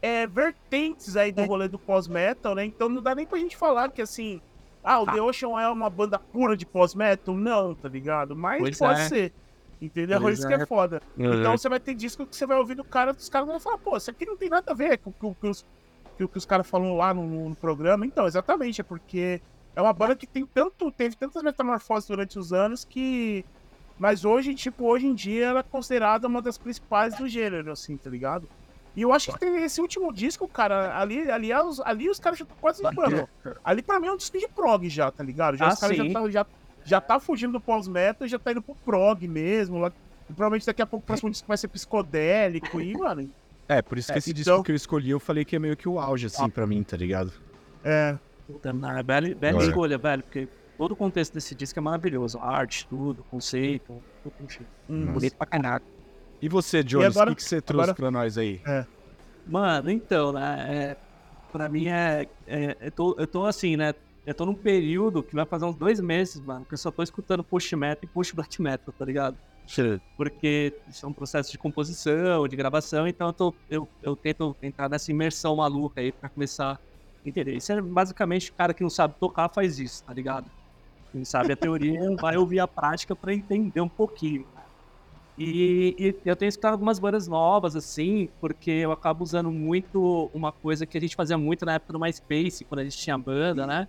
[0.01, 2.65] é, vertentes aí do rolê do pós-metal, né?
[2.65, 4.41] Então não dá nem pra gente falar que assim,
[4.83, 7.35] ah, o The Ocean é uma banda pura de pós-metal?
[7.35, 8.35] Não, tá ligado?
[8.35, 9.09] Mas pois pode é.
[9.09, 9.33] ser.
[9.81, 10.21] Entendeu?
[10.21, 10.57] Pois isso é.
[10.57, 11.03] que é foda.
[11.17, 11.41] Uhum.
[11.41, 13.79] Então você vai ter disco que você vai ouvir do cara, os caras vão falar,
[13.79, 15.67] pô, isso aqui não tem nada a ver com o que os,
[16.17, 18.07] que, que os caras falam lá no, no, programa.
[18.07, 19.41] Então, exatamente, é porque
[19.75, 23.45] é uma banda que tem tanto, teve tantas metamorfoses durante os anos que.
[23.99, 27.97] Mas hoje, tipo, hoje em dia ela é considerada uma das principais do gênero, assim,
[27.97, 28.49] tá ligado?
[28.95, 32.57] E eu acho que esse último disco, cara, ali, ali, ali os caras já estão
[32.61, 33.29] quase mano,
[33.65, 35.57] Ali pra mim é um disco de prog já, tá ligado?
[35.57, 36.47] Já, ah, os caras já tá, já,
[36.85, 39.79] já tá fugindo do pós-metal e já tá indo pro prog mesmo.
[39.79, 39.91] Lá,
[40.27, 43.31] provavelmente daqui a pouco o próximo disco vai ser psicodélico e, mano.
[43.67, 44.43] É, por isso que é, esse então...
[44.43, 46.49] disco que eu escolhi, eu falei que é meio que o auge, assim, ah.
[46.49, 47.33] pra mim, tá ligado?
[47.83, 48.19] É.
[48.53, 52.39] Puta, não, é bela, bela escolha, velho, porque todo o contexto desse disco é maravilhoso.
[52.39, 54.35] A arte, tudo, conceito, tudo,
[54.89, 55.85] hum, bonito pra caralho.
[56.41, 57.95] E você, Jones, o que, que, você trouxe agora...
[57.95, 58.61] pra nós aí?
[58.67, 58.85] É.
[59.47, 60.67] Mano, então, né?
[60.69, 60.97] É,
[61.53, 62.77] pra mim é, é.
[62.81, 63.95] eu, tô, eu tô assim, né?
[64.25, 67.03] Eu tô num período que vai fazer uns dois meses, mano, que eu só tô
[67.03, 69.37] escutando post metal e post black metal, tá ligado?
[69.67, 70.01] Sim.
[70.17, 74.57] Porque isso é um processo de composição, de gravação, então eu, tô, eu, eu tento
[74.63, 76.79] entrar nessa imersão maluca aí pra começar a
[77.25, 77.57] entender.
[77.57, 80.47] Isso é basicamente o cara que não sabe tocar faz isso, tá ligado?
[81.13, 84.47] Quem sabe a teoria vai ouvir a prática pra entender um pouquinho.
[85.39, 90.53] E, e, eu tenho escutado algumas bandas novas, assim, porque eu acabo usando muito uma
[90.53, 93.67] coisa que a gente fazia muito na época do MySpace, quando a gente tinha banda,
[93.67, 93.89] né?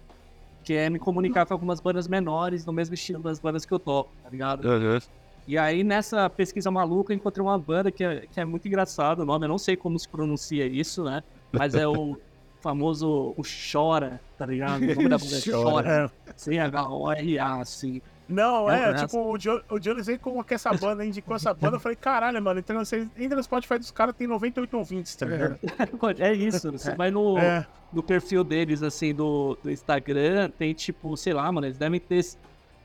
[0.63, 3.79] Que é me comunicar com algumas bandas menores, no mesmo estilo das bandas que eu
[3.79, 4.65] toco, tá ligado?
[4.65, 4.99] Uhum.
[5.45, 9.19] E aí, nessa pesquisa maluca, eu encontrei uma banda que é, que é muito engraçado
[9.19, 11.21] o nome, eu não sei como se pronuncia isso, né?
[11.51, 12.17] Mas é o
[12.63, 14.81] famoso o Chora, tá ligado?
[14.81, 16.11] O nome da banda é Chora.
[16.37, 18.01] Sem H-O-R-A, assim.
[18.27, 21.79] Não, é, é tipo, o, o Jones veio com essa banda, indicou essa banda, eu
[21.79, 25.59] falei, caralho, mano, você entra no Spotify dos caras, tem 98 ouvintes, tá ligado?
[26.17, 26.95] É isso, você é.
[26.95, 27.67] vai no, é.
[27.91, 32.25] no perfil deles, assim, do, do Instagram, tem tipo, sei lá, mano, eles devem ter,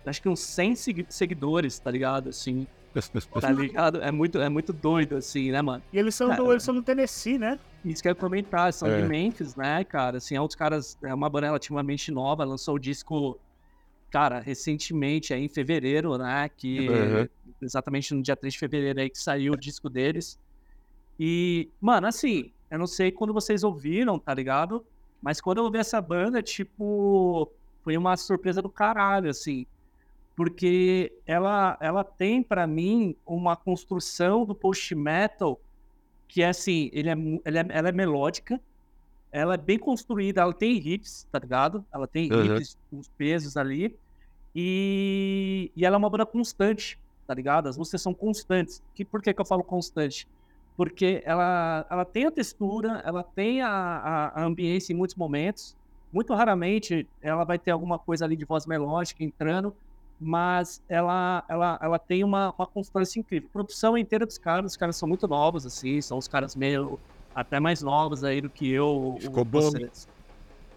[0.04, 0.74] acho que uns 100
[1.08, 2.66] seguidores, tá ligado, assim,
[3.41, 4.01] tá ligado?
[4.03, 5.82] É muito, é muito doido, assim, né, mano?
[5.93, 7.59] E eles são, do, eles são do Tennessee, né?
[7.84, 9.01] Isso que eu ia comentar, são é.
[9.01, 12.78] de Memphis, né, cara, assim, é outros caras, é uma banda relativamente nova, lançou o
[12.78, 13.39] disco
[14.11, 16.49] cara, recentemente, aí em fevereiro, né?
[16.57, 17.28] Que uhum.
[17.61, 20.39] exatamente no dia 3 de fevereiro aí que saiu o disco deles.
[21.18, 24.84] E, mano, assim, eu não sei quando vocês ouviram, tá ligado?
[25.20, 27.51] Mas quando eu ouvi essa banda, tipo,
[27.82, 29.66] foi uma surpresa do caralho, assim.
[30.39, 35.61] Porque ela, ela tem, para mim, uma construção do post-metal
[36.28, 37.14] que é assim, ele é,
[37.45, 38.61] ele é, ela é melódica,
[39.32, 41.84] ela é bem construída, ela tem riffs, tá ligado?
[41.93, 42.43] Ela tem uhum.
[42.43, 43.99] riffs, uns pesos ali.
[44.55, 47.68] E, e ela é uma banda constante, tá ligado?
[47.68, 48.80] As músicas são constantes.
[48.95, 50.28] Que, por que, que eu falo constante?
[50.76, 55.76] Porque ela, ela tem a textura, ela tem a, a, a ambiência em muitos momentos.
[56.12, 59.74] Muito raramente ela vai ter alguma coisa ali de voz melódica entrando,
[60.20, 63.48] mas ela, ela, ela tem uma, uma constância incrível.
[63.52, 66.98] Produção inteira dos caras, os caras são muito novos, assim, são os caras meio
[67.34, 69.16] até mais novos aí do que eu.
[69.20, 69.70] Ficou bom.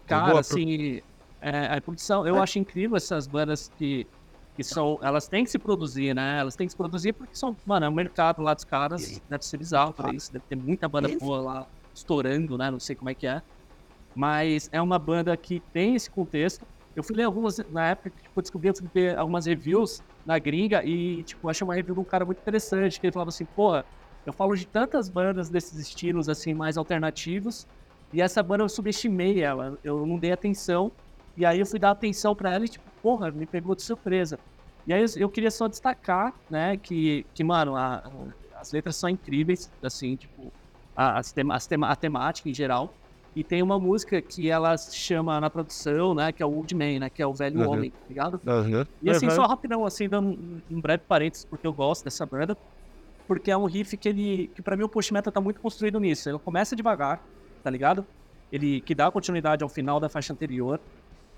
[0.06, 1.00] Cara, assim,
[1.40, 2.38] é, a produção, eu é.
[2.38, 4.06] acho incrível essas bandas que,
[4.54, 4.98] que são.
[5.02, 6.38] Elas têm que se produzir, né?
[6.38, 7.56] Elas têm que se produzir porque são.
[7.66, 10.32] Mano, é o mercado lá dos caras deve ser bizarro pra isso.
[10.32, 12.70] Deve ter muita banda boa lá estourando, né?
[12.70, 13.42] Não sei como é que é.
[14.14, 16.64] Mas é uma banda que tem esse contexto.
[16.94, 18.70] Eu fui ler algumas, na época, tipo, descobri,
[19.16, 23.06] algumas reviews na gringa e, tipo, achei uma review de um cara muito interessante, que
[23.06, 23.76] ele falava assim, pô,
[24.26, 27.66] eu falo de tantas bandas desses estilos, assim, mais alternativos,
[28.12, 30.92] e essa banda eu subestimei ela, eu não dei atenção,
[31.36, 34.38] e aí eu fui dar atenção para ela e, tipo, porra, me pegou de surpresa.
[34.86, 38.02] E aí eu queria só destacar, né, que, que mano, a,
[38.54, 40.52] as letras são incríveis, assim, tipo,
[40.94, 41.56] a, tema,
[41.88, 42.92] a temática em geral.
[43.34, 46.74] E tem uma música que ela se chama na tradução, né, que é o Old
[46.74, 47.70] Man, né, que é o velho uhum.
[47.70, 48.40] homem, tá ligado?
[48.46, 48.84] Uhum.
[49.02, 49.34] E assim, uhum.
[49.34, 50.38] só rapidão, assim, dando
[50.70, 52.56] um, breve parênteses, porque eu gosto dessa banda
[53.26, 55.98] porque é um riff que ele, que para mim o post metal tá muito construído
[55.98, 56.28] nisso.
[56.28, 57.22] Ele começa devagar,
[57.62, 58.06] tá ligado?
[58.52, 60.78] Ele que dá continuidade ao final da faixa anterior.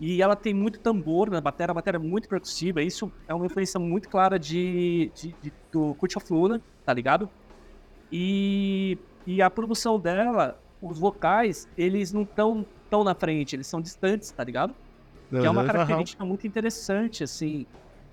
[0.00, 2.82] E ela tem muito tambor na bateria, a bateria é muito percussiva.
[2.82, 7.28] Isso é uma influência muito clara de, de, de do Cult of Luna, tá ligado?
[8.10, 13.80] E, e a produção dela, os vocais, eles não estão tão na frente, eles são
[13.80, 14.74] distantes, tá ligado?
[15.30, 17.66] Que é uma característica muito interessante, assim,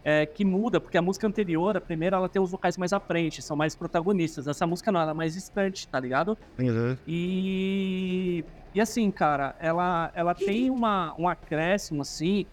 [0.03, 2.99] é, que muda, porque a música anterior, a primeira, ela tem os vocais mais à
[2.99, 4.47] frente, são mais protagonistas.
[4.47, 6.37] Essa música não, ela é mais distante, tá ligado?
[6.57, 6.97] Uhum.
[7.07, 8.43] E,
[8.73, 12.45] e assim, cara, ela, ela tem uma, um acréscimo, assim,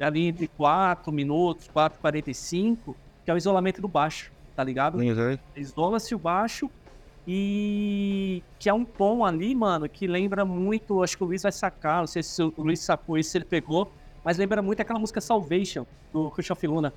[0.00, 4.98] ali entre 4 minutos, 4 45, que é o isolamento do baixo, tá ligado?
[4.98, 5.38] Uhum.
[5.54, 6.70] Isola-se o baixo
[7.26, 11.52] e que é um tom ali, mano, que lembra muito, acho que o Luiz vai
[11.52, 13.90] sacar, não sei se o Luiz sacou isso, se ele pegou,
[14.22, 16.92] mas lembra muito aquela música Salvation, do of Luna,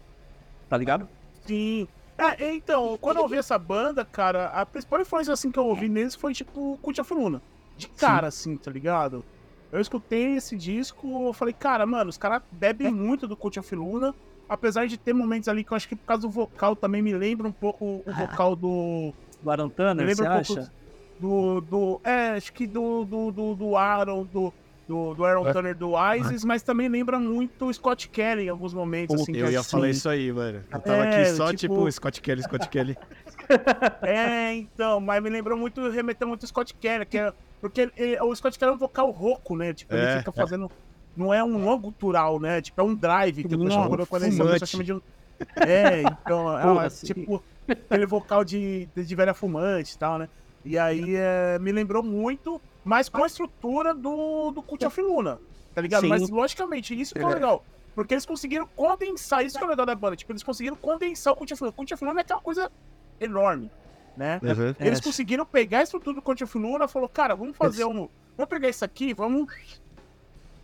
[0.70, 1.08] tá ligado?
[1.46, 1.88] Sim.
[2.18, 5.88] É, então, quando eu ouvi essa banda, cara, a principal influência assim que eu ouvi
[5.88, 7.42] neles foi tipo Cult of Luna.
[7.78, 9.24] De cara, assim, tá ligado?
[9.72, 13.76] Eu escutei esse disco, eu falei, cara, mano, os caras bebem muito do Cult of
[13.76, 14.16] Luna.
[14.50, 17.14] Apesar de ter momentos ali que eu acho que por causa do vocal também me
[17.14, 19.14] lembra um pouco o vocal do.
[19.42, 20.72] Do Aaron Me Tanner, você lembra um pouco acha?
[21.20, 21.62] do.
[21.62, 24.54] do é, acho que do, do, do, do Aaron, do.
[24.88, 25.52] Do, do Aaron É.
[25.52, 29.20] Turner do Isis, mas também lembra muito o Scott Kelly em alguns momentos.
[29.22, 30.64] Assim, que Eu ia acho falar isso aí, mano.
[30.72, 32.96] Eu tava É, aqui só, tipo- tipo, Scott Kelly, Scott Kelly.
[34.02, 37.92] É, então, mas me lembrou muito, remeteu muito o Scott Kelly, que é, porque ele-
[37.98, 39.74] ele- o Scott Kelly é um vocal rouco, né?
[39.74, 40.72] Tipo, É, ele fica fazendo.
[41.16, 42.62] Não é um longo gutural, né?
[42.62, 44.52] Tipo, é um drive que o pessoal, Não, quando, quando a fumante.
[44.52, 44.94] pessoa chama de.
[44.94, 45.02] um-
[45.58, 47.08] É, então, é Porra, uma- sim.
[47.08, 50.30] tipo, aquele vocal de, de velha fumante e tal, né?
[50.66, 55.40] E aí é, me lembrou muito, mas com a estrutura do, do Cult of Luna,
[55.74, 56.02] tá ligado?
[56.02, 56.10] Sim.
[56.10, 57.64] Mas logicamente, isso que é legal.
[57.96, 61.34] Porque eles conseguiram condensar, isso que é o legal da banda, tipo, eles conseguiram condensar
[61.34, 61.70] o Cult of Luna.
[61.72, 62.72] O Cult of Luna é aquela coisa
[63.20, 63.72] enorme,
[64.16, 64.40] né?
[64.44, 64.76] Uhum.
[64.86, 65.04] Eles É.
[65.04, 68.08] conseguiram pegar a estrutura do Cult of Luna e falou, cara, vamos fazer um.
[68.38, 69.52] Vamos pegar isso aqui, vamos.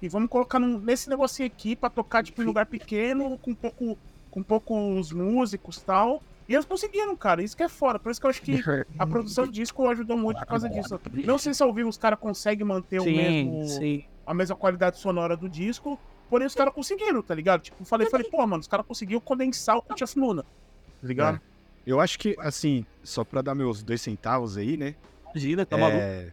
[0.01, 3.97] E vamos colocar num- nesse negocinho aqui pra tocar, tipo, em lugar pequeno, com pouco.
[4.29, 6.21] Com poucos músicos e tal.
[6.47, 7.41] E eles conseguiram, cara.
[7.41, 7.97] Isso que é fora.
[7.99, 8.61] Por isso que eu acho que
[8.99, 10.99] a produção do disco ajudou muito por causa disso.
[11.25, 14.05] Não sei se ao vivo os caras conseguem manter o Sim, mesmo, sim.
[14.25, 15.99] a mesma qualidade sonora do disco.
[16.29, 17.61] Porém, os caras conseguiram, tá ligado?
[17.61, 20.43] Tipo, falei, falei, pô, mano, os caras conseguiram condensar o Cult of Luna.
[20.43, 21.41] Tá ligado?
[21.85, 24.95] Eu acho que, assim, só pra dar meus dois centavos aí, né?
[25.35, 25.99] Gira, tá maluco.
[25.99, 26.31] É,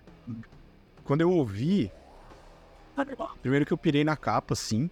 [1.04, 1.90] Quando eu ouvi,
[3.42, 4.90] primeiro que eu pirei na capa, assim.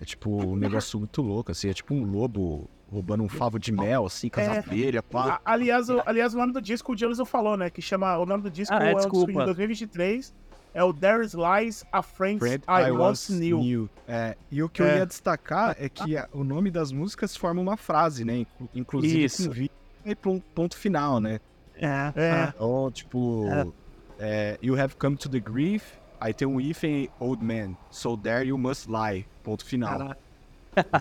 [0.00, 1.68] É tipo um negócio muito louco, assim.
[1.68, 4.58] É tipo um lobo roubando um favo de mel, assim, com as É.
[4.58, 5.40] abelhas, pá.
[5.44, 7.70] A- aliás, o, aliás, o nome do disco, o Jameson falou, né?
[7.70, 8.18] Que chama.
[8.18, 9.44] O nome do disco Ah, é, é, o disco de desculpa.
[9.46, 10.34] 2023.
[10.72, 13.90] É o There is Lies a Friend, Friend I, Once Knew.
[14.06, 14.98] É, e o que eu É.
[14.98, 18.36] ia destacar é que a- o nome das músicas forma uma frase, né?
[18.38, 19.48] Inclu- Inclusive Isso.
[19.48, 21.40] com vírgula e pron- ponto final, né?
[21.74, 22.12] É.
[22.14, 22.52] É.
[22.54, 23.72] Então, tipo,
[24.18, 25.82] é, you have come to the grief,
[26.20, 29.98] aí tem um if em old man, so there you must lie, ponto final.
[29.98, 30.18] Caraca.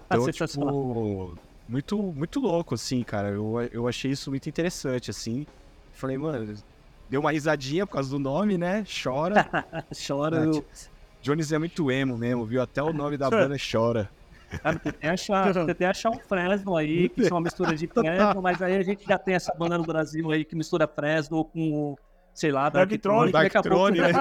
[0.08, 1.38] Então, tipo,
[1.70, 3.30] muito, muito louco, assim, cara.
[3.30, 5.45] Eu, eu achei isso muito interessante, assim.
[5.93, 6.53] Falei, mano,
[7.09, 8.84] deu uma risadinha por causa do nome, né?
[9.03, 9.36] Chora.
[10.07, 10.41] Chora.
[10.41, 10.67] Ah, eu- tipo,
[11.22, 12.61] Jones é muito emo mesmo, viu?
[12.61, 14.09] Até o nome da banda chora.
[14.63, 17.76] Cara, você tem achar, você tem que achar um Fresno aí, que são uma mistura
[17.76, 20.88] de Fresno, mas aí a gente já tem essa banda no Brasil aí que mistura
[20.88, 21.95] Fresno com,
[22.34, 22.70] sei lá,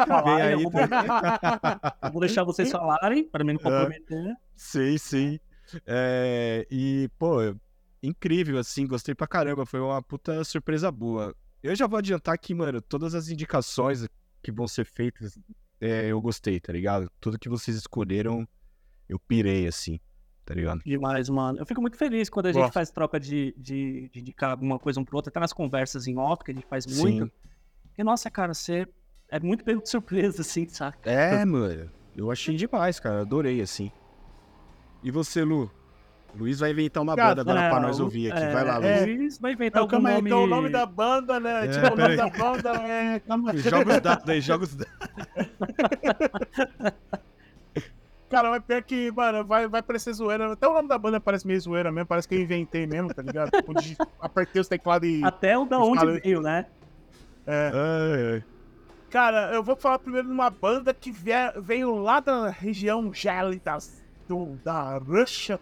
[0.06, 4.34] falar, vem aí eu, vou, eu vou deixar vocês falarem, para mim não comprometer.
[4.56, 5.40] Sim, sim.
[5.86, 7.38] É, e, pô,
[8.02, 9.66] incrível, assim, gostei pra caramba.
[9.66, 11.34] Foi uma puta surpresa boa.
[11.62, 14.06] Eu já vou adiantar que, mano, todas as indicações
[14.42, 15.38] que vão ser feitas,
[15.80, 17.10] é, eu gostei, tá ligado?
[17.20, 18.46] Tudo que vocês escolheram,
[19.08, 19.98] eu pirei, assim,
[20.44, 20.80] tá ligado?
[20.84, 21.58] Demais, mano.
[21.58, 22.74] Eu fico muito feliz quando a gente Gosto.
[22.74, 26.16] faz troca de, de, de indicar alguma coisa um pro outro, até nas conversas em
[26.16, 27.24] off, que a gente faz muito.
[27.24, 27.30] Sim.
[27.96, 28.86] E, nossa, cara, você
[29.28, 31.10] é muito pego de surpresa, assim, saca?
[31.10, 33.90] É, mano, eu achei demais, cara, adorei, assim.
[35.02, 35.70] E você, Lu?
[36.36, 38.42] Luiz vai inventar uma Cara, banda agora É, pra nós ouvir aqui.
[38.42, 39.18] é, Vai lá, é, Luiz.
[39.18, 40.28] Luiz vai inventar algum calma aí, nome...
[40.28, 41.64] então o nome da banda, né?
[41.64, 42.16] É, tipo, o nome peraí.
[42.16, 43.20] da banda é.
[43.20, 43.58] Calma aí.
[43.58, 44.92] Joga os dados aí, joga os dados.
[48.28, 50.52] Cara, mas pior que, mano, vai, vai parecer zoeira.
[50.52, 52.06] Até o nome da banda parece meio zoeira mesmo.
[52.06, 53.50] Parece que eu inventei mesmo, tá ligado?
[53.50, 55.24] Tipo, de- apertei os teclados e.
[55.24, 56.66] Até o da onde falei- veio, né?
[57.46, 57.70] É.
[57.72, 58.44] Ai, ai.
[59.08, 63.78] Cara, eu vou falar primeiro de uma banda que veio lá da região gélida
[64.28, 65.58] do, da Rússia,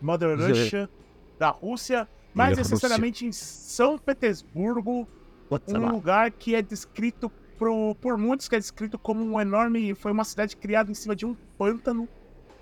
[0.00, 0.36] Mother.
[0.38, 0.90] Russia,
[1.38, 2.74] da Rússia, mais Rússia.
[2.74, 5.08] necessariamente em São Petersburgo,
[5.68, 9.94] um lugar que é descrito pro, por muitos que é descrito como um enorme.
[9.94, 12.08] Foi uma cidade criada em cima de um pântano,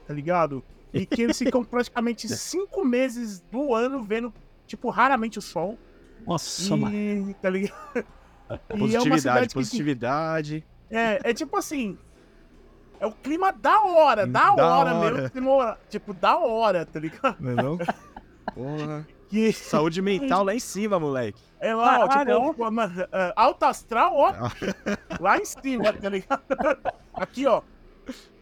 [0.07, 0.63] tá ligado?
[0.93, 4.33] E que eles ficam praticamente cinco meses do ano vendo,
[4.67, 5.79] tipo, raramente o sol.
[6.27, 6.95] Nossa, mano.
[6.95, 7.77] E, tá ligado?
[7.97, 8.03] E
[8.51, 10.65] é uma Positividade, que- positividade.
[10.89, 11.99] É, é tipo assim.
[13.01, 15.13] É o clima da hora, da, Da hora, hora.
[15.15, 15.31] mesmo.
[15.31, 17.37] clima, Tipo, da hora, tá ligado?
[17.41, 17.79] Não é não?
[18.55, 19.07] Porra.
[19.29, 21.43] Que Saúde mental lá em cima, moleque.
[21.59, 24.33] é lá, ó, tipo, pô, mano, é, alto astral, ó,
[25.21, 26.41] lá em cima, tá ligado?
[27.13, 27.61] Aqui, ó,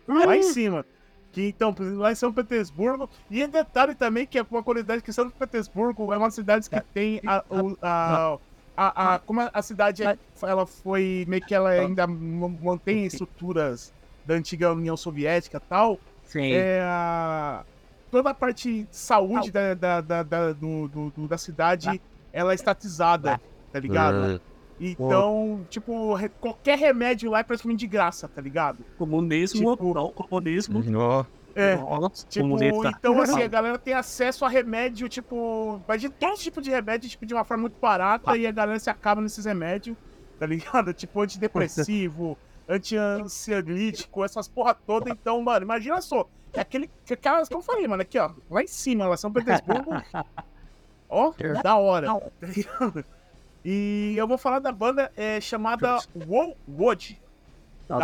[0.06, 0.84] lá em cima.
[1.32, 3.08] Que então, lá em São Petersburgo.
[3.30, 7.18] E detalhe também que é uma curiosidade que São Petersburgo é uma cidade que tem
[7.26, 7.42] a.
[7.80, 8.38] a,
[8.76, 13.90] a, a- como a cidade é- ela foi meio que ela ainda mantém estruturas
[14.26, 16.52] da antiga União Soviética e tal, Sim.
[16.52, 17.64] é a,
[18.10, 22.00] toda a parte de saúde da, da, da, da- do, do- do- da cidade
[22.32, 23.40] ela é estatizada,
[23.72, 24.40] tá ligado?
[24.80, 28.84] Então, tipo, re- qualquer remédio lá é praticamente de graça, tá ligado?
[28.98, 30.82] Comunismo, tipo- não, comunismo.
[30.98, 31.76] Ó, É.
[31.76, 32.88] Nossa, Tipo, comunista.
[32.98, 37.08] então assim, a galera tem acesso a remédio, tipo, mas de todo tipo de remédio,
[37.08, 39.96] tipo, de uma forma muito barata, e a galera se acaba nesses remédios,
[40.40, 40.92] tá ligado?
[40.94, 42.36] Tipo, antidepressivo,
[42.68, 45.10] anti-ansiolítico, essas porra toda.
[45.10, 48.62] Então, mano, imagina só, é aquele, que- aquelas que eu falei, mano, aqui, ó, lá
[48.62, 49.90] em cima, lá em São Petersburgo,
[51.08, 52.08] ó, da hora?
[53.66, 57.18] E eu vou falar da banda é, chamada Wow Wood.
[57.88, 57.96] Tá.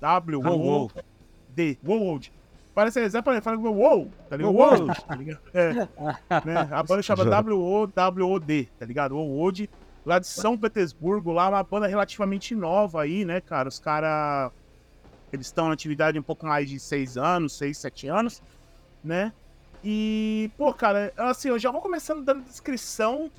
[0.00, 1.78] W-O-W-O-D.
[1.84, 2.32] Wold.
[2.74, 4.52] Parece exatamente, fala wow, tá ligado?
[4.54, 4.76] Wow.
[4.78, 5.40] Wow, tá ligado?
[5.54, 5.88] É, né?
[6.70, 9.16] A banda chama W-O-W-O-D, tá ligado?
[9.16, 9.70] Wold,
[10.06, 13.68] lá de São Petersburgo, lá uma banda relativamente nova aí, né, cara?
[13.68, 14.52] Os caras,
[15.32, 18.40] eles estão na atividade um pouco mais de seis anos, seis, sete anos,
[19.02, 19.32] né?
[19.84, 23.30] E, pô, cara, assim, eu já vou começando dando descrição.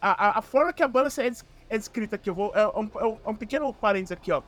[0.00, 2.52] A, a, a forma que a banda é, é descrita aqui, eu vou.
[2.54, 4.42] É um, é um- é um pequeno parênteses aqui, ó.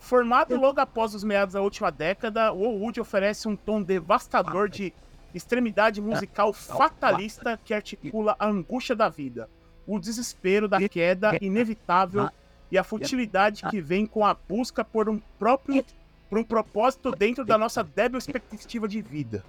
[0.00, 4.92] Formado logo após os meados da última década, o Wood oferece um tom devastador de
[5.34, 9.48] extremidade musical fatalista que articula a angústia da vida,
[9.86, 12.28] o desespero da queda inevitável
[12.70, 15.84] e a futilidade que vem com a busca por um próprio
[16.30, 19.44] por um propósito dentro da nossa débil expectativa de vida.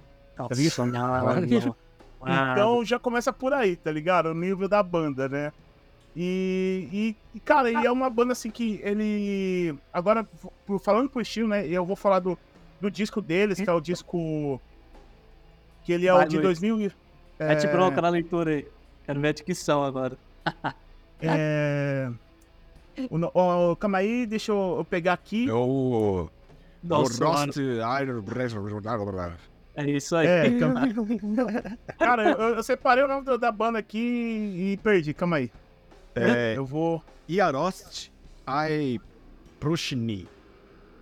[2.22, 4.26] Ah, Então já começa por aí, tá ligado?
[4.26, 5.52] O nível da banda, né?
[6.14, 9.76] E, e, cara, e é uma banda assim que ele.
[9.92, 10.26] Agora,
[10.82, 11.66] falando pro estilo, né?
[11.66, 12.38] Eu vou falar do,
[12.80, 14.60] do disco deles, que é o disco.
[15.84, 16.58] Que ele é Vai, o de Luiz.
[16.60, 16.80] 2000.
[16.80, 16.92] e-
[17.38, 18.66] Mete bronca na leitura aí.
[19.04, 20.16] Quero ver a dicção agora.
[21.20, 22.10] É.
[23.10, 25.48] O, ó, calma aí, deixa eu, eu pegar aqui.
[25.48, 26.28] é o.
[26.82, 27.28] Nossa, o.
[27.28, 28.22] Rost Iron.
[29.74, 30.26] É isso aí.
[30.26, 30.82] É, calma-
[31.98, 35.50] Cara, eu, eu separei o nome da- da banda aqui e perdi, calma aí.
[36.14, 37.02] É, Eu vou.
[37.28, 38.10] Iarost
[38.46, 39.00] I
[39.58, 40.28] Prushni.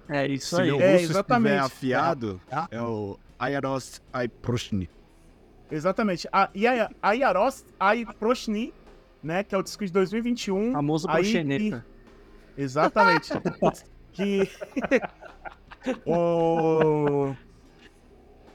[0.08, 0.68] É isso Se aí.
[0.70, 1.58] meu É, russo exatamente.
[1.58, 2.66] afiado, Ah.
[2.70, 4.88] é o Iarost I Prushni.
[5.70, 6.28] Exatamente.
[6.32, 8.72] A, Ia- a Yaros Ai Proshni,
[9.24, 9.42] né?
[9.42, 10.72] Que é o disco de 2021.
[10.72, 11.84] Famoso Aí, proxeneta.
[12.56, 13.32] Exatamente.
[14.12, 14.48] que.
[16.06, 17.34] o.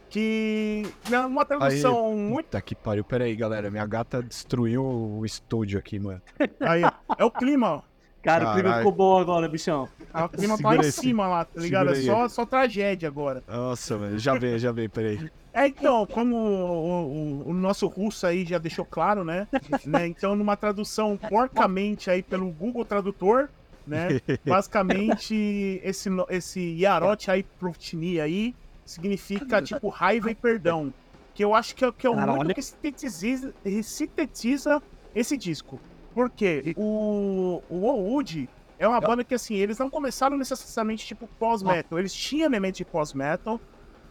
[0.09, 0.83] Que.
[1.09, 2.45] né, Uma tradução muito.
[2.45, 3.03] Puta que pariu.
[3.03, 3.69] Pera aí, galera.
[3.69, 6.21] Minha gata destruiu o estúdio aqui, mano.
[6.59, 6.81] Aí,
[7.17, 7.88] é o clima, ó.
[8.21, 9.87] Cara, o clima ficou bom agora, bichão.
[10.13, 11.89] Ah, O clima tá lá em cima lá, tá ligado?
[11.91, 13.43] É só, só tragédia agora.
[13.47, 14.17] Nossa, mano.
[14.19, 14.89] Já veio, já veio.
[14.89, 15.29] Pera aí.
[15.53, 19.47] É, então, como o, o- o nosso russo aí já deixou claro, né?
[19.85, 20.05] né?
[20.07, 23.49] Então, numa tradução porcamente aí pelo Google Tradutor,
[23.87, 24.07] né?
[24.45, 28.53] Basicamente, esse, esse Yarot aí, Protini aí,
[28.85, 30.93] significa, tipo, raiva e perdão.
[31.33, 34.81] Que eu acho que é, que é o muito olha- que sintetiza, sintetiza
[35.15, 35.79] esse disco.
[36.13, 41.99] Porque o, o Wood é uma banda que, assim, eles não começaram necessariamente, tipo, pós-metal.
[41.99, 43.59] Eles tinham elementos de pós-metal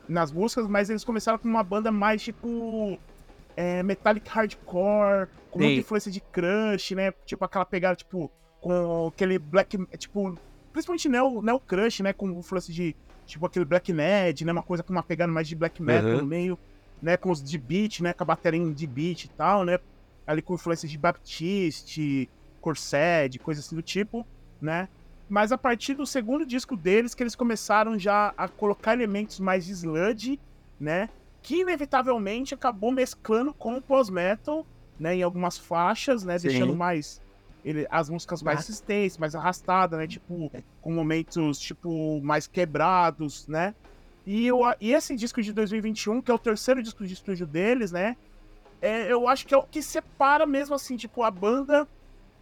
[0.08, 2.98] nas músicas, mas eles começaram com uma banda mais, tipo,
[3.56, 5.80] é, metallic hardcore, com muita Sim.
[5.80, 7.12] influência de crush, né?
[7.26, 8.30] Tipo, aquela pegada, tipo,
[8.60, 10.38] com aquele black, tipo,
[10.72, 12.12] principalmente neo, neo crush, né?
[12.12, 12.94] Com influência de,
[13.26, 14.52] tipo, aquele black ned, né?
[14.52, 16.18] Uma coisa com uma pegada mais de black metal Uhum.
[16.18, 16.58] no meio,
[17.02, 17.16] né?
[17.16, 18.12] Com os de beat, né?
[18.12, 19.78] Com a bateria de beat e tal, né?
[20.28, 22.28] Ali com influência de Baptiste,
[22.60, 24.26] Corsed, coisa assim do tipo,
[24.60, 24.88] né?
[25.28, 29.64] Mas a partir do segundo disco deles, que eles começaram já a colocar elementos mais
[29.66, 30.38] de sludge,
[30.78, 31.08] né?
[31.42, 34.66] Que inevitavelmente acabou mesclando com o pós-metal,
[35.00, 35.16] né?
[35.16, 36.38] Em algumas faixas, né?
[36.38, 36.48] Sim.
[36.48, 37.20] Deixando mais
[37.64, 40.06] ele, as músicas mais resistentes, mais arrastadas, né?
[40.06, 40.50] Tipo,
[40.80, 43.74] com momentos, tipo, mais quebrados, né?
[44.26, 47.92] E, eu, e esse disco de 2021, que é o terceiro disco de estúdio deles,
[47.92, 48.16] né?
[48.80, 51.86] É, eu acho que é o que separa mesmo, assim, tipo, a banda...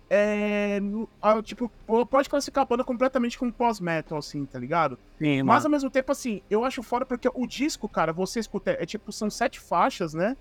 [0.09, 1.69] É, no- a- tipo,
[2.09, 4.97] pode classificar a banda completamente como pós-metal, assim, tá ligado?
[5.19, 8.71] Sim, Mas ao mesmo tempo, assim, eu acho fora porque o disco, cara, você escuta,
[8.81, 10.37] é tipo, são sete faixas, né?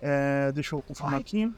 [0.00, 1.52] É, deixa eu confirmar aqui.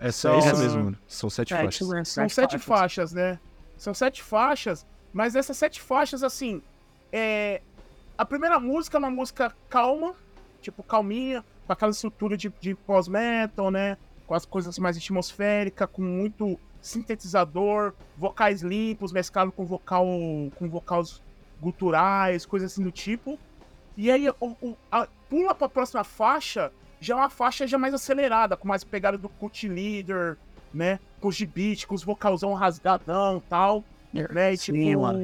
[0.00, 0.98] É só isso São- mesmo, mano.
[1.06, 1.74] São sete É, faixas.
[1.82, 2.64] isso é São sete sete faixas.
[2.66, 3.40] faixas, né?
[3.76, 6.60] São sete faixas, Mas essas sete faixas, assim,
[7.12, 7.60] é...
[8.18, 10.14] a primeira música é uma música calma,
[10.60, 13.96] tipo, calminha, com aquela estrutura de, de pós-metal, né?
[14.26, 20.06] Com as coisas mais atmosféricas, com muito sintetizador, vocais limpos, mesclado com vocal
[20.56, 21.20] com vocais
[21.60, 23.38] guturais, coisas assim do tipo.
[23.96, 27.94] E aí, o, o, a, pula pra próxima faixa, já é uma faixa já mais
[27.94, 30.36] acelerada, com mais pegada do Cult Leader,
[30.72, 31.00] né?
[31.20, 33.84] Com os beat, com os vocalzão rasgadão e tal.
[34.12, 34.52] Né?
[34.52, 35.18] E, Sim, tipo, mano.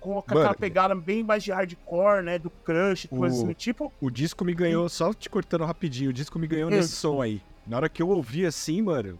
[0.00, 0.54] Com aquela Mano.
[0.56, 2.38] pegada bem mais de hardcore, né?
[2.38, 3.92] Do crush, coisas O- assim do tipo.
[4.00, 6.72] O disco me ganhou, só te cortando rapidinho, o disco me ganhou Hum.
[6.72, 7.40] nesse som aí.
[7.66, 9.18] Na hora que eu ouvi assim, mano,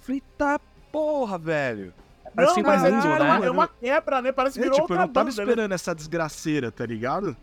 [0.00, 1.92] falei, tá porra, velho.
[2.34, 3.24] Parece não, mas é, mundo, tipo, é né?
[3.36, 4.32] uma, é uma quebra, né?
[4.32, 5.50] Parece que É, virou tipo, eu outra não tava banda, né?
[5.50, 7.36] esperando essa desgraceira, tá ligado?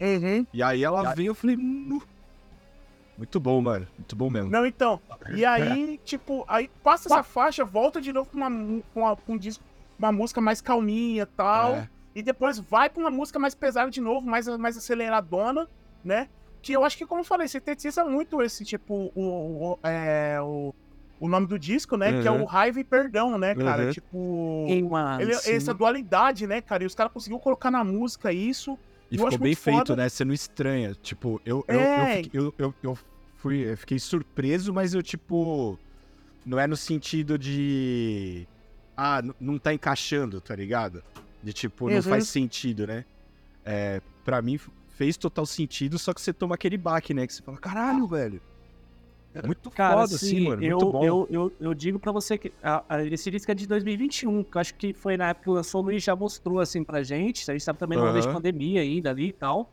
[0.00, 0.46] Uhum.
[0.52, 2.02] E aí ela veio, eu falei, "Nu."
[3.16, 4.48] muito bom, mano, muito bom mesmo.
[4.48, 5.00] Não, então.
[5.34, 9.34] E aí, tipo, aí passa essa faixa, volta de novo pra, uma, pra uma- pra
[9.34, 9.64] um disco,
[9.98, 11.74] uma música mais calminha e tal.
[11.76, 11.88] É.
[12.14, 15.68] E depois vai pra uma música mais pesada de novo, mais, mais aceleradona,
[16.04, 16.28] né?
[16.60, 20.74] Que eu acho que, como eu falei, sintetiza muito esse, tipo, o, o, é, o,
[21.20, 22.20] o nome do disco, né?
[22.20, 22.42] Que é Uhum.
[22.42, 23.84] o Raiva e Perdão, né, cara?
[23.86, 23.90] Uhum.
[23.92, 24.66] Tipo.
[25.20, 26.82] Ele, essa dualidade, né, cara?
[26.82, 28.76] E os caras conseguiram colocar na música isso.
[29.10, 29.96] E Eu ficou bem feito, foda.
[29.96, 30.08] né?
[30.08, 30.94] Você não estranha.
[31.00, 32.22] Tipo, eu, eu, eu, É.
[32.32, 32.98] eu, eu, eu
[33.36, 35.78] fui, eu fiquei surpreso, mas eu, tipo.
[36.44, 38.46] Não é no sentido de.
[39.00, 41.02] Ah, não tá encaixando, tá ligado?
[41.40, 42.02] De tipo, não Uhum.
[42.02, 43.04] faz sentido, né?
[43.64, 47.24] É, pra mim fez total sentido, só que você toma aquele baque, né?
[47.26, 48.40] Que você fala, caralho, velho.
[49.32, 50.64] É muito Cara, foda, assim, assim, mano.
[50.64, 51.04] eu, Muito bom.
[51.04, 54.56] Eu, eu, eu digo pra você que a- a- esse disco é de 2021, que
[54.56, 57.48] eu acho que foi na época que lançou, o Luiz já mostrou assim pra gente.
[57.48, 59.70] A gente tava também numa vez de pandemia ainda ali e tal.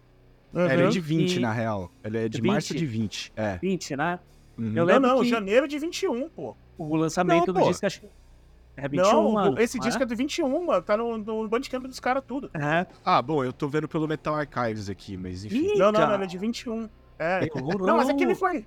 [0.54, 0.90] Ela é Uhum.
[0.90, 1.92] de 20, E- na real.
[2.04, 2.52] Ela é de 20?
[2.52, 3.34] março de 20.
[3.36, 3.58] É.
[3.58, 4.20] 20, né?
[4.58, 4.66] Uhum.
[4.68, 6.56] Eu Não, lembro não, que janeiro de 21, pô.
[6.78, 7.68] o lançamento Não, do pô.
[7.70, 8.08] disco acho que
[8.78, 9.60] é 21, não, mano.
[9.60, 10.82] esse disco é de 21, mano.
[10.82, 12.50] Tá no, no Bandcamp dos caras tudo.
[12.54, 12.86] É.
[13.04, 15.74] Ah, bom, eu tô vendo pelo Metal Archives aqui, mas enfim.
[15.74, 16.08] Ih, Não, não, cara.
[16.08, 16.90] não, ele é de 21.
[17.18, 17.48] É.
[17.48, 17.88] Demorou.
[17.88, 18.66] Não, mas aquele foi.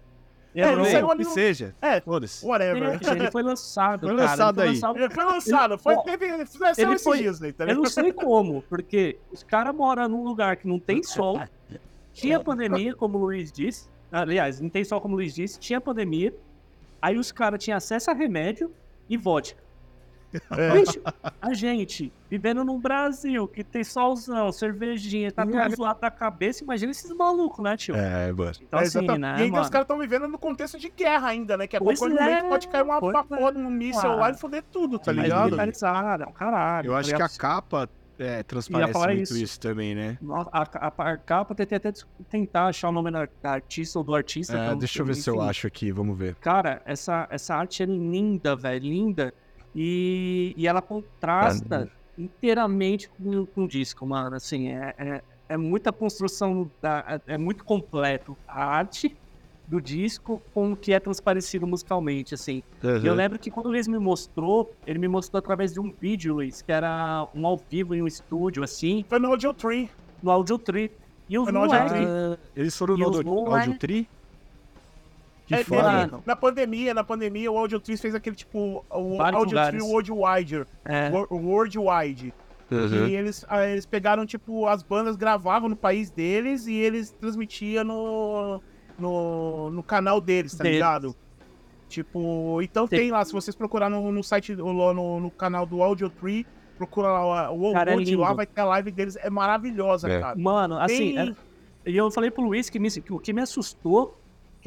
[0.55, 1.75] É, ele não, saiu ali que no- seja.
[1.81, 2.45] É, Foda-se.
[2.45, 2.77] whatever.
[3.01, 4.31] Ele, ele foi lançado, Foi cara.
[4.31, 4.77] lançado ele aí.
[4.77, 8.63] foi lançado- Ele foi lançado, foi, teve, ele foi- aí, tá Eu não sei como,
[8.63, 11.41] porque os caras moram num lugar que não tem sol,
[12.13, 13.89] tinha pandemia, como o Luiz disse.
[14.11, 16.35] Aliás, não tem sol, como o Luiz disse, tinha pandemia.
[17.01, 18.73] Aí os caras tinham acesso a remédio
[19.09, 19.63] e vodka.
[20.51, 20.73] É.
[20.79, 21.01] Bicho,
[21.41, 26.91] a gente vivendo num Brasil que tem solzão, cervejinha, tá tudo zoado da cabeça, imagina
[26.93, 27.95] esses malucos, né, tio?
[27.97, 28.53] É, mano.
[28.61, 29.63] Então, É, assim, né, e ainda mano?
[29.65, 31.67] os caras estão vivendo no contexto de guerra ainda, né?
[31.67, 33.01] Que a Pois qualquer é, momento pode cair uma, é.
[33.01, 35.59] porra de um míssil lá e foder tudo, tá ligado?
[35.59, 36.89] é um caralho.
[36.89, 39.37] Eu tá acho que a capa é, transparece muito isso.
[39.39, 39.61] isso.
[39.61, 40.19] também, né?
[40.21, 41.93] Nossa, A, a, a capa tentei até
[42.29, 44.57] tentar achar o nome da artista ou do artista.
[44.59, 45.49] É, pra- deixa eu ver se eu enfim.
[45.49, 46.35] acho aqui, vamos ver.
[46.37, 49.33] Cara, essa, essa arte é linda, velho, linda.
[49.75, 54.35] E, e ela contrasta inteiramente com, com o disco, mano.
[54.37, 59.17] Assim, é, é, é muita construção, da, é, é muito completo a arte
[59.67, 62.63] do disco com o que é transparecido musicalmente, assim.
[62.83, 65.93] E eu lembro que quando o Luiz me mostrou, ele me mostrou através de um
[65.93, 69.91] vídeo, Luiz, que era um ao vivo em um estúdio, assim, Foi no Audio Tree.
[70.23, 70.91] no Audio Tree.
[71.29, 72.39] E os Foi no Audio Tree.
[72.57, 74.09] Eles foram no Audio, Audio Tree?
[75.49, 75.83] Que É, foda.
[75.83, 76.23] teve- Mano.
[76.27, 78.85] na pandemia, na pandemia, o Audio Tree fez aquele tipo.
[78.91, 79.83] O Vários Audio lugares.
[79.83, 80.65] Tree Worldwide.
[80.85, 82.33] é, Wor- Worldwide.
[82.71, 83.07] Uhum.
[83.09, 87.83] E eles, ah, eles pegaram, tipo, as bandas gravavam no país deles e eles transmitiam
[87.83, 88.61] no,
[88.99, 90.77] no, no canal deles, tá Deles.
[90.77, 91.17] ligado?
[91.89, 95.83] Tipo, então Tem- tem lá, se vocês procurar no, no site, no, no, canal do
[95.83, 96.47] Audio Tree,
[96.77, 98.37] procura lá o é World lá, lindo.
[98.37, 100.21] vai ter a live deles, é maravilhosa, É.
[100.21, 100.37] cara.
[100.39, 101.19] Mano, assim, Tem-
[101.87, 104.18] é- e eu falei pro Luiz que, me- que o que me assustou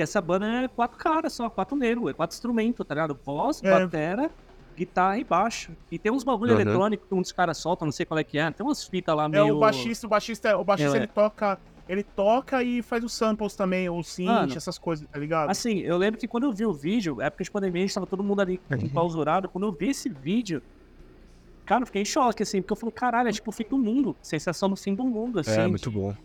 [0.01, 3.17] que essa banda é quatro caras só, quatro negros, é quatro instrumentos, tá ligado?
[3.23, 3.69] Voz, É.
[3.69, 4.31] batera,
[4.75, 5.71] guitarra e baixo.
[5.91, 6.59] E tem uns bagulho Uhum.
[6.61, 8.49] eletrônico que um dos caras solta, não sei qual é que é.
[8.49, 9.55] Tem umas fitas lá É meio.
[9.57, 13.55] o baixista, o baixista, o baixista É, ele toca, ele toca e faz os samples
[13.55, 15.49] também, o synth, Mano, essas coisas, tá ligado?
[15.51, 18.07] Assim, eu lembro que quando eu vi o vídeo, época de pandemia, a gente tava
[18.07, 19.47] todo mundo ali enclausurado.
[19.49, 20.63] Quando eu vi esse vídeo,
[21.65, 23.77] cara, eu fiquei em choque, assim, porque eu falei, caralho, é tipo o fim do
[23.77, 24.15] mundo.
[24.21, 25.59] Sensação do fim do mundo, assim.
[25.59, 26.15] É, muito bom.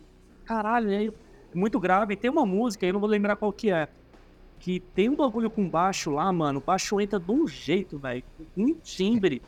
[0.44, 1.10] Caralho, é
[1.56, 2.14] muito grave.
[2.14, 3.88] E tem uma música, eu não vou lembrar qual que é.
[4.58, 6.58] Que tem um bagulho com baixo lá, mano.
[6.60, 8.22] O baixo entra de um jeito, velho.
[8.56, 9.42] Um timbre.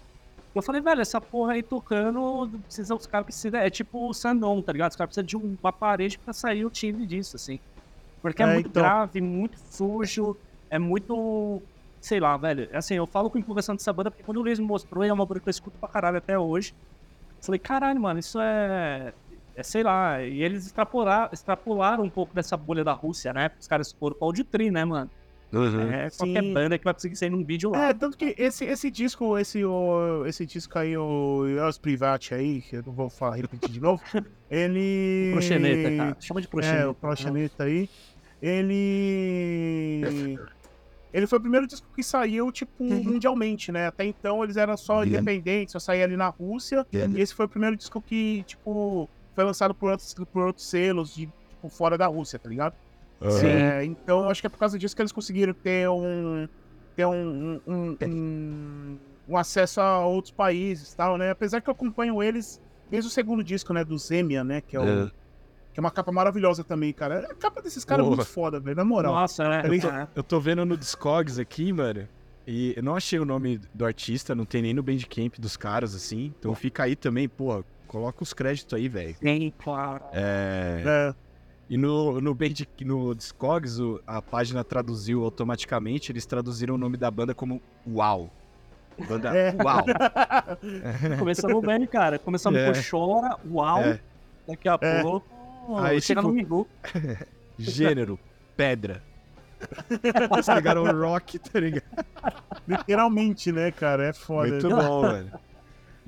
[0.54, 3.60] Eu falei, velho, essa porra aí tocando, precisa, os caras precisam.
[3.60, 4.90] É tipo o Sandon, tá ligado?
[4.90, 7.58] Os caras precisam de um- uma parede pra sair o timbre disso, assim.
[8.20, 8.82] Porque é, É, muito então.
[8.82, 10.36] grave, muito sujo,
[10.68, 11.62] é muito.
[12.00, 12.68] Sei lá, velho.
[12.72, 15.24] Assim, eu falo com empolgação dessa banda, porque quando o Luiz me mostrou, é uma
[15.24, 16.74] banda que eu escuto pra caralho até hoje.
[17.38, 19.12] Eu falei, caralho, mano, isso é.
[19.58, 23.50] É, sei lá, e eles extrapolaram, extrapolaram um pouco dessa bolha da Rússia, né?
[23.60, 25.10] Os caras foram pra Auditri, né, mano?
[25.52, 25.90] Uhum.
[25.90, 26.54] É, qualquer Sim.
[26.54, 27.88] banda que vai conseguir sair num vídeo lá.
[27.88, 32.60] É, tanto que esse, esse disco, esse, o, esse disco aí, o Els Private aí,
[32.60, 34.00] que eu não vou falar, repetir de novo,
[34.48, 35.30] ele...
[35.32, 36.16] Proxeneta, cara.
[36.20, 36.82] Chama de proxeneta.
[36.82, 37.90] É, o Proxeneta aí.
[38.40, 40.38] Ele.
[41.12, 43.88] Ele foi o primeiro disco que saiu, tipo, mundialmente, né?
[43.88, 46.86] Até então eles eram só independentes, só saía ali na Rússia.
[46.92, 49.08] E esse foi o primeiro disco que, tipo,
[49.38, 52.74] foi lançado por outros, por outros selos de, tipo, fora da Rússia, tá ligado?
[53.20, 53.46] Uhum.
[53.46, 56.48] É, então acho que é por causa disso que eles conseguiram ter um.
[56.96, 57.60] ter um.
[57.64, 61.30] um, um, um acesso a outros países e tal, né?
[61.30, 62.60] Apesar que eu acompanho eles
[62.90, 63.84] desde o segundo disco, né?
[63.84, 64.60] Do Zemia, né?
[64.60, 65.04] Que é o.
[65.04, 65.10] É.
[65.72, 67.28] Que é uma capa maravilhosa também, cara.
[67.30, 68.16] A capa desses caras é Porra.
[68.16, 68.76] muito foda, velho.
[68.76, 69.14] Na moral.
[69.14, 69.62] Nossa, é.
[69.62, 69.96] Tá ligado?
[69.96, 70.08] é.
[70.16, 72.08] Eu tô vendo no Discogs aqui, mano.
[72.44, 75.94] E eu não achei o nome do artista, não tem nem no Bandcamp dos caras,
[75.94, 76.34] assim.
[76.36, 79.16] Então fica aí também, pô, coloca os créditos aí, velho.
[79.20, 80.04] Sim, claro.
[80.12, 80.82] É...
[80.86, 81.14] É.
[81.70, 87.10] E no, no, Band, no Discogs, a página traduziu automaticamente, eles traduziram o nome da
[87.10, 88.30] banda como Uau.
[89.06, 89.54] Banda É.
[89.62, 89.84] Uau.
[91.18, 92.18] Começamos bem, cara.
[92.18, 92.72] Começamos É.
[92.72, 93.80] com Chora, Uau.
[93.82, 94.00] É.
[94.46, 95.02] Daqui a É.
[95.02, 95.76] pouco.
[95.78, 96.66] Aí, chega tipo, no Migu.
[97.58, 98.18] Gênero,
[98.56, 99.02] pedra.
[100.32, 101.84] Eles pegaram o rock, tá ligado?
[102.66, 104.06] Literalmente, né, cara?
[104.06, 104.48] É foda.
[104.48, 105.30] Muito bom, mano.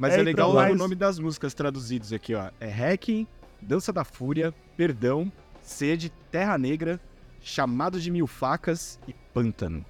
[0.01, 2.51] Mas É, é, então, legal mas- o nome das músicas traduzidos aqui, ó.
[2.59, 3.27] É Hacking,
[3.61, 5.31] Dança da Fúria, Perdão,
[5.63, 6.99] Sede, Terra Negra,
[7.43, 9.85] Chamado de Mil Facas e Pântano.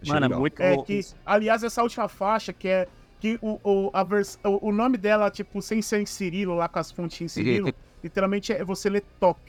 [0.00, 0.40] Achei Mano, é legal.
[0.40, 2.88] muito É que, aliás, essa última faixa, que é
[3.20, 6.68] que o, o, a vers, o, o nome dela, tipo, sem ser em Cirilo, lá
[6.68, 9.40] com as fontes em Cirilo, literalmente é você lê top.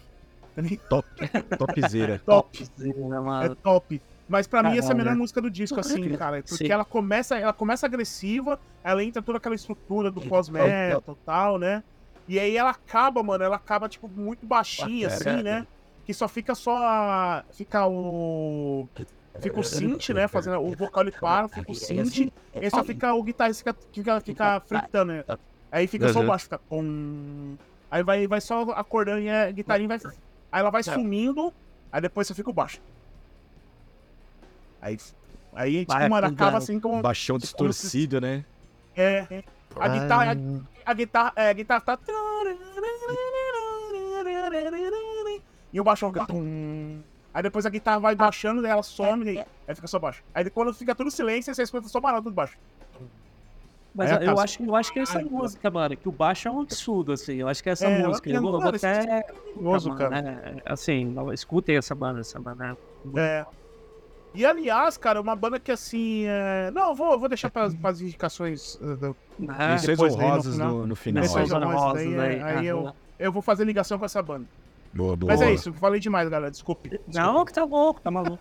[0.87, 1.07] Top,
[1.57, 2.21] topzera.
[2.23, 2.63] Top.
[2.77, 3.55] né, É mano?
[3.55, 3.99] top.
[4.27, 6.41] Mas pra mim essa é a melhor música do disco, assim, cara.
[6.41, 6.71] Porque Sim.
[6.71, 11.83] ela começa, ela começa agressiva, ela entra toda aquela estrutura do pós-metal e tal, né?
[12.27, 15.67] E aí ela acaba, mano, ela acaba, tipo, muito baixinha, assim, né?
[16.05, 16.77] Que só fica só.
[16.77, 18.87] a- Fica o.
[19.39, 20.27] Fica o synth, né?
[20.27, 22.17] Fazendo o vocal ele para, fica o synth.
[22.17, 25.23] E aí só fica o guitarrista fica, fica, fica fritando, né?
[25.71, 26.27] Aí fica só o Uhum.
[26.27, 26.59] baixo, fica.
[26.59, 27.55] Pum.
[27.89, 29.99] Aí vai, vai só acordando e a guitarrinha vai.
[30.51, 31.51] Aí ela vai sumindo,
[31.91, 32.79] aí depois só fica o baixo.
[34.83, 34.97] Aí.
[35.55, 36.57] Aí, tipo, Vai mano, acaba afundando.
[36.57, 37.01] assim com.
[37.01, 38.43] Baixão distorcido, né?
[38.95, 39.43] É.
[39.79, 40.35] A guitarra.
[40.85, 41.33] A, a guitarra.
[41.35, 41.99] É, a guitarra tá.
[45.71, 46.27] E o baixão fica.
[47.33, 50.23] Aí depois a guitarra vai baixando, daí ela some, aí, aí fica só baixo.
[50.35, 52.57] Aí quando fica tudo silêncio, você escuta só barato tudo baixo.
[53.95, 56.47] Mas É, eu, acho, eu acho que é essa Ai, música, mano, que o baixo
[56.47, 57.35] é um absurdo, assim.
[57.35, 58.29] Eu acho que essa É, música.
[58.29, 59.21] Eu eu vou até.
[59.53, 60.21] Curioso, mano, cara.
[60.21, 62.77] né, Assim, escutem essa banda, essa banda.
[63.15, 63.45] É.
[64.33, 66.25] E aliás, cara, uma banda que assim.
[66.27, 66.71] É...
[66.71, 68.75] Não, eu vou, vou deixar para as indicações.
[68.81, 69.69] uh, do- né?
[69.71, 70.71] Menções aí no honrosas final.
[70.73, 71.23] no, no final.
[71.23, 72.43] Menções honrosas, honrosas, aí, né?
[72.43, 74.45] aí eu- Eu vou fazer ligação com essa banda.
[74.91, 75.31] Boa, boa.
[75.31, 76.51] Mas é isso, falei demais, galera.
[76.51, 76.99] Desculpe.
[77.11, 78.37] Não, que tá louco, tá maluco.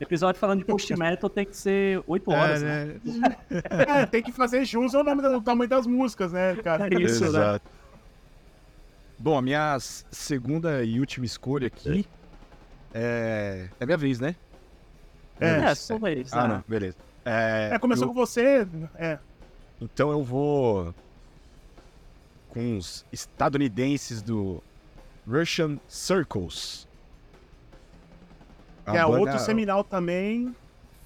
[0.00, 2.96] Episódio falando de post metal tem que ser 8 horas, né?
[3.04, 3.36] né?
[3.88, 6.86] É, tem que fazer jus ao nome do tamanho das músicas, né, cara?
[6.86, 7.28] É isso, né?
[7.28, 7.70] Exato.
[9.18, 9.76] Bom, a minha
[10.10, 12.06] segunda e última escolha aqui
[12.94, 13.68] é.
[13.78, 14.34] É minha vez, né?
[15.40, 15.94] É.
[15.94, 16.32] É, vez.
[16.32, 16.54] Ah, né?
[16.54, 16.96] não, beleza.
[17.24, 18.66] É, É, começou eu- com você.
[18.96, 19.18] É.
[19.80, 20.94] Então eu vou
[22.50, 24.62] com os estadunidenses do
[25.26, 26.86] Russian Circles.
[28.90, 30.54] Que é outro seminal também.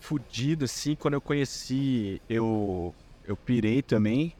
[0.00, 2.94] fudido, assim, quando eu conheci, eu,
[3.26, 4.34] eu pirei também.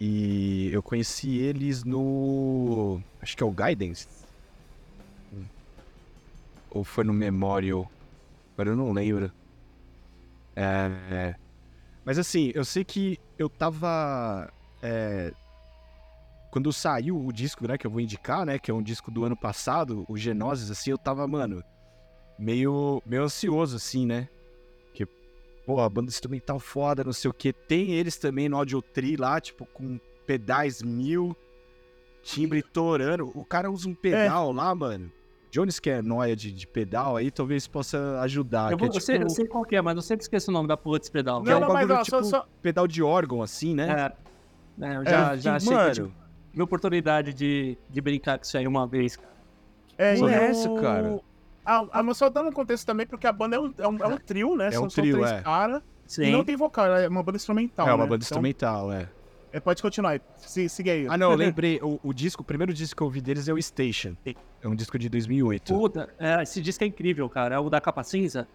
[0.00, 3.00] E eu conheci eles no.
[3.20, 4.06] Acho que é o Guidance.
[6.70, 7.90] Ou foi no Memorial.
[8.58, 9.30] Agora eu não lembro.
[10.56, 11.36] É,
[12.04, 14.52] Mas assim, eu sei que eu tava.
[14.82, 15.32] é,
[16.50, 18.58] Quando saiu o disco, né, que eu vou indicar, né?
[18.58, 21.62] Que é um disco do ano passado, o Genoses, assim, eu tava, mano,
[22.36, 24.28] meio, meio ansioso, assim, né?
[24.92, 25.06] Que,
[25.64, 27.52] pô, a banda instrumental foda, não sei o que.
[27.52, 31.36] Tem eles também no Audio Tree lá, tipo, com pedais mil,
[32.24, 33.30] timbre torando.
[33.38, 35.12] O cara usa um pedal lá, mano.
[35.50, 38.70] Jones que é noia de, de pedal aí, talvez possa ajudar.
[38.70, 40.50] Eu, é vou, eu, sei, eu tipo sei qual que é, mas eu sempre esqueço
[40.50, 41.42] o nome da porra desse pedal.
[41.42, 42.46] Que é Não, um não, mas bagulho só, tipo- só.
[42.62, 44.12] pedal de órgão, assim, né?
[44.80, 46.12] É, é, eu já, É, já achei que mano, tive
[46.52, 49.28] tive oportunidade de, de brincar com isso aí uma vez, cara.
[49.96, 51.20] É, é o- essa, cara?
[51.64, 53.96] Ah, ah, mas só dando um contexto também, porque a banda é um, é um,
[53.98, 54.68] é um trio, né?
[54.68, 55.42] É são, um são trio, três é.
[55.42, 55.82] caras.
[56.06, 56.30] E Sim.
[56.32, 57.86] não tem vocal, é uma banda instrumental.
[57.86, 58.08] é uma né?
[58.10, 59.08] banda Então, instrumental, é.
[59.52, 60.20] É, pode continuar aí.
[60.36, 61.06] Se, siga aí.
[61.08, 61.78] Ah, não, eu lembrei.
[61.82, 64.14] O, o disco, o primeiro disco que eu ouvi deles é o Station.
[64.62, 65.72] É um disco de 2008.
[65.74, 67.54] Puta, é, esse disco é incrível, cara.
[67.54, 68.46] É o da capa cinza.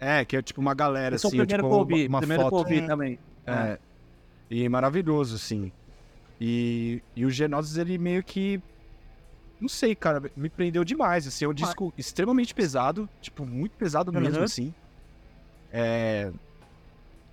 [0.00, 2.02] É, que é tipo uma galera, Esse é o assim, primeiro tipo, que eu ouvi.
[2.08, 2.62] uma, uma primeiro que eu foto.
[2.68, 2.86] ouvi É.
[2.86, 3.18] também.
[3.46, 3.78] É.
[4.50, 5.72] E maravilhoso, assim.
[6.40, 8.60] E, e o Genosis, ele meio que
[9.60, 14.12] não sei, cara, me prendeu demais, assim, é um disco extremamente pesado, tipo, muito pesado
[14.12, 14.44] mesmo, Uhum.
[14.44, 14.74] assim.
[15.72, 16.30] É...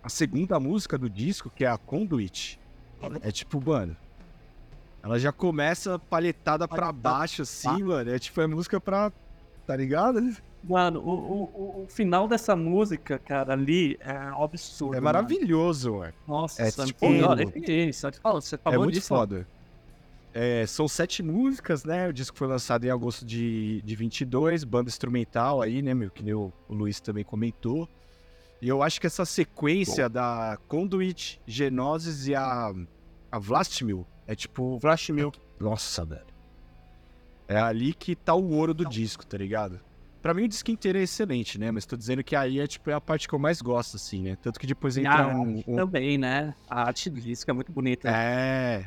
[0.04, 2.58] A segunda música do disco, que é a Conduit,
[3.22, 3.96] é tipo, mano,
[5.04, 9.12] ela já começa palhetada pra baixo, assim, mano, é tipo, é música pra,
[9.66, 10.36] tá ligado?
[10.64, 14.96] Mano, o, o, o- final dessa música, cara, ali é um absurdo.
[14.96, 16.14] É maravilhoso, mano.
[16.28, 17.10] Nossa, É, tipo, é
[18.12, 19.08] te falo, você É muito disso.
[19.08, 19.48] foda.
[20.34, 22.08] É, são sete músicas, né?
[22.08, 26.10] O disco foi lançado em agosto de, de 22, banda instrumental aí, né, meu?
[26.12, 27.90] Que nem o, o Luiz também comentou.
[28.62, 32.72] E eu acho que essa sequência da Conduit, Genosis e a,
[33.32, 34.78] a Vlastmil é tipo.
[34.80, 35.32] Vlastmil.
[35.60, 36.26] Nossa, velho.
[37.48, 39.80] É ali que tá o ouro do disco, tá ligado?
[40.22, 41.72] Pra mim o disco inteiro é excelente, né?
[41.72, 44.22] Mas tô dizendo que aí é tipo é a parte que eu mais gosto, assim,
[44.22, 44.38] né?
[44.42, 46.54] Tanto que depois entra Ah, um, um, Também, né?
[46.70, 48.08] A arte do disco é muito bonita.
[48.10, 48.86] é.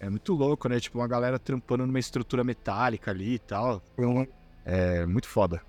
[0.00, 0.78] É muito louco, né?
[0.80, 3.80] Tipo, uma galera trampando numa estrutura metálica ali e tal.
[4.66, 5.62] É muito foda.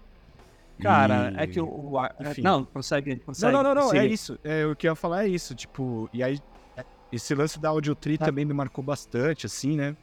[0.81, 1.65] Cara, E- é que o.
[1.91, 2.41] o a- enfim.
[2.41, 3.15] não, consegue.
[3.15, 4.05] Não, consegue não, não, não, é siga.
[4.05, 4.39] isso.
[4.43, 5.53] É, o que eu ia falar é isso.
[5.55, 6.39] Tipo, e aí.
[7.11, 9.95] Esse lance da Audiotri também me marcou bastante, assim, né?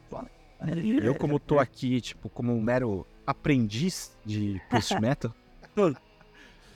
[1.03, 5.31] Eu, como tô aqui, tipo, como um mero aprendiz de post-metal.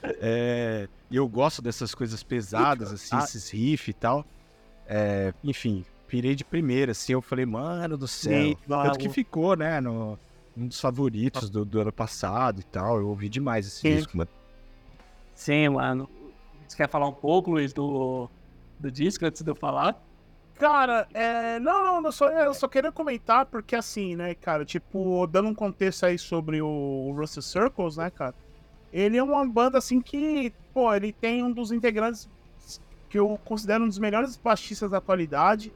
[0.04, 3.20] é, e eu gosto dessas coisas pesadas, assim, Ah.
[3.24, 4.26] esses riffs e tal.
[4.86, 8.32] É, enfim, pirei de primeira, assim, eu falei, mano do céu.
[8.50, 10.20] Sim, Tanto que ficou, né, no,
[10.58, 12.98] um dos favoritos do, do ano passado e tal.
[13.00, 13.96] Eu ouvi demais esse Sim.
[13.96, 14.30] disco, mano.
[15.36, 16.10] Sim, mano.
[16.68, 18.28] Você quer falar um pouco, Luiz, do,
[18.80, 20.02] do disco antes de eu falar?
[20.56, 21.60] Cara, é.
[21.60, 25.54] Não, não, eu só, eu só queria comentar, porque assim, né, cara, tipo, dando um
[25.54, 28.34] contexto aí sobre o Russell Circles, né, cara?
[28.92, 32.28] Ele é uma banda assim que, pô, ele tem um dos integrantes
[33.10, 35.72] que eu considero um dos melhores baixistas da atualidade,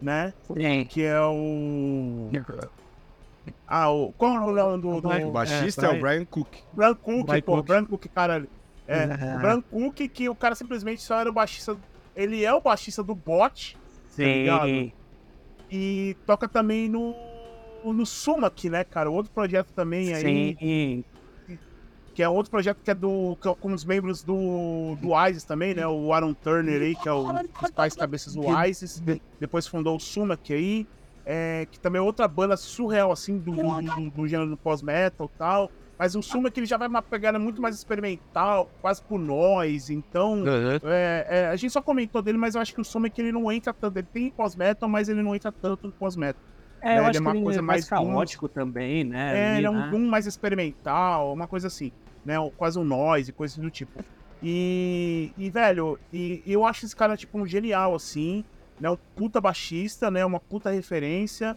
[0.00, 0.32] né?
[0.46, 0.84] Sim.
[0.84, 2.30] Que é o.
[3.66, 4.12] Ah, o.
[4.12, 5.00] Qual é o nome do.
[5.00, 5.08] do...
[5.08, 6.48] O baixista é, o Brian Cook.
[6.72, 7.66] Brian Cook, Brian pô, Cook.
[7.66, 8.46] Brian Cook, cara.
[8.86, 9.06] É, É.
[9.36, 11.76] o Brian Cook, que o cara simplesmente só era o baixista.
[12.14, 13.78] Ele é o baixista do bot
[14.24, 14.66] ligado?
[14.66, 14.92] Sim.
[15.70, 17.14] e toca também no.
[17.82, 19.10] No Sumac, né, cara?
[19.10, 20.56] Outro projeto também aí.
[20.58, 21.04] Sim.
[22.14, 23.38] Que é outro projeto que é do.
[23.40, 24.96] Que é com os membros do.
[25.00, 25.86] Do ISIS também, né?
[25.86, 29.02] O Aaron Turner aí, que é o, um dos principais cabeças do ISIS.
[29.38, 30.86] Depois fundou o Sumac aí.
[31.24, 35.38] É, que também é outra banda surreal, assim, do, do, do gênero do pós-metal e
[35.38, 35.70] tal.
[35.98, 39.90] Mas o Sumac ele já vai uma pegada muito mais experimental, quase por nós.
[39.90, 40.44] Então,
[40.82, 43.52] é, é, a gente só comentou dele, mas eu acho que o Sumac ele não
[43.52, 43.98] entra tanto.
[43.98, 46.42] Ele tem pós-metal, mas ele não entra tanto no pós-metal.
[46.80, 49.38] É, Ele eu é uma que ele coisa é mais mais caótico também, né?
[49.38, 49.88] É, ali, ele é um né?
[49.90, 51.92] boom mais experimental, uma coisa assim,
[52.24, 52.36] né?
[52.56, 54.02] Quase um noise, coisa do tipo.
[54.42, 58.42] E, e velho, e eu acho esse cara, tipo, um genial, assim,
[58.80, 58.90] né?
[58.90, 60.24] Um puta baixista, né?
[60.24, 61.56] Uma puta referência.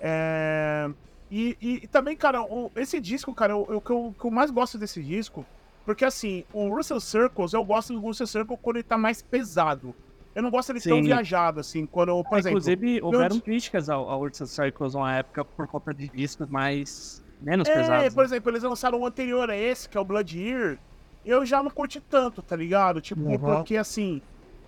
[0.00, 0.90] É,
[1.30, 4.78] E, e- e também, cara, o- esse disco, cara, o, que eu, eu mais gosto
[4.78, 5.44] desse disco,
[5.84, 9.94] porque assim, o Russell Circles, eu gosto do Russell Circle quando ele tá mais pesado.
[10.34, 11.02] Eu não gosto dele tão Sim.
[11.04, 12.58] viajado, assim, quando, por É, exemplo...
[12.58, 17.22] Inclusive, houveram críticas ao, ao Ursa Circles uma época por conta de discos mais.
[17.40, 18.14] menos É, pesados.
[18.14, 18.26] por né?
[18.26, 20.78] exemplo, eles lançaram o anterior a esse, que é o Blood Ear.
[21.24, 23.00] Eu já não curti tanto, tá ligado?
[23.00, 23.38] Tipo, Uhum.
[23.38, 24.20] porque assim.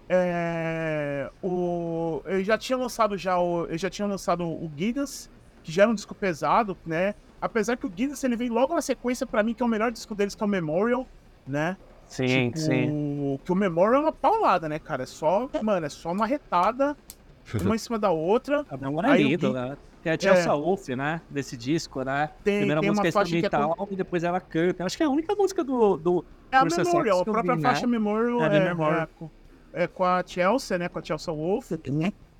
[0.09, 3.67] É, o, eu já tinha lançado já o.
[3.67, 5.29] Eu já tinha lançado o Guinness,
[5.63, 7.15] que já era um disco pesado, né?
[7.41, 9.91] Apesar que o Guinness ele vem logo na sequência pra mim, que é o melhor
[9.93, 11.07] disco deles, que é o Memorial,
[11.47, 11.77] né?
[12.07, 13.39] Sim, Tipo, sim.
[13.45, 15.03] Que o Memorial é uma paulada, né, cara?
[15.03, 16.97] É só, mano, é só uma retada,
[17.63, 18.65] uma em cima da outra.
[18.71, 19.77] É Aí o lindo, Gui- né?
[20.03, 20.55] Tem a Chelsea É.
[20.57, 21.21] Wolf, né?
[21.29, 22.31] Desse disco, né?
[22.45, 24.85] Tem, Primeira tem uma música é faixa que é com- instrumental e depois ela canta.
[24.85, 25.97] Acho que é a única música do.
[25.97, 27.87] do É a Memorial, a própria vi, faixa né?
[27.89, 28.75] Memorial É, é, é
[29.77, 30.89] é com a Chelsea, né?
[30.89, 31.73] Com a Chelsea Wolf.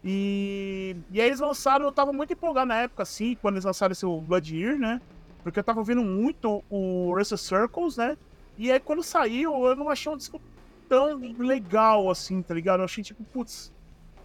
[0.03, 3.93] E, e aí eles lançaram, eu tava muito empolgado na época, assim, quando eles lançaram
[3.93, 5.01] esse Blood Year, né?
[5.43, 8.17] Porque eu tava ouvindo muito o Russell Circles, né?
[8.57, 10.41] E aí quando saiu, eu não achei um disco
[10.89, 12.81] tão legal assim, tá ligado?
[12.81, 13.71] Eu achei tipo, putz.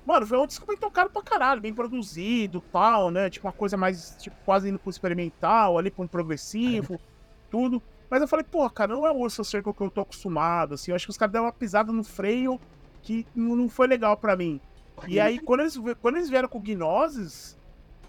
[0.06, 3.30] Mano, foi um disco bem tocado pra caralho, bem produzido tal, né?
[3.30, 6.98] Tipo, uma coisa mais, tipo, quase indo pro experimental, ali pro progressivo,
[7.52, 7.84] tudo.
[8.10, 10.92] Mas eu falei, pô, cara, não é o Russell Circle que eu tô acostumado, assim.
[10.92, 12.60] Eu acho que os caras deram uma pisada no freio
[13.04, 14.60] que não foi legal pra mim.
[15.08, 17.58] E aí, quando eles, quando eles vieram com o Gnosis,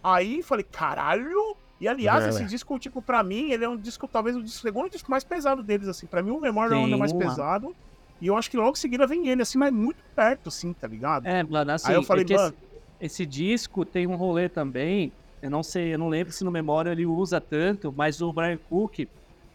[0.02, 1.56] aí falei, caralho!
[1.81, 2.47] E aliás, É, esse é.
[2.47, 5.89] disco, tipo, pra mim, ele é um disco, talvez o segundo disco mais pesado deles,
[5.89, 6.06] assim.
[6.06, 7.24] Pra mim, o Memorial é o Sim, mais mano.
[7.28, 7.77] pesado.
[8.20, 10.86] E eu acho que logo em seguida vem ele, assim, mas muito perto, assim, tá
[10.86, 11.27] ligado?
[11.27, 11.89] É, mano, assim.
[11.89, 12.56] aí eu falei, é que esse- mano,
[13.01, 15.10] esse disco tem um rolê também.
[15.40, 18.59] Eu não sei, eu não lembro se no Memória ele usa tanto, mas o Brian
[18.70, 19.09] Cook,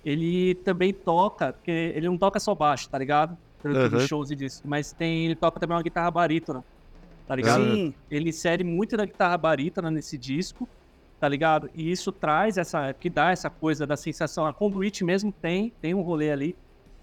[0.03, 3.37] ele também toca, porque ele não toca só baixo, tá ligado?
[3.63, 3.99] Uhum.
[4.01, 6.63] shows e disso, mas tem, ele toca também uma guitarra barítona,
[7.27, 7.63] tá ligado?
[7.63, 10.67] sim, Ele insere muito da guitarra barítona nesse disco.
[11.19, 11.67] tá ligado?
[11.73, 14.45] E isso traz essa, que dá essa coisa da sensação.
[14.45, 16.55] A Conduit mesmo tem, tem um rolê ali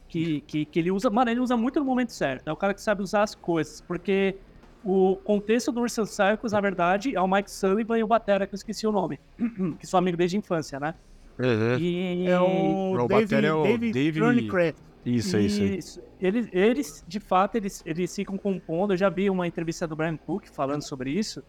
[0.09, 2.47] que, que, que ele usa, mano, ele usa muito no momento certo.
[2.47, 4.37] É o cara que sabe usar as coisas, porque
[4.85, 8.55] o contexto do Ursan Circus, na verdade, é o Mike Sullivan e o Batera, que
[8.55, 9.19] eu esqueci o nome,
[9.81, 10.95] que são amigos desde a infância, né?
[11.37, 11.79] Uhum.
[11.81, 12.29] E...
[12.29, 14.79] É o O David, batera é o David, David- Thornycraft.
[15.05, 15.63] Isso, é isso.
[15.63, 16.03] Isso.
[16.21, 18.93] Eles, eles, de fato, eles, eles ficam compondo.
[18.93, 21.43] Eu já vi uma entrevista do Brian Cook falando sobre isso.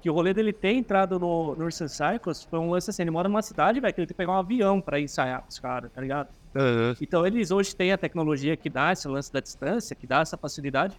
[0.00, 3.10] Que o rolê dele ter entrado no, no Ursan Cycles foi um lance assim: ele
[3.10, 5.58] mora numa cidade, velho, que ele tem que pegar um avião pra ir ensaiar os
[5.58, 6.28] caras, tá ligado?
[6.54, 6.94] Uhum.
[7.00, 10.36] Então eles hoje têm a tecnologia que dá esse lance da distância, que dá essa
[10.36, 10.98] facilidade.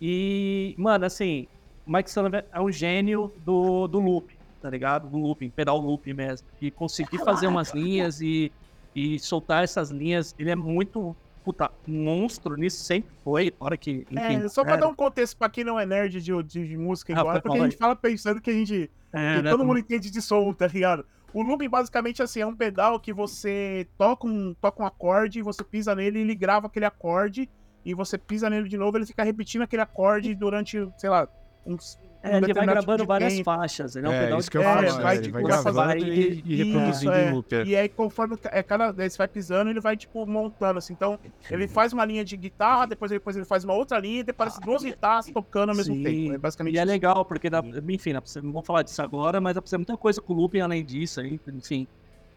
[0.00, 1.46] E, mano, assim,
[1.86, 5.08] o Mike Sullivan é um gênio do, do loop, tá ligado?
[5.08, 6.46] Do looping, pedal loop mesmo.
[6.60, 8.52] E conseguir fazer umas linhas e,
[8.94, 11.14] e soltar essas linhas, ele é muito,
[11.44, 13.54] puta, monstro nisso, sempre foi.
[13.60, 14.44] Hora que, enfim.
[14.44, 17.12] É, só pra é, dar um contexto pra quem não é nerd de, de, música
[17.12, 18.90] Ah, igual, foi é porque a gente fala pensando que a gente.
[19.12, 21.04] é, que né, todo mundo entende de som, tá ligado?
[21.34, 25.62] O looping basicamente assim, é um pedal que você toca um, toca um acorde, você
[25.62, 27.50] pisa nele e ele grava aquele acorde,
[27.84, 31.28] e você pisa nele de novo, ele fica repetindo aquele acorde durante, sei lá,
[31.66, 31.98] uns.
[32.24, 33.44] É, ele vai tipo gravando várias tempo.
[33.44, 33.96] faixas.
[33.96, 35.02] Ele é um É, pedal isso de que eu É, falo, faixas, né?
[35.02, 37.28] vai, ele tipo, vai vai gravando vai- e, e reproduzindo é.
[37.28, 37.54] em loop.
[37.54, 37.64] é.
[37.64, 40.92] E aí, conforme é, cada vez você vai pisando, ele vai, tipo, montando, assim.
[40.94, 41.18] Então,
[41.50, 44.48] ele faz uma linha de guitarra, depois, depois ele faz uma outra linha, e depois
[44.50, 46.02] parece duas guitarras tocando ao mesmo Sim.
[46.02, 46.34] tempo.
[46.34, 49.00] É basicamente E é legal, porque dá, enfim, dá pra você- não vamos falar disso
[49.02, 51.86] agora, mas dá pra fazer muita coisa com o looping além disso, aí, enfim.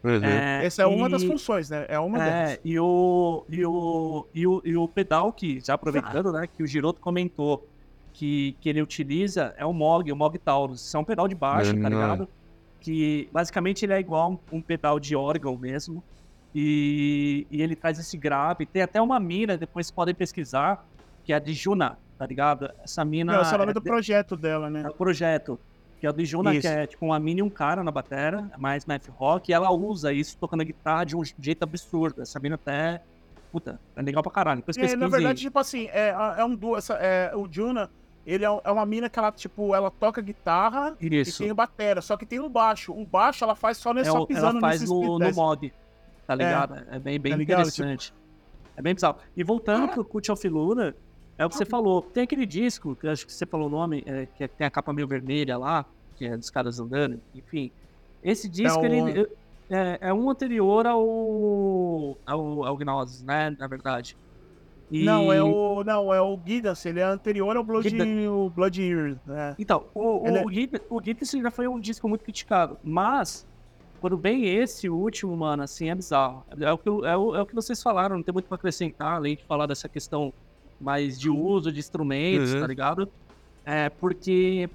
[0.04, 0.22] Uhum.
[0.22, 1.84] É, Essa é uma e- das funções, né?
[1.88, 2.50] É uma delas.
[2.52, 6.62] É, e o, e, o, e, o, e o pedal que, já aproveitando, né, que
[6.62, 7.66] o Giroto comentou
[8.18, 10.84] que, que ele utiliza é o Mog, o Mog Taurus.
[10.84, 11.88] Isso é um pedal de baixo, tá Não.
[11.88, 12.28] ligado?
[12.80, 16.02] Que basicamente ele é igual um, um pedal de órgão mesmo.
[16.52, 18.66] E, e ele traz esse grave.
[18.66, 20.84] Tem até uma mina, depois vocês podem pesquisar,
[21.22, 22.70] que é a de Juna, tá ligado?
[22.82, 23.34] Essa mina.
[23.34, 24.82] Não, esse é o nome é do de- projeto dela, né?
[24.84, 25.56] é o projeto.
[26.00, 26.62] Que é o de Juna, Isso.
[26.62, 29.54] que é tipo uma mina e um cara na batera, é mais math rock, e
[29.54, 32.22] ela usa isso tocando a guitarra de um jeito absurdo.
[32.22, 33.00] Essa mina até.
[33.52, 34.58] Puta, é legal pra caralho.
[34.60, 34.98] Depois É, pesquisem.
[35.00, 36.76] na verdade, tipo assim, é, é um duo.
[36.76, 37.90] Essa, é, o Juna,
[38.30, 41.38] ele é, é uma mina que ela, tipo, ela toca guitarra e isso.
[41.42, 42.92] tem o batera, só que tem o baixo.
[42.92, 45.72] O baixo ela faz só, nesse, É pisando ela faz no, no mod.
[46.26, 46.74] Tá ligado?
[46.90, 47.58] É, bem, bem Tá ligado?
[47.60, 48.12] interessante.
[48.76, 49.16] É bem bizarro.
[49.34, 50.94] E voltando pro Cult of Luna,
[51.38, 52.02] é o que você falou.
[52.02, 54.92] Tem aquele disco, que acho que você falou o nome, é, que tem a capa
[54.92, 55.86] meio vermelha lá,
[56.16, 57.72] que é dos caras andando, enfim.
[58.22, 59.26] Esse disco, o- ele
[59.70, 63.56] é, é um anterior ao, ao, ao Gnosis, né?
[63.58, 64.16] Na verdade.
[64.90, 65.84] E- Não, é o.
[65.84, 68.26] Não, é o Guidance, ele é anterior ao Blood, Guidance.
[68.28, 69.54] o Blood Ears, né?
[69.58, 73.46] Então, o, Ele é- o, Git- o já foi um disco muito criticado, mas
[74.00, 76.44] quando vem esse, último, mano, assim, é bizarro.
[76.58, 79.14] É o que, é o, é o que vocês falaram, não tem muito pra acrescentar,
[79.16, 80.32] além de falar dessa questão
[80.80, 82.60] mais de uso de instrumentos, Uhum.
[82.60, 83.08] tá ligado?
[83.66, 84.70] É, porque,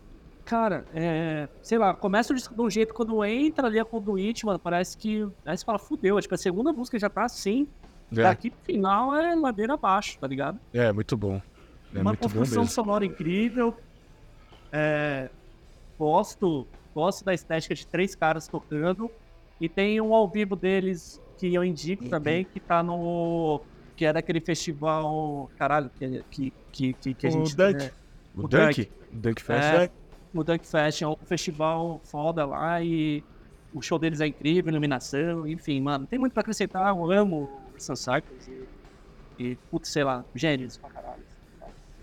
[0.45, 4.45] cara, é, sei lá, começa o disco de um jeito, quando entra ali a conduite,
[4.45, 7.65] mano, parece que, aí você fala, fudeu, tipo, a segunda música já tá assim,
[8.19, 10.59] É, daqui pro final é ladeira abaixo, tá ligado?
[10.73, 11.41] é muito bom.
[11.93, 12.73] É uma muito bom construção mesmo.
[12.73, 13.75] sonora incrível.
[14.71, 15.29] É,
[15.97, 19.09] gosto, gosto da estética de três caras tocando.
[19.61, 23.61] E tem um ao vivo deles que eu indico também, que tá no.
[23.95, 25.49] Que é daquele festival.
[25.57, 26.23] Caralho, que,
[26.71, 27.55] que, que, que, a O gente.
[27.55, 27.83] Dunk.
[27.83, 27.91] é,
[28.35, 28.91] O o Dunk?
[29.11, 29.63] Dunk Fest.
[29.63, 29.91] É,
[30.33, 33.23] o Dunk Fest é um festival foda lá e
[33.73, 36.89] o show deles é incrível, iluminação, enfim, mano, tem muito pra acrescentar.
[36.89, 38.69] Eu amo o Sun Cycles e,
[39.37, 41.23] e, putz, sei lá, gênios pra caralho.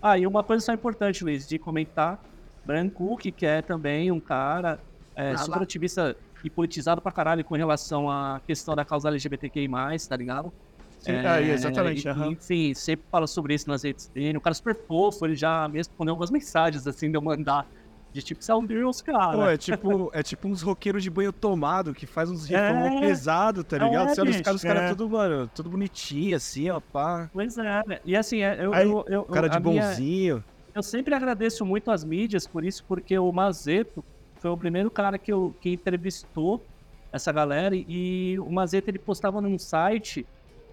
[0.01, 2.19] Ah, e uma coisa só importante, Luiz, de comentar:
[2.65, 4.79] Brian Cook, que é também um cara
[5.15, 5.63] é, Ah, super lá.
[5.63, 9.67] ativista e politizado pra caralho com relação à questão da causa LGBTQI,
[10.09, 10.51] tá ligado?
[10.99, 12.07] Sim, É, aí, exatamente.
[12.07, 12.31] e- aham.
[12.31, 14.37] Enfim, sempre fala sobre isso nas redes dele.
[14.37, 17.67] Um cara super fofo, ele já me respondeu algumas mensagens assim de eu mandar.
[18.13, 18.55] De tipo, você é
[19.03, 19.37] cara.
[19.37, 22.99] Pô, é tipo, é tipo uns roqueiros de banho tomado que faz uns rifão É.
[22.99, 24.09] pesado, tá É, ligado?
[24.09, 24.89] Você olha os caras, os caras é.
[24.89, 27.29] tudo, mano, tudo bonitinho, assim, ó, pá.
[27.31, 27.99] Pois é, né?
[28.03, 30.43] E assim, é, eu, Aí, eu, eu, Cara de a minha- bonzinho.
[30.75, 34.03] eu sempre agradeço muito as mídias por isso, porque o Mazeto
[34.39, 36.61] foi o primeiro cara que, eu, que entrevistou
[37.13, 40.25] essa galera e o Mazeto ele postava num site.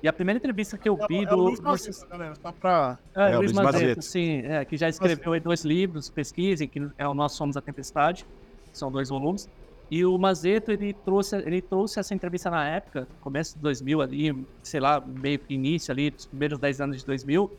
[0.03, 1.37] E a primeira entrevista que eu vi É, o- é do.
[1.37, 2.99] o Luiz Macedo, galera, só pra...
[3.17, 4.03] É, É, o Luiz Luiz Mazeto, Mazeto.
[4.03, 7.61] sim, é, que já escreveu aí dois livros, pesquisem, que é o Nós Somos a
[7.61, 8.25] Tempestade,
[8.71, 9.49] que são dois volumes.
[9.91, 14.47] E o Mazeto, ele trouxe, ele trouxe essa entrevista na época, começo de 2000 ali,
[14.63, 17.51] sei lá, meio que início ali, dos primeiros 10 anos de 2000,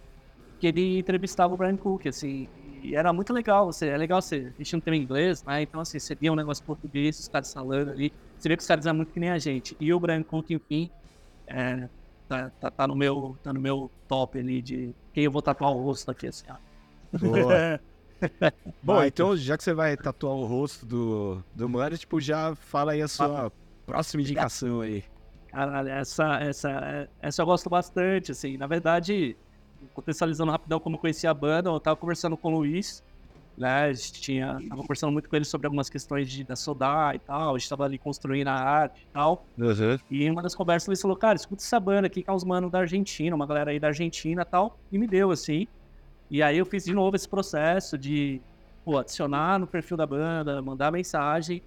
[0.59, 2.47] que ele entrevistava o Brian Cook, assim,
[2.83, 5.81] e era muito legal, você, é legal você, a gente não tem inglês, né, então
[5.81, 8.85] assim, você via um negócio português, os caras falando ali, você vê que os caras
[8.85, 9.75] eram muito que nem a gente.
[9.79, 10.89] E o Brian Cook, enfim,
[11.47, 11.89] é,
[12.29, 15.71] tá, tá, tá no meu, tá no meu top ali de quem eu vou tatuar
[15.71, 17.17] o rosto aqui, assim, ó.
[17.17, 17.57] Boa.
[17.57, 17.79] É.
[18.83, 22.53] Bom, Vai, então, já que você vai tatuar o rosto do, do mano, tipo, já
[22.55, 23.51] fala aí a sua
[23.85, 25.03] próxima indicação aí.
[25.47, 28.57] Caralho, essa, essa, essa eu gosto bastante, assim.
[28.57, 29.35] Na verdade,
[29.93, 33.03] contextualizando rapidão como eu conheci a banda, eu tava conversando com o Luiz,
[33.59, 33.83] né?
[33.85, 37.19] A gente tinha, tava conversando muito com ele sobre algumas questões de, da Sodar e
[37.19, 37.53] tal.
[37.53, 39.45] A gente tava ali construindo a arte e tal.
[40.09, 42.45] E em uma das conversas ele falou, cara, escuta essa banda aqui que é uns
[42.45, 44.79] manos da Argentina, uma galera aí da Argentina e tal.
[44.91, 45.67] E me deu, assim.
[46.31, 48.41] E aí eu fiz de novo esse processo de
[48.85, 51.61] pô, adicionar no perfil da banda, mandar mensagem.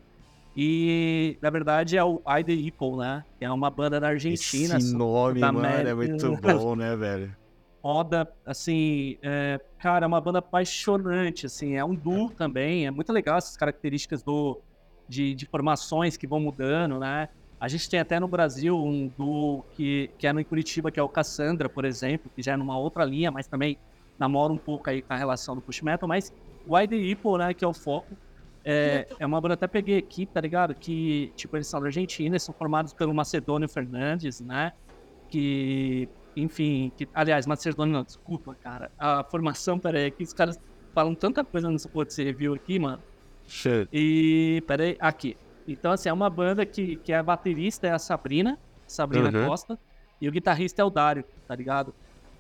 [0.57, 3.25] E, na verdade, é o I The People, né?
[3.39, 4.77] Que é uma banda da Argentina.
[4.77, 7.35] Esse nome, mano, é muito bom, né, velho?
[7.83, 13.13] Roda, assim, é, cara, é uma banda apaixonante, assim, é um duo também, é muito
[13.13, 14.61] legal essas características do,
[15.09, 17.29] de, de formações que vão mudando, né?
[17.59, 21.03] A gente tem até no Brasil um duo que, que é no Curitiba, que é
[21.03, 23.79] o Cassandra, por exemplo, que já é numa outra linha, mas também
[24.19, 26.33] namora um pouco aí com a relação do push metal, mas
[26.67, 28.17] o The People, né, que é o foco,
[28.65, 30.75] é, é uma banda, até peguei aqui, tá ligado?
[30.75, 34.73] Que, tipo, eles são da Argentina, eles são formados pelo Macedônio Fernandes, né?
[35.29, 38.91] Que, enfim, que, aliás, Macedônio, não, desculpa, cara.
[38.99, 40.59] A formação, peraí, que os caras
[40.95, 43.03] falam tanta coisa nessa porra desse review aqui, mano.
[43.47, 43.89] Shit.
[43.93, 45.37] E, peraí, aqui.
[45.67, 49.47] Então, assim, é uma banda que, que a baterista é a Sabrina, Sabrina Uhum.
[49.47, 49.79] Costa,
[50.21, 51.95] e o guitarrista é o Dário, tá ligado?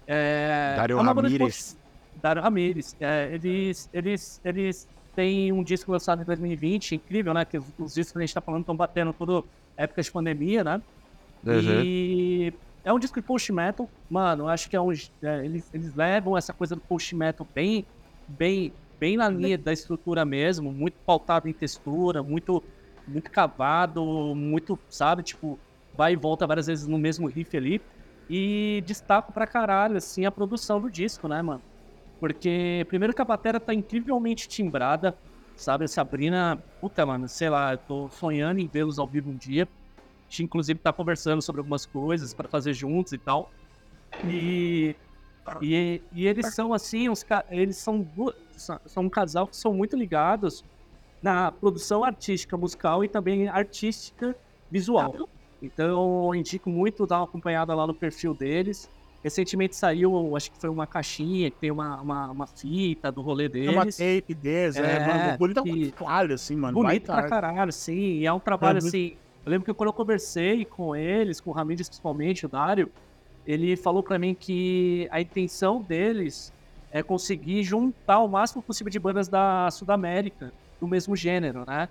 [0.06, 1.76] É, Dário é de Ramírez.
[2.20, 2.96] Dário Ramírez.
[3.00, 7.44] É, eles, eles, eles têm um disco lançado em 2020, incrível, né?
[7.44, 9.44] Que os, os discos que a gente tá falando estão batendo toda
[9.76, 10.82] época de pandemia, né?
[11.74, 12.52] E
[12.84, 14.48] é um disco de post metal, mano.
[14.48, 14.92] Acho que é um.
[14.92, 17.86] é, eles, eles levam essa coisa do post metal bem,
[18.26, 22.62] bem, bem na linha da estrutura mesmo, muito pautado em textura, muito,
[23.06, 25.58] muito cavado, muito, sabe, tipo,
[25.96, 27.80] vai e volta várias vezes no mesmo riff ali.
[28.28, 31.62] E destaco pra caralho, assim, a produção do disco, né, mano?
[32.18, 35.18] Porque, primeiro que a bateria tá incrivelmente timbrada,
[35.56, 35.84] sabe?
[35.84, 39.68] A Sabrina, puta, mano, sei lá, eu tô sonhando em vê-los ao vivo um dia.
[40.32, 43.50] A gente, inclusive, tá conversando sobre algumas coisas pra fazer juntos e tal.
[44.26, 44.96] E,
[45.60, 48.08] e, e eles são, assim, uns, eles são,
[48.86, 50.64] são um casal que são muito ligados
[51.22, 54.34] na produção artística musical e também artística
[54.70, 55.28] visual.
[55.60, 58.90] Então, eu indico muito dar uma acompanhada lá no perfil deles.
[59.22, 63.50] Recentemente saiu, acho que foi uma caixinha que tem uma, uma, uma fita do rolê
[63.50, 63.96] Tem uma deles.
[63.98, 65.38] tape deles, é, É, mano.
[65.38, 66.72] Bonito que- claro, assim, mano.
[66.72, 67.92] Bonito vai pra caralho, sim.
[68.18, 69.16] E é um trabalho É muito- assim.
[69.44, 72.90] Eu lembro que quando eu conversei com eles, com o Ramírez principalmente, o Dário,
[73.46, 76.52] ele falou pra mim que a intenção deles
[76.92, 81.88] é conseguir juntar o máximo possível de bandas da Sudamérica do mesmo gênero, né?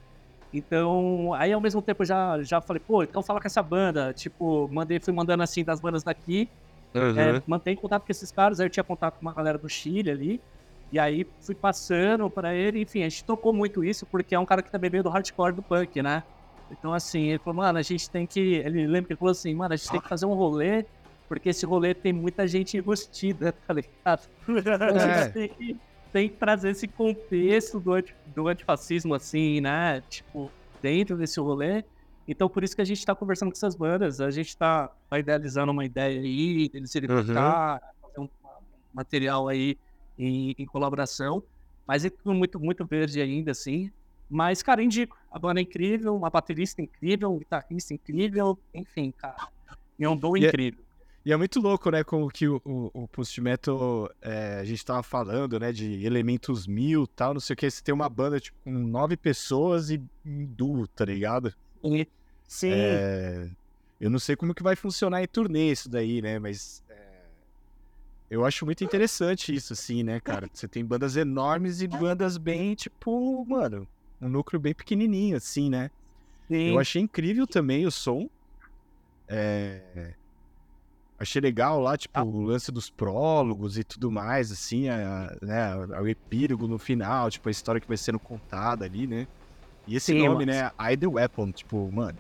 [0.54, 4.14] Então, aí ao mesmo tempo eu já, já falei, pô, então fala com essa banda.
[4.14, 6.50] Tipo, mandei, fui mandando assim das bandas daqui.
[6.94, 10.12] É, mantém contato com esses caras, aí eu tinha contato com uma galera do Chile
[10.12, 10.42] ali.
[10.92, 14.46] E aí fui passando pra ele, enfim, a gente tocou muito isso, porque é um
[14.46, 16.22] cara que também veio do hardcore do punk, né?
[16.72, 18.40] Então, assim, ele falou, mano, a gente tem que.
[18.40, 20.88] Ele lembra que ele falou assim, mano, a gente tem que fazer um rolê,
[21.28, 24.28] porque esse rolê tem muita gente enrustida, tá ligado?
[24.48, 25.24] Então, a É.
[25.24, 25.82] gente tem que,
[26.12, 30.02] tem que trazer esse contexto do, anti- do antifascismo, assim, né?
[30.04, 31.84] Tipo, dentro desse rolê.
[32.28, 35.20] Então, por isso que a gente tá conversando com essas bandas, a gente tá, tá
[35.20, 37.24] idealizando uma ideia aí, deles irem Uhum.
[37.26, 38.30] tocar, fazer um
[38.94, 39.78] material aí
[40.18, 41.44] em, em colaboração.
[41.88, 43.92] Mas é tudo muito, muito verde ainda, assim.
[44.32, 45.18] Mas, cara, indico.
[45.30, 49.50] A banda é incrível, uma baterista incrível, um guitarrista incrível, enfim, cara.
[50.00, 50.84] É um dom é- incrível.
[51.24, 55.04] E é muito louco, né, como que o, o, o post-metal, é, a gente tava
[55.04, 58.40] falando, né, de elementos mil e tal, não sei o que, você tem uma banda,
[58.40, 61.54] tipo, com nove pessoas e um duo, tá ligado?
[62.48, 62.72] Sim.
[62.72, 63.50] É,
[64.00, 66.96] eu não sei como que vai funcionar em turnê isso daí, né, mas é,
[68.28, 70.50] eu acho muito interessante isso, assim, né, cara?
[70.52, 73.88] Você tem bandas enormes e bandas bem, tipo, mano,
[74.22, 75.90] um núcleo bem pequenininho, assim, né?
[76.50, 76.74] sim.
[76.74, 78.30] Eu achei incrível também o som.
[79.30, 80.16] É,
[81.18, 86.08] Achei legal lá, tipo, o lance dos prólogos e tudo mais, assim, a, né, o
[86.08, 89.28] epílogo no final, tipo, a história que vai sendo contada ali, né?
[89.88, 90.48] E esse Sim, nome, mano.
[90.48, 92.20] né, I The Weapon, tipo, mano,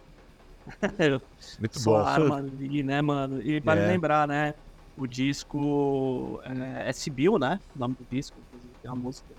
[1.58, 2.06] muito Só bom.
[2.06, 3.42] arma ali, né, mano?
[3.42, 3.86] E vale É.
[3.86, 4.54] lembrar, né?
[4.96, 7.60] O disco é, é Sibyl, né?
[7.74, 9.34] O nome do disco, inclusive, tem uma música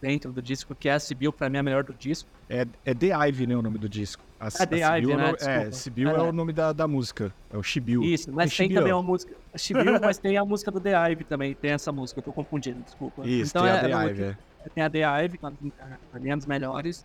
[0.00, 2.28] dentro do disco que é a Sibyl, pra mim é a melhor do disco.
[2.48, 4.22] É, é The Ivy, né, o nome do disco.
[4.38, 5.26] A, É The a Ivy, é o né?
[5.26, 5.70] nome- É.
[5.70, 6.14] Sibyl é.
[6.14, 6.22] É.
[6.22, 8.02] o nome da, da música, é o Shibiu.
[8.02, 8.80] Isso, mas É tem Sibyl.
[8.80, 9.34] também uma música.
[9.54, 11.54] Sibyl, mas tem a música do The Ivy também.
[11.54, 13.26] Tem essa música, eu tô confundindo, desculpa.
[13.26, 14.36] Isso, então tem é, a The é Ivy, é.
[14.74, 15.70] Tem a The Ivy, que
[16.10, 17.04] pra mim é um dos melhores.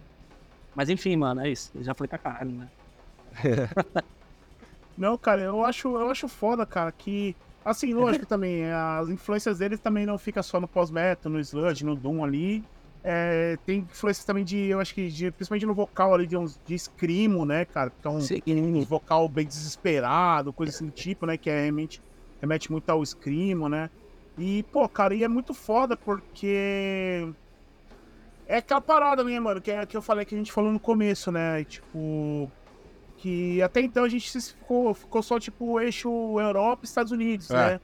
[0.75, 1.71] Mas enfim, mano, é isso.
[1.75, 2.67] Eu já falei pra caralho, né?
[4.97, 9.79] Não, cara, eu acho, eu acho foda, cara, que Assim, lógico também, as influências deles
[9.79, 12.63] também não fica só no pós-metal, no sludge, no doom ali.
[13.03, 16.59] É, tem influências também de, eu acho que, de, principalmente no vocal ali, de uns
[16.65, 17.89] de screamo, né, cara?
[17.89, 18.11] Porque é
[18.53, 21.37] um, um vocal bem desesperado, coisa assim do tipo, né?
[21.37, 22.01] Que é, remete,
[22.39, 23.89] remete muito ao screamo, né?
[24.37, 27.27] E, pô, cara, e é muito foda porque.
[28.47, 29.61] É aquela parada, né, mano?
[29.61, 31.63] Que, é, que eu falei que a gente falou no começo, né?
[31.63, 32.51] Tipo.
[33.21, 37.53] Que até então a gente ficou, ficou só, tipo, eixo Europa e Estados Unidos, É.
[37.73, 37.79] né?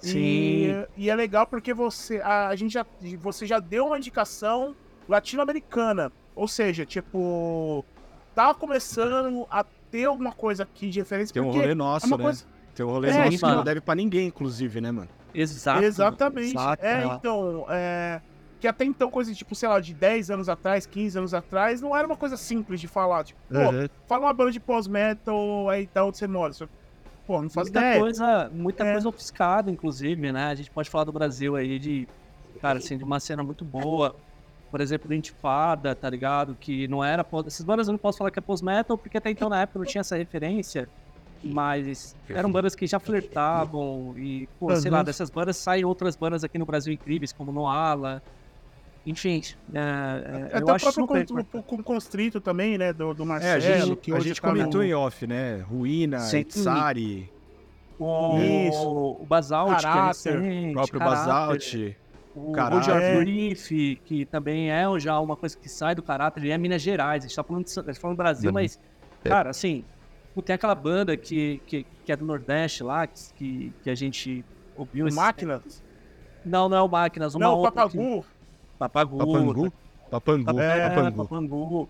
[0.00, 0.18] Sim.
[0.18, 2.84] E, e é legal porque você, a, a gente já,
[3.20, 4.74] você já deu uma indicação
[5.08, 6.10] latino-americana.
[6.34, 7.84] Ou seja, tipo,
[8.34, 11.32] tá começando a ter alguma coisa aqui de referência.
[11.32, 12.24] Tem um rolê é nosso, uma né?
[12.24, 12.44] coisa.
[12.74, 13.56] Tem um rolê É, nosso que mano.
[13.58, 15.08] não deve pra ninguém, inclusive, né, mano?
[15.32, 15.84] Exato.
[15.84, 16.56] Exatamente.
[16.56, 17.06] Exato, é, é.
[17.06, 18.20] então, é,
[18.62, 21.96] que até então, coisa tipo, sei lá, de 10 anos atrás, 15 anos atrás, não
[21.96, 23.24] era uma coisa simples de falar.
[23.24, 26.52] Tipo, pô, fala uma banda de pós-metal aí da onde você mora.
[27.26, 28.00] Pô, não faz Muita ideia.
[28.00, 28.92] coisa, muita É.
[28.92, 30.44] coisa ofuscada, inclusive, né?
[30.46, 32.06] A gente pode falar do Brasil aí de,
[32.60, 34.14] cara, assim, de uma cena muito boa.
[34.70, 36.56] Por exemplo, do Intifada, tá ligado?
[36.58, 37.24] Que não era.
[37.24, 39.80] pós- Essas bandas eu não posso falar que é post-metal, porque até então na época
[39.80, 40.88] não tinha essa referência.
[41.44, 45.04] Mas eram bandas que já flertavam e, pô, sei lá, Uhum.
[45.04, 48.22] dessas bandas saem outras bandas aqui no Brasil incríveis, como Noala.
[49.04, 49.42] Enfim,
[49.74, 51.64] é, é, Até eu o acho próprio super importante.
[51.66, 52.92] com, Constrito também, né?
[52.92, 55.56] Do, do É, a Marcelo, gente, que a gente tá no- comentou em off, né?
[55.68, 56.38] Ruína, Sim.
[56.38, 57.32] Itsari,
[57.98, 58.88] O, Isso.
[59.20, 60.38] o Basalt, que é Caráter.
[60.40, 61.26] recente, o próprio Caráter.
[61.26, 61.74] Basalt.
[62.34, 62.52] O.
[62.56, 66.80] Roger Brief, que também é já uma coisa que sai do caráter, ele é Minas
[66.80, 68.54] Gerais, a gente tá falando, de, São- a gente tá falando do Brasil, Uhum.
[68.54, 68.80] mas,
[69.24, 69.28] É.
[69.28, 69.84] cara, assim,
[70.44, 74.42] tem aquela banda que, que, que é do Nordeste lá, que, que a gente
[74.76, 75.04] ouviu.
[75.04, 75.16] O esse-?
[76.44, 77.98] Não, não é o Máquinas, uma Não, o outra que-
[78.88, 79.18] Papagu.
[79.18, 79.72] Papangu?
[80.10, 81.16] Papangu, É, Papangu.
[81.24, 81.88] Papangu.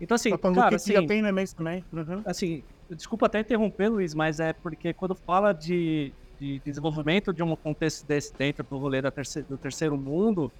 [0.00, 1.84] Então, assim, Papagu cara, que assim, já tem no mês também.
[1.92, 2.22] Uhum.
[2.24, 7.54] assim, desculpa até interromper, Luiz, mas é porque quando fala de, de desenvolvimento de um
[7.54, 10.50] contexto desse dentro do rolê terceiro, do terceiro mundo,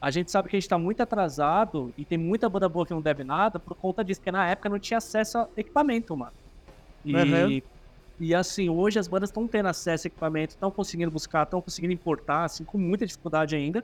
[0.00, 2.92] a gente sabe que a gente tá muito atrasado e tem muita banda boa que
[2.92, 6.32] não deve nada por conta disso, porque na época não tinha acesso a equipamento, mano.
[7.02, 7.62] E, Uhum.
[8.20, 11.92] e assim, hoje as bandas estão tendo acesso a equipamento, estão conseguindo buscar, estão conseguindo
[11.94, 13.82] importar, assim, com muita dificuldade ainda.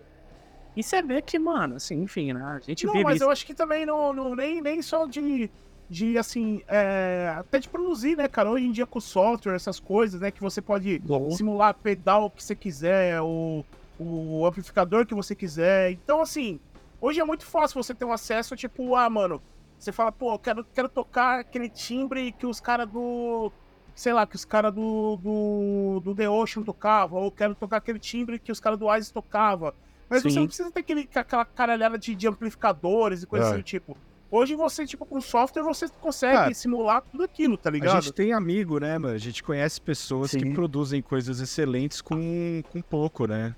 [0.77, 2.43] E você vê que, mano, assim, enfim, né?
[2.43, 3.25] A gente Não, vive mas isso.
[3.25, 5.51] eu acho que também não, não nem, nem só de,
[5.89, 8.51] de assim, é, até de produzir, né, cara?
[8.51, 11.31] Hoje em dia com software, essas coisas, né, que você pode Bom.
[11.33, 13.65] simular pedal que você quiser, o,
[13.99, 15.91] o amplificador que você quiser.
[15.91, 16.61] Então, assim,
[17.01, 19.43] hoje é muito fácil você ter um acesso, tipo, ah, mano,
[19.81, 23.51] você fala, pô, eu quero, quero tocar aquele timbre que os caras do.
[23.95, 27.99] Sei lá, que os caras do, do, do The Ocean tocavam, ou quero tocar aquele
[27.99, 29.73] timbre que os caras do Ice tocavam.
[30.11, 30.41] Mas você Sim.
[30.41, 33.53] não precisa ter aquele, aquela caralhada de, de amplificadores e coisas É.
[33.55, 33.97] assim tipo.
[34.33, 36.55] Hoje você, tipo, com software, você consegue É.
[36.55, 38.01] simular tudo aquilo, tá A ligado?
[38.03, 39.15] gente tem amigo, né, mano?
[39.15, 40.53] A gente conhece pessoas que Sim.
[40.53, 43.57] produzem coisas excelentes com, com pouco, né?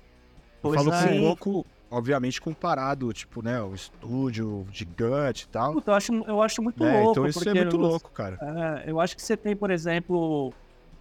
[0.63, 1.07] Eu Pois falo é.
[1.09, 5.73] com pouco, obviamente, comparado, tipo, né, o estúdio gigante e tal.
[5.73, 6.91] Puta, eu acho, eu acho muito né?
[7.01, 7.11] louco.
[7.11, 8.37] então isso é muito você- louco, cara.
[8.85, 10.51] É, eu acho que você tem, por exemplo,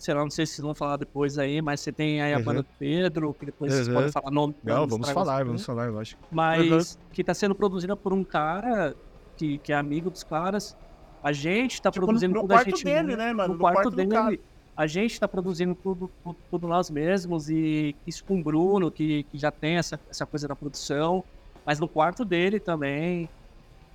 [0.02, 2.38] sei lá, não sei se vocês vão falar depois aí, mas você tem aí a
[2.38, 2.44] Uhum.
[2.44, 3.94] banda do Pedro, que depois vocês Uhum.
[3.94, 4.56] podem falar nome.
[4.62, 6.16] Não, vamos falar, vamos coisas, falar, eu acho.
[6.30, 8.96] Mas que tá sendo produzida por um cara
[9.36, 10.76] que, que é amigo dos caras.
[11.22, 13.48] A gente tá Tipo, produzindo no tudo a quarto gente dele, né, mano?
[13.50, 14.08] No No quarto, quarto dele.
[14.08, 14.38] cara.
[14.74, 19.24] A gente tá produzindo tudo, tudo, tudo nós mesmos e isso com o Bruno, que,
[19.24, 21.24] que já tem essa, essa coisa da produção,
[21.64, 23.30] mas no quarto dele também.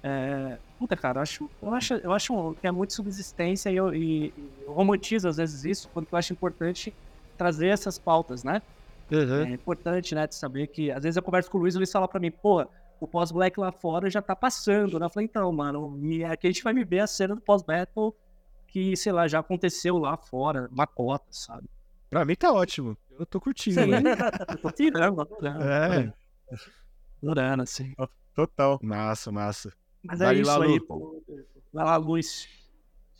[0.04, 3.94] É, puta, cara, eu acho, eu acho, eu acho que é muito subsistência e eu,
[3.94, 6.96] e- eu romantizo às vezes isso, porque eu acho importante
[7.36, 8.62] trazer essas pautas, né?
[9.50, 11.80] É importante, né, de saber que às vezes eu converso com o Luiz e o
[11.80, 12.66] Luiz fala pra mim, pô,
[13.00, 15.06] o pós-black lá fora já tá passando, né?
[15.06, 18.16] Eu falei, então, mano, e aqui a gente vai viver a cena do pós-battle
[18.68, 21.68] que, sei lá, já aconteceu lá fora, uma cota, sabe?
[22.10, 22.98] Pra mim tá ótimo.
[23.12, 24.12] Eu tô curtindo, Sim, né?
[24.50, 26.14] eu tô tirando, adorando, É,
[27.22, 27.94] adorando, assim.
[28.34, 28.80] Total.
[28.84, 29.74] massa, massa.
[30.08, 31.24] Mas Vai é isso lá, aí, pô.
[31.74, 32.48] Vai lá, Luiz.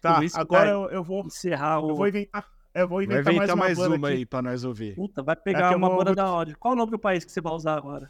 [0.02, 1.26] Tá, Luiz agora eu, eu vou.
[1.26, 1.90] encerrar o...
[1.90, 2.48] Eu vou inventar.
[2.74, 4.96] Eu vou Vai inventar inventar mais mais uma, uma, aí pra nós ouvir.
[4.96, 6.56] Puta, vai É pegar eu uma vou- banda da hora.
[6.60, 8.10] Qual o nome do país que você vai usar agora?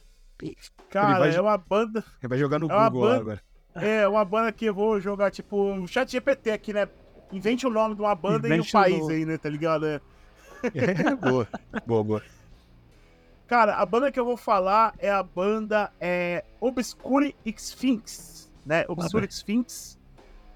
[0.90, 2.04] Cara, vai- é uma banda.
[2.22, 3.42] Ele vai jogar no É Google banda- agora.
[3.76, 6.88] É uma banda que eu vou jogar, tipo, um chat GPT aqui, né?
[7.32, 9.38] Invente o nome de uma banda e Invente o o país aí, né?
[9.38, 9.86] Tá ligado?
[9.86, 10.02] É.
[11.12, 11.48] É, boa,
[11.86, 12.24] boa, boa.
[13.48, 18.86] Cara, a banda que eu vou falar é a banda é, Obscure Sphinx, né?
[18.88, 19.98] Obscure Sphinx.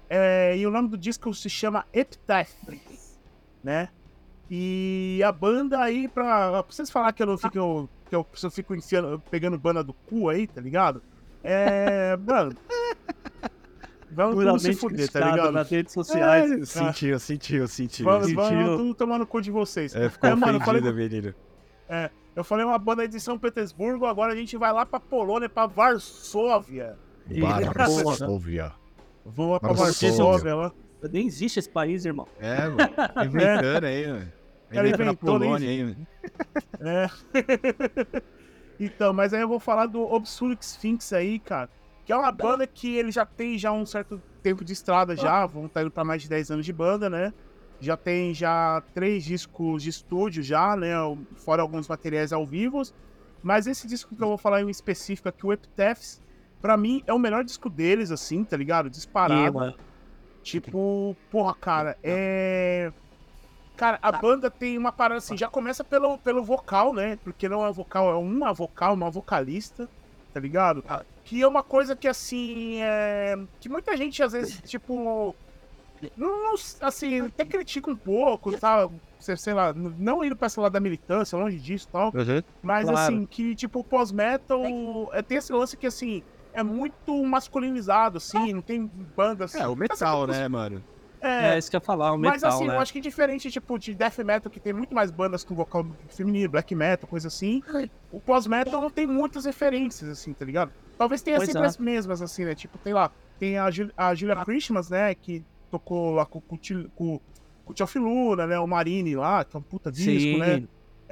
[0.08, 2.52] É, e o nome do disco se chama Epitaph,
[3.64, 3.88] né?
[4.50, 7.88] E a banda aí, pra, pra vocês falar que eu não fico.
[8.10, 11.02] que eu, eu fico enfiando, pegando banda do cu aí, tá ligado?
[11.42, 12.16] É.
[12.20, 12.54] Mano.
[14.10, 15.52] Vamos tudo se fuder, tá ligado?
[15.52, 16.52] nas redes sociais.
[16.52, 18.04] É, sentiu, sentiu, sentiu.
[18.04, 18.42] Vamos, Sentiu.
[18.42, 19.94] vamos tudo tomar no cu de vocês.
[19.96, 21.34] É, ficou É, mano, eu falei- ofendido, menino.
[22.36, 25.66] Eu falei uma banda de São Petersburgo, agora a gente vai lá pra Polônia, pra
[25.66, 26.98] Varsóvia.
[27.74, 28.72] Varsóvia.
[29.24, 30.08] Vamos lá pra Varsóvia.
[30.10, 30.72] Varsóvia lá.
[31.10, 32.28] Nem existe esse país, irmão.
[32.38, 32.78] É, mano.
[33.24, 34.32] Inventando aí, mano.
[34.70, 36.06] Cara, Inventando a inventou, nem Polônia aí, mano.
[36.80, 38.22] É.
[38.80, 41.68] então, mas aí eu vou falar do Obscure Sphinx aí, cara.
[42.06, 45.44] Que é uma banda que ele já tem já um certo tempo de estrada já,
[45.44, 47.34] vão estar indo pra mais de 10 anos de banda, né?
[47.80, 50.94] Já tem já três discos de estúdio já, né?
[51.36, 52.82] Fora alguns materiais ao vivo.
[53.42, 56.21] Mas esse disco que eu vou falar em específico aqui, o Epitaphs,
[56.62, 58.88] pra mim é o melhor disco deles, assim, tá ligado?
[58.88, 59.74] Disparado.
[60.42, 62.90] Tipo, porra, cara, é.
[63.76, 67.18] Cara, a banda tem uma parada assim, já começa pelo, pelo vocal, né?
[67.24, 69.88] Porque não é vocal, é uma vocal, uma vocalista,
[70.32, 70.82] tá ligado?
[71.24, 73.36] Que é uma coisa que, assim, é.
[73.60, 75.34] Que muita gente, às vezes, tipo.
[76.16, 78.88] Não, assim, até critica um pouco, tá?
[79.20, 82.10] Sei, sei lá, não indo pra esse lado da militância, longe disso e tal.
[82.60, 82.98] Mas Claro.
[82.98, 84.60] assim, que tipo, o pós-metal
[85.12, 89.54] é, tem esse lance que assim, é muito masculinizado, assim, não tem bandas.
[89.54, 90.82] É, o metal, né, mano?
[91.20, 92.74] É, é isso que eu ia falar, o mas metal, assim, né?
[92.74, 95.86] eu acho que diferente, tipo, de death metal, que tem muito mais bandas com vocal
[96.08, 97.62] feminino, black metal, coisa assim,
[98.10, 100.72] o pós-metal não tem muitas referências, assim, tá ligado?
[100.98, 101.66] Talvez tenha Pois sempre é.
[101.66, 102.56] as mesmas, assim, né?
[102.56, 106.58] Tipo, tem lá, tem a, a Julia Christmas, né, que tocou lá com, com, o
[106.58, 107.20] Til- com,
[107.64, 110.64] com o Tio Filuna, né, o Marine lá, que é um puta disco, Sim, né?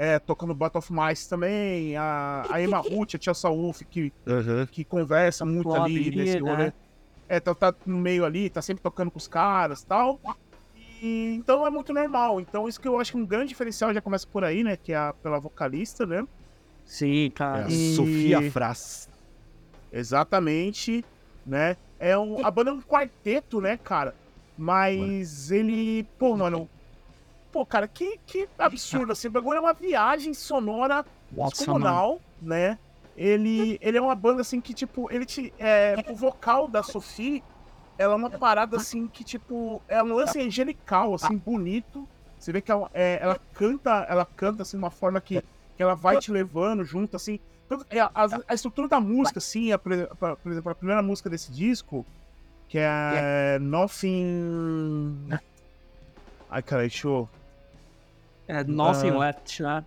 [0.02, 4.10] É, tocando Battle of Mice também, a, a Emma Ruth, a Tia Saúf, que,
[4.72, 6.50] que conversa muito ali nesse né?
[6.50, 6.72] rolê.
[7.28, 10.18] É, tá, tá no meio ali, tá sempre tocando com os caras e tal.
[11.02, 12.40] E, então é muito normal.
[12.40, 14.74] Então isso que eu acho que um grande diferencial já começa por aí, né?
[14.74, 16.26] Que é a, pela vocalista, né?
[16.86, 17.66] Sim, É cara.
[17.66, 19.06] a E- Sofia Fras.
[19.92, 21.04] Exatamente,
[21.44, 21.76] né?
[21.98, 24.14] É um, a banda é um quarteto, né, cara?
[24.56, 26.70] Mas ele, pô, mano,
[27.50, 32.78] pô, cara, que, que absurdo, assim, o bagulho é uma viagem sonora descomunal, né?
[33.16, 37.42] Ele, ele é uma banda, assim, que, tipo, ele te, é, o vocal da Sophie,
[37.98, 42.08] ela é uma parada, assim, que, tipo, é um lance angelical, assim, bonito.
[42.38, 45.42] Você vê que ela, é, ela canta, ela canta, assim, de uma forma que,
[45.76, 47.38] que ela vai te levando junto, assim,
[47.90, 48.10] é, a,
[48.48, 52.06] a estrutura da música, assim, a, por exemplo, a primeira música desse disco,
[52.68, 55.28] que é Nothing.
[56.48, 57.28] Ai, cara, deixa eu.
[58.50, 59.18] É Nothing Ah.
[59.18, 59.84] Left, né?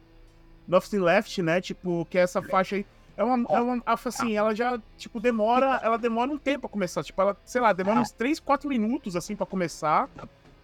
[0.68, 1.62] Nothing Left, né?
[1.62, 2.86] Tipo, que é essa faixa aí.
[3.16, 7.04] É uma, é uma assim, ela já, tipo, demora, ela demora um tempo pra começar.
[7.04, 10.10] Tipo, ela, sei lá, demora uns 3, 4 minutos, assim, pra começar,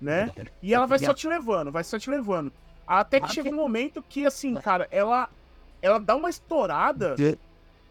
[0.01, 0.31] né?
[0.61, 2.51] E ela vai só te levando, vai só te levando.
[2.87, 5.29] Até que chega um momento que, assim, cara, ela,
[5.79, 7.15] ela dá uma estourada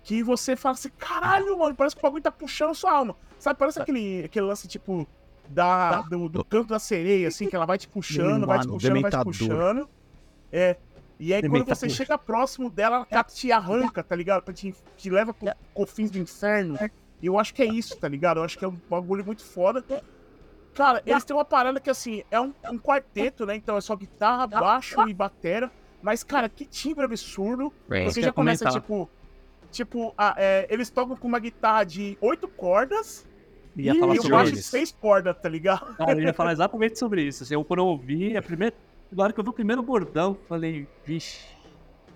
[0.02, 3.14] que você fala assim, caralho, mano, parece que o bagulho tá puxando sua alma.
[3.38, 5.06] Sabe, parece aquele, aquele lance, tipo,
[5.48, 8.70] da, do, do canto da sereia, assim, que ela vai te puxando, vai te puxando,
[8.70, 9.24] vai te dementador.
[9.26, 9.88] puxando.
[10.52, 10.76] É.
[11.20, 11.76] E aí, quando Dementador.
[11.76, 14.52] você chega próximo dela, ela te arranca, tá ligado?
[14.52, 16.78] Te, te leva pro confins do inferno.
[17.20, 18.38] E eu acho que é isso, tá ligado?
[18.38, 19.84] Eu acho que é um bagulho muito foda.
[20.74, 23.56] Cara, eles têm uma parada que, assim, é um, um quarteto, né?
[23.56, 25.72] Então é só guitarra, baixo e batera.
[26.00, 27.72] Mas, cara, que timbre absurdo.
[27.88, 28.80] Você Eu já começa, comentar.
[28.80, 29.10] tipo...
[29.72, 33.26] Tipo, a- é, eles tocam com uma guitarra de oito cordas
[33.76, 34.70] Ia e falar o sobre baixo de isso.
[34.70, 35.94] seis cordas, tá ligado?
[35.96, 37.42] Cara, eu ia falar exatamente sobre isso.
[37.42, 38.74] Assim, eu, quando eu ouvi, a primeira...
[39.12, 41.44] na hora que eu vi o primeiro bordão, falei, vixe,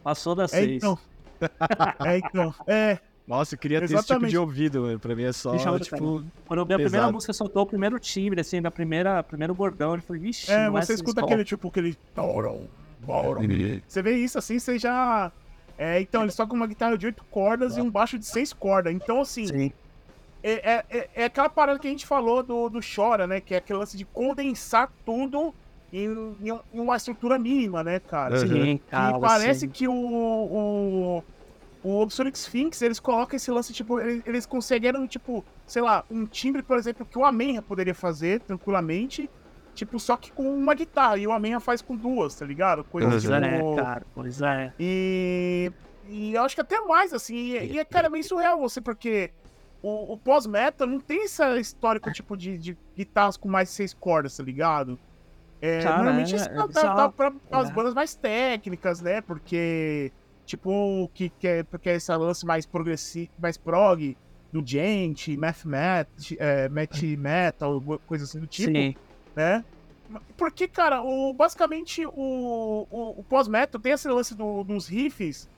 [0.03, 0.77] passou das É, seis.
[0.77, 0.99] então.
[2.07, 2.55] É, então.
[2.69, 4.31] É, Nossa, eu queria ter esse tipo Exatamente.
[4.31, 4.99] de ouvido, mano.
[4.99, 6.25] Pra mim é só, Deixa tipo...
[6.47, 9.95] Quando eu vi a primeira música, soltou o primeiro timbre, assim, da primeira, primeiro bordão.
[9.97, 11.97] Eu falei, vixe, é não você esse escuta aquele tipo, aquele.
[13.89, 15.33] Você vê isso assim, você já.
[15.77, 18.93] É, então, eles tocam uma guitarra de oito cordas e um baixo de seis cordas.
[18.93, 19.73] Então, assim, Sim.
[20.43, 23.41] é, é, é- é aquela parada que a gente falou do, do Chora, né?
[23.41, 25.53] Que é aquele lance de condensar tudo
[25.93, 26.07] em,
[26.41, 28.41] em um- uma estrutura mínima, né, cara?
[28.41, 28.49] Uhum.
[28.49, 29.17] Sim, cara.
[29.17, 31.25] e parece assim, que o, o,
[31.83, 36.25] o Obscure Sphinx, eles colocam esse lance, tipo, eles, eles conseguiram, tipo, sei lá, um
[36.27, 39.29] timbre, por exemplo, que o Amenha poderia fazer tranquilamente,
[39.75, 42.85] tipo, só que com uma guitarra, e o Amenha faz com duas, tá ligado?
[42.85, 43.73] Coisa Pois Pois tipo...
[43.73, 44.73] é, cara, pois é.
[44.79, 45.73] E,
[46.09, 49.31] e eu acho que até mais, assim, e, e é, cara, meio surreal você, porque
[49.83, 54.37] o, o pós-metal não tem esse histórico, tipo, de, de guitarras com mais seis cordas,
[54.37, 54.99] tá ligado?
[55.65, 56.97] É, Cara, normalmente isso tá, bizarro.
[56.97, 57.73] tá pra as É.
[57.73, 59.21] bandas mais técnicas, né?
[59.21, 60.11] Porque,
[60.45, 64.17] tipo, que, que, é, porque é esse lance mais progressivo, mais prog,
[64.53, 66.09] do Gent, Math, Math,
[66.39, 68.95] é, Math Metal, coisa assim do tipo Sim.
[69.37, 69.65] né?
[70.37, 75.49] Porque, cara, o, basicamente o, o, o pós-metal tem esse lance do- dos riffs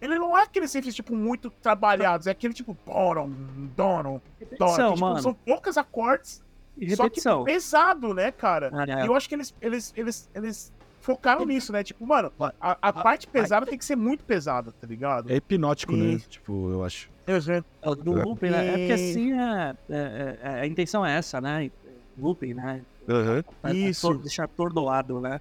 [0.00, 2.26] ele não é aqueles riffs, tipo, muito trabalhados.
[2.26, 3.28] É aquele, tipo, doron,
[3.76, 4.20] doron, doron.
[4.38, 6.42] Que, tipo, são poucos acordes,
[6.80, 7.44] E só que repetição.
[7.44, 8.70] pesado, né, cara?
[8.72, 9.04] Ah, é.
[9.04, 11.82] E eu acho que eles, eles, eles, eles focaram nisso, né?
[11.84, 15.30] Tipo, mano, a, a parte pesada tem que ser muito pesada, tá ligado?
[15.30, 16.20] É hipnótico, E- né?
[16.28, 17.10] Tipo, eu acho.
[17.26, 18.66] É o do looping, né?
[18.66, 21.70] É porque E- assim é, é- é- a intenção é essa, né?
[22.18, 22.82] Looping, né?
[23.62, 24.14] Pra- Isso.
[24.14, 25.40] deixar atordoado, né?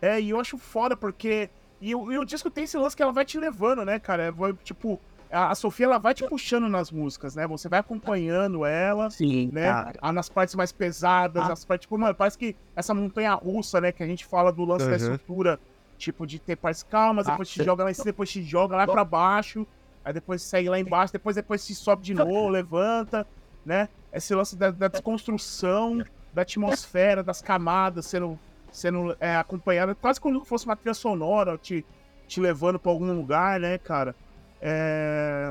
[0.00, 1.50] É, e eu acho foda porque.
[1.80, 4.24] E, o- e o disco tem esse lance que ela vai te levando, né, cara?
[4.24, 5.00] É, vai, tipo,
[5.30, 7.46] a, Sofia ela vai te puxando nas músicas, né?
[7.46, 9.70] Você vai acompanhando ela, Sim, né?
[9.70, 9.98] cara.
[10.02, 11.52] Ah, nas partes mais pesadas, Ah.
[11.52, 13.92] as partes, tipo, mano, parece que essa montanha russa, né?
[13.92, 14.96] Que a gente fala do lance da Uhum.
[14.96, 15.60] estrutura,
[15.96, 18.42] tipo, de ter partes calmas, Ah, depois te cê- joga lá em cima, depois te
[18.42, 19.66] joga lá pra baixo,
[20.04, 23.26] aí depois segue lá embaixo, depois depois se sobe de novo, levanta,
[23.64, 23.88] né?
[24.12, 26.02] Esse lance da, da desconstrução,
[26.32, 28.38] da atmosfera, das camadas sendo,
[28.72, 31.84] sendo é, acompanhada, quase como se fosse uma trilha sonora, te,
[32.26, 34.14] te levando pra algum lugar, né, cara?
[34.60, 35.48] É...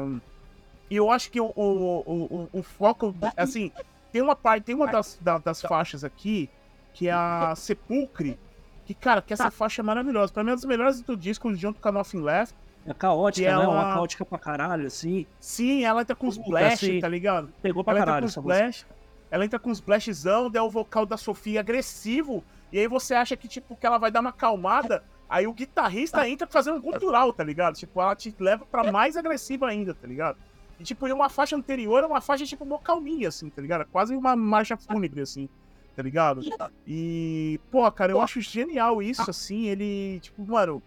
[0.90, 1.61] E eu acho que o, o,
[2.06, 2.14] o,
[2.44, 3.72] o- o foco, assim,
[4.11, 6.49] tem uma parte, tem uma das, da- das faixas aqui,
[6.94, 8.40] que é a Sepulcre,
[8.86, 10.34] que, cara, que essa faixa é maravilhosa.
[10.34, 12.56] Pra mim, é uma das melhores do disco, junto com a Nothing Left.
[12.88, 13.64] É caótica, né?
[13.65, 15.27] ela- Uma caótica pra caralho, assim.
[15.40, 17.49] Sim, ela entra com os Puta, blast, assim, tá ligado?
[17.61, 18.86] Pegou pra Ela entra caralho com os
[19.31, 23.38] ela entra com os blashzão, daí o vocal da Sofia agressivo, e aí você acha
[23.38, 27.32] que, tipo, que ela vai dar uma acalmada, aí o guitarrista entra fazendo um gutural,
[27.32, 27.76] tá ligado?
[27.76, 30.38] Tipo, ela te leva pra mais agressiva ainda, tá ligado?
[30.80, 33.86] E, tipo, e uma faixa anterior é uma faixa, tipo, mó calminha, assim, tá ligado?
[33.92, 35.48] Quase uma marcha fúnebre, assim,
[35.96, 36.42] tá ligado?
[36.88, 40.82] E, pô, cara, eu acho genial isso, assim, ele, tipo, mano,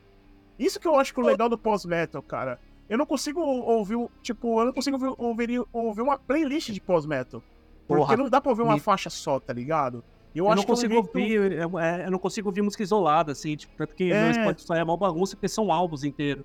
[0.59, 2.59] isso que eu acho que o legal do pós-metal, cara.
[2.89, 7.43] Eu não consigo ouvir, tipo, eu não consigo ouvir, ouvir, ouvir uma playlist de pós-metal.
[7.87, 10.03] Porque Porra, não dá pra ouvir uma me- faixa só, tá ligado?
[10.35, 12.83] Eu, Eu, acho não que é consigo ouvir, eu, é, eu não consigo ouvir música
[12.83, 14.29] isolada, assim, tipo, tanto que É.
[14.29, 16.45] no Spotify é uma bagunça, porque são álbuns inteiros.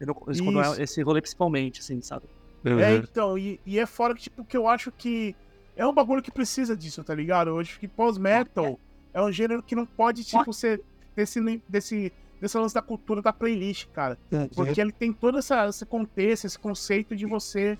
[0.00, 0.80] Eu não, isso quando Isso.
[0.80, 2.26] é esse rolê principalmente, assim, sabe?
[2.64, 5.36] É, então, e, e é fora que, tipo, que eu acho que
[5.76, 7.48] é um bagulho que precisa disso, tá ligado?
[7.50, 8.78] Eu acho que pós-metal
[9.12, 10.80] é um gênero que não pode, tipo, ser
[11.14, 14.18] desse, desse, desse lance da cultura da playlist, cara.
[14.54, 17.78] Porque ele tem todo essa, esse contexto, esse conceito de você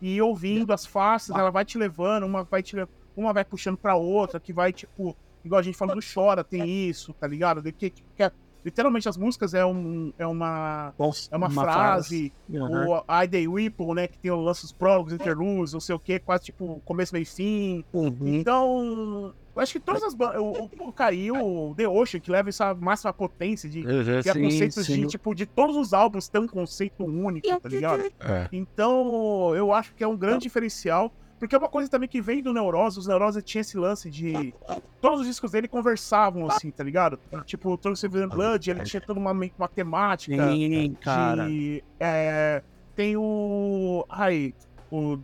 [0.00, 2.86] ir ouvindo as faces, ela vai te levando, uma vai te le-
[3.16, 6.88] uma vai puxando pra outra, que vai, tipo, igual a gente falou do Chora, tem
[6.88, 7.62] isso, tá ligado?
[7.62, 8.30] De que, que é-
[8.64, 10.92] literalmente as músicas é, um, é uma.
[11.30, 13.04] É uma, frase, Aham.
[13.08, 14.08] o I Day Whipple, né?
[14.08, 17.22] Que tem o lance dos prólogos, interludes, não sei o que, quase tipo começo, meio
[17.22, 17.84] e fim.
[17.92, 18.16] Uhum.
[18.26, 20.40] Então, eu acho que todas as bandas.
[20.40, 24.42] O, o, o Cari, o The Ocean, que leva essa máxima potência de criar Sim,
[24.42, 25.00] conceitos sim.
[25.02, 28.02] de, tipo, de todos os álbuns ter um conceito único, tá ligado?
[28.18, 28.48] É.
[28.50, 31.12] Então, eu acho que é um grande diferencial.
[31.38, 34.54] Porque é uma coisa também que vem do Neurose, os Neurose tinha esse lance de.
[35.00, 37.18] Todos os discos dele conversavam assim, tá ligado?
[37.44, 41.46] Tipo, o Trunk Seven Blood, ele tinha toda uma, uma temática Sim, cara.
[41.46, 42.62] de, é,
[42.94, 44.04] tem o.
[44.08, 44.54] Ai,
[44.90, 45.18] o.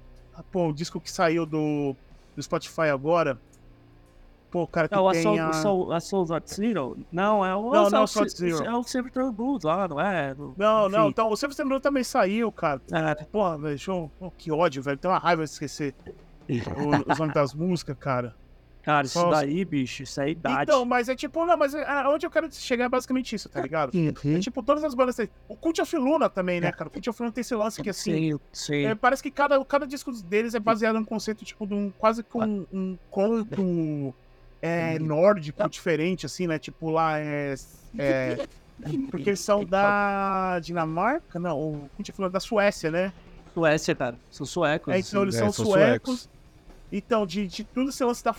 [0.51, 1.97] Pô, o disco que saiu do,
[2.37, 3.41] do Spotify agora.
[4.53, 5.49] Pô, cara, que É o tem Assault, a...
[5.49, 6.99] Assault, Assault at Zero?
[7.11, 8.65] Não, é o Não, não, Assault Assault Zero.
[8.65, 10.35] É o Silver Blues lá, não é?
[10.59, 11.09] Não, não, Enfim.
[11.09, 12.81] então o Silver Semblou também saiu, cara.
[12.93, 14.11] É, Porra, velho.
[14.19, 14.99] Pô, que ódio, velho.
[14.99, 15.95] Tem uma raiva de esquecer
[16.49, 18.35] os nomes das músicas, cara.
[18.83, 20.65] cara, isso daí, bicho, isso é idade.
[20.65, 23.63] Então, mas é tipo, não, mas é, onde eu quero chegar é basicamente isso, tá
[23.63, 23.93] ligado?
[23.97, 25.17] É tipo, todas as bandas.
[25.17, 26.89] têm- O Cult of Luna também, né, cara?
[26.89, 28.33] O Cult of Luna tem esse lance que assim.
[28.33, 28.85] sim, sim.
[28.85, 32.23] É, parece que cada, cada disco deles é baseado num conceito, tipo, de um, quase
[32.23, 34.13] com um, um conto
[34.63, 36.59] é, nórdico diferente, assim, né?
[36.59, 37.55] Tipo, lá é.
[37.99, 38.37] é,
[39.11, 41.39] porque eles são da Dinamarca?
[41.39, 43.13] Não, o Cult falou da Suécia, né?
[43.53, 44.17] Suécia, cara.
[44.31, 44.95] São suecos.
[44.95, 46.21] É, então eles É, são, são suecos.
[46.21, 46.31] suecos.
[46.91, 48.35] Então, de, de tudo esse lance da.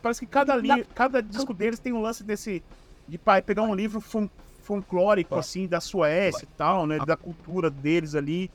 [0.00, 2.62] Parece que cada, li, cada disco deles tem um lance desse.
[3.08, 4.30] De pai, pegar um livro fol-
[4.60, 6.98] folclórico, assim, da Suécia e tal, né?
[6.98, 8.50] Da cultura deles ali.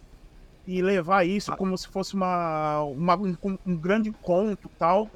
[0.68, 3.36] E levar isso como se fosse uma, uma- um,
[3.66, 5.10] um grande conto e tal.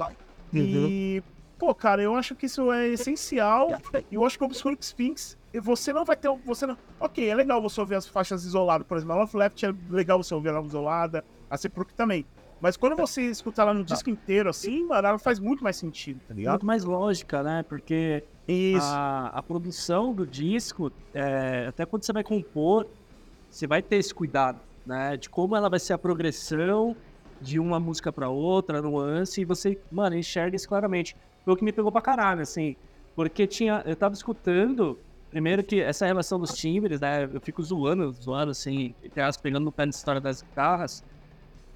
[0.53, 1.22] E.
[1.57, 3.68] Pô, cara, eu acho que isso é essencial.
[4.11, 6.30] E eu acho que o Obscure Sphinx, você não vai ter.
[6.30, 6.77] um- Você não...
[6.99, 8.86] Ok, é legal você ouvir as faixas isoladas.
[8.88, 11.23] Por exemplo, a Love Left é legal você ouvir ela isolada.
[11.49, 12.26] A Sepulcro também.
[12.60, 16.19] Mas quando você escuta ela no disco inteiro, assim, mano, ela faz muito mais sentido,
[16.27, 16.53] tá ligado?
[16.53, 17.64] Muito mais lógica, né?
[17.64, 18.23] Porque
[18.82, 22.88] a, a produção do disco, é, até quando você vai compor,
[23.49, 25.15] você vai ter esse cuidado, né?
[25.18, 26.95] De como ela vai ser a progressão
[27.41, 31.15] de uma música pra outra, nuance, e você, mano, enxerga isso claramente.
[31.45, 32.76] Foi o que me pegou pra caralho, assim.
[33.15, 33.81] Porque tinha.
[33.85, 34.99] Eu tava escutando.
[35.30, 37.30] Primeiro que essa relação dos timbres, né?
[37.31, 41.03] Eu fico zoando, zoando, assim, entre aspas, pegando no pé da história das guitarras.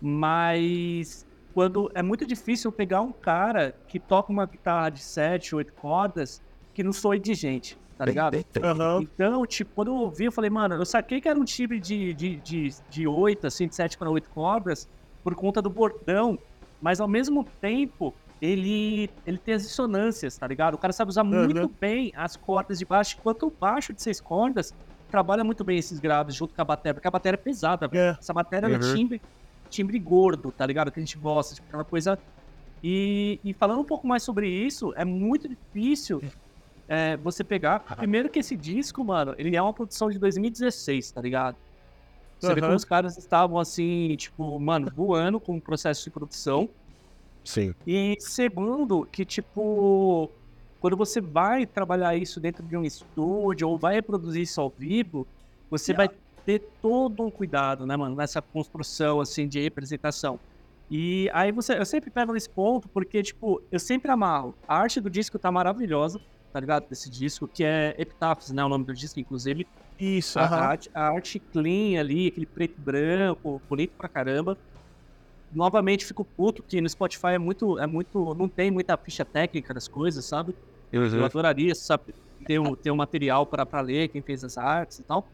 [0.01, 5.73] Mas quando é muito difícil pegar um cara que toca uma guitarra de 7, 8
[5.73, 6.41] cordas
[6.73, 7.77] que não soe de gente.
[7.97, 8.37] tá ligado?
[8.63, 9.01] Aham.
[9.01, 12.13] Então, tipo, quando eu ouvi, eu falei, mano, eu saquei que era um time de,
[12.13, 14.87] de, de, de 8, assim, de 7 para 8 cobras,
[15.21, 16.39] por conta do bordão,
[16.81, 20.75] mas ao mesmo tempo, ele, ele tem as dissonâncias, tá ligado?
[20.75, 24.21] O cara sabe usar muito bem as cordas de baixo, enquanto o baixo de seis
[24.21, 24.73] cordas
[25.09, 28.11] trabalha muito bem esses graves junto com a bateria, porque a bateria é pesada, velho.
[28.11, 28.17] É.
[28.19, 28.95] Essa bateria é Uhum.
[28.95, 29.21] timbre,
[29.69, 30.91] timbre gordo, tá ligado?
[30.91, 32.17] Que a gente gosta, tipo, aquela coisa.
[32.81, 36.21] E, e falando um pouco mais sobre isso, é muito difícil
[36.87, 37.79] é, você pegar.
[37.97, 41.57] Primeiro que esse disco, mano, ele é uma produção de 2016, tá ligado?
[42.39, 42.67] Você vê Aham.
[42.69, 46.69] como os caras estavam assim, tipo, mano, voando com o processo de produção.
[47.43, 47.73] Sim.
[47.85, 50.35] E segundo, que tipo,
[50.79, 55.27] quando você vai trabalhar isso dentro de um estúdio ou vai reproduzir isso ao vivo,
[55.69, 56.09] você vai
[56.45, 60.39] ter todo um cuidado, né, mano, nessa construção assim de representação.
[60.89, 64.57] E aí você, eu sempre pego nesse ponto porque tipo, eu sempre amarro.
[64.67, 66.19] A arte do disco tá maravilhosa,
[66.51, 66.87] tá ligado?
[66.89, 69.67] Desse disco, que é Epitaphs, né, o nome do disco, inclusive.
[69.99, 70.55] Isso, A, aham.
[70.55, 74.57] arte, a arte clean ali, aquele preto e branco, bonito pra caramba.
[75.51, 79.73] Novamente fico puto que no Spotify é muito, é muito, não tem muita ficha técnica
[79.73, 80.55] das coisas, sabe?
[80.91, 82.13] Eu adoraria, sabe,
[82.45, 85.27] ter um, ter um material pra, pra ler quem fez as artes e tal.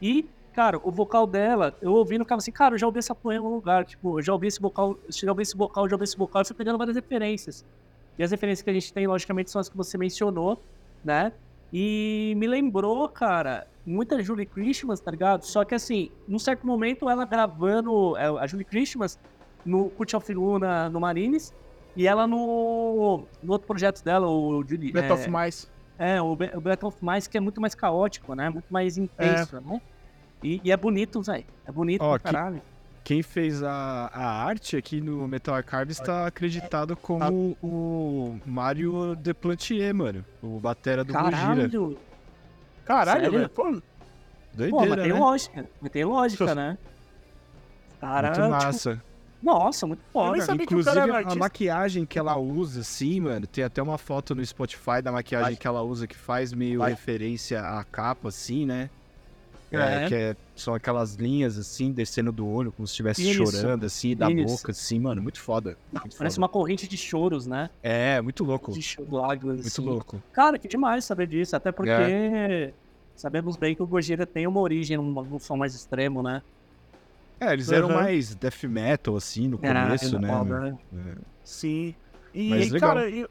[0.00, 3.42] E, cara, o vocal dela, eu ouvindo, ficava assim, cara, eu já ouvi essa poema
[3.42, 5.90] em algum lugar, tipo, eu já ouvi esse vocal, eu já ouvi esse vocal, eu
[5.90, 7.64] já ouvi esse vocal, eu fui pegando várias referências.
[8.18, 10.60] E as referências que a gente tem, logicamente, são as que você mencionou,
[11.04, 11.32] né?
[11.72, 15.44] E me lembrou, cara, muita Julie Christmas, tá ligado?
[15.44, 19.18] Só que assim, num certo momento ela gravando é, a Julie Christmas
[19.68, 21.54] no Cult of Luna no Marines
[21.94, 24.92] e ela no, no outro projeto dela, o Julie.
[24.92, 25.66] Breath é, of Mice.
[25.98, 28.48] é, o, o Breath of Mice, que é muito mais caótico, né?
[28.50, 29.80] Muito mais intenso, né?
[30.42, 31.44] E, e é bonito, velho.
[31.66, 32.62] É bonito Ó, pra que- caralho.
[33.04, 39.94] Quem fez a, a arte aqui no Metal Archives está acreditado como o Mario Deplantier,
[39.94, 40.22] mano.
[40.42, 41.30] O batera do Gojira.
[41.38, 41.98] Caralho!
[42.84, 43.38] Caralho, Sério?
[43.38, 43.48] velho.
[43.48, 43.80] Pô, Pô, mas
[44.70, 45.18] Doideira, tem né?
[45.18, 45.66] lógica.
[45.80, 46.78] Mas tem lógica, né?
[47.98, 49.02] Cara, Muito tipo, massa.
[49.42, 50.36] Nossa, muito foda.
[50.54, 55.12] Inclusive, a maquiagem que ela usa, assim, mano, tem até uma foto no Spotify da
[55.12, 55.56] maquiagem Vai.
[55.56, 56.90] que ela usa que faz meio Vai.
[56.90, 58.90] referência à capa, assim, né?
[59.70, 60.08] É, É.
[60.08, 63.44] que é- são aquelas linhas, assim, descendo do olho, como se estivesse Isso.
[63.52, 64.46] chorando, assim, da Isso.
[64.56, 65.76] boca, assim, mano, muito foda.
[65.92, 66.44] Muito Parece foda.
[66.46, 67.68] uma corrente de choros, né?
[67.82, 68.72] É, muito louco.
[68.72, 69.82] De lágrimas, Muito assim.
[69.84, 70.22] louco.
[70.32, 71.54] Cara, que demais saber disso.
[71.54, 72.72] Até porque É.
[73.14, 76.42] sabemos bem que o Gojira tem uma origem num som mais extremo, né?
[77.40, 78.02] É, eles eram Aham.
[78.02, 80.28] mais death metal, assim, no começo, era né?
[80.28, 80.78] foda, né?
[80.94, 81.14] É.
[81.44, 81.94] Sim.
[82.34, 82.94] E, Mas legal.
[82.94, 83.26] cara, e-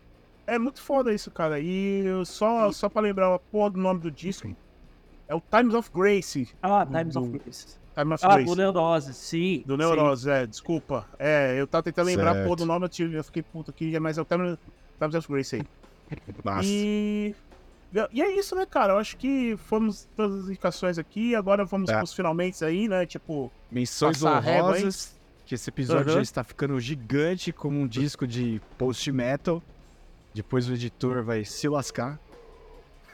[0.45, 1.59] é muito foda isso, cara.
[1.59, 4.55] E só, só pra lembrar a porra do nome do disco,
[5.27, 6.47] é o Times of Grace.
[6.61, 7.67] Ah, Times Do- of Grace.
[7.97, 8.45] Time of Ah, Grace.
[8.49, 9.63] do Neurose, sim.
[9.65, 9.77] Do sim.
[9.79, 11.05] Neurose, é, desculpa.
[11.19, 12.45] É, eu tava tentando lembrar a Certo.
[12.45, 14.57] porra do nome, eu, tive, eu fiquei puto aqui, mas é o Times,
[14.99, 15.63] Times of Grace aí.
[16.43, 16.61] Massa.
[16.69, 17.35] E.
[18.13, 18.93] E é isso, né, cara?
[18.93, 21.97] Eu acho que fomos todas as indicações aqui, agora vamos É.
[21.97, 23.05] pros finalmente aí, né?
[23.05, 26.15] Tipo, Menções honrosas, que esse episódio Aham.
[26.15, 29.61] já está ficando gigante como um disco de post-metal.
[30.33, 32.19] Depois o editor vai se lascar.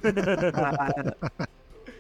[0.04, 1.48] Ah,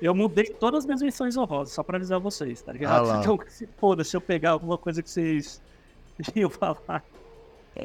[0.01, 3.07] Eu mudei todas as minhas menções honrosas, só pra avisar vocês, tá Ah ligado?
[3.07, 3.19] lá.
[3.21, 5.61] Então, se foda, se eu pegar alguma coisa que vocês
[6.35, 7.03] iam falar.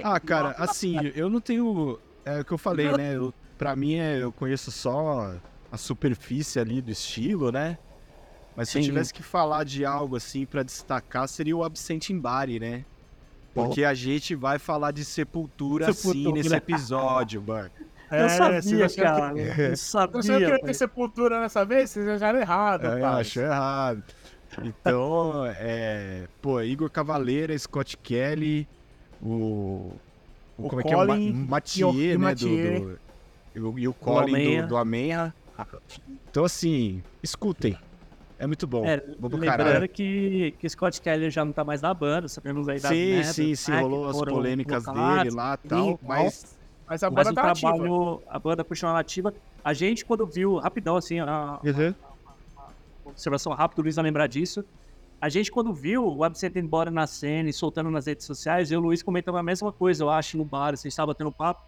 [0.03, 1.99] Ah, cara, assim, eu não tenho.
[2.25, 3.15] É o que eu falei, né?
[3.15, 5.35] Eu, pra mim, é, eu conheço só
[5.71, 7.77] a superfície ali do estilo, né?
[8.57, 8.89] Mas se eu Sim.
[8.89, 12.85] tivesse que falar de algo assim pra destacar, seria o Absent in Body, né?
[13.55, 16.43] Porque a gente vai falar de sepultura, sim Sepultura.
[16.43, 17.71] nesse episódio, mano.
[18.11, 19.39] Eu sabia, cara.
[19.39, 20.47] Eu Se você não sabia.
[20.47, 23.21] queria ter sepultura nessa vez, vocês acharam errado, É, eu pai.
[23.21, 24.03] acho errado.
[24.63, 26.27] Então, é.
[26.41, 28.67] Pô, Igor Cavaleira, Scott Kelly,
[29.21, 29.93] o.
[30.57, 30.97] o O como é que é?
[30.97, 32.13] O Ma- Colin Mathieu, o- né?
[32.15, 32.81] Do, Mathieu.
[32.81, 32.99] do-
[33.59, 34.63] e o- e o Colin Amenha.
[34.63, 35.35] do, do Amenha.
[36.31, 37.77] Então, assim, escutem.
[38.39, 38.85] É muito bom.
[38.87, 39.89] É, lembrando caralho.
[39.89, 43.55] que, que Scott Kelly já não tá mais na banda, sabemos aí das Sim, sim,
[43.57, 43.73] sim.
[43.73, 45.99] né, Rolou as polêmicas dele lá e tal.
[46.03, 46.57] Mas.
[46.89, 47.73] Mas a Mas banda o tá ativa.
[47.73, 49.35] trabalho, a banda continua ativa.
[49.63, 51.59] A gente, quando viu, rapidão, assim, a,
[53.05, 54.65] observação rápida, o Luiz vai lembrar disso.
[55.21, 58.77] A gente, quando viu o Absent embora na cena e soltando nas redes sociais, eu
[58.77, 61.61] e o Luiz comentamos a mesma coisa, eu acho, no bar, vocês estavam batendo papo.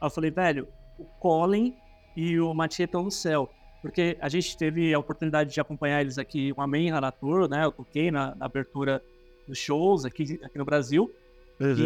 [0.00, 0.68] Aí eu falei, velho,
[0.98, 1.74] o Colin
[2.16, 3.48] e o Mathieu estão no céu.
[3.80, 7.64] Porque a gente teve a oportunidade de acompanhar eles aqui, uma main na tour, né?
[7.64, 9.02] Eu toquei na, na abertura
[9.46, 11.10] dos shows aqui, aqui no Brasil.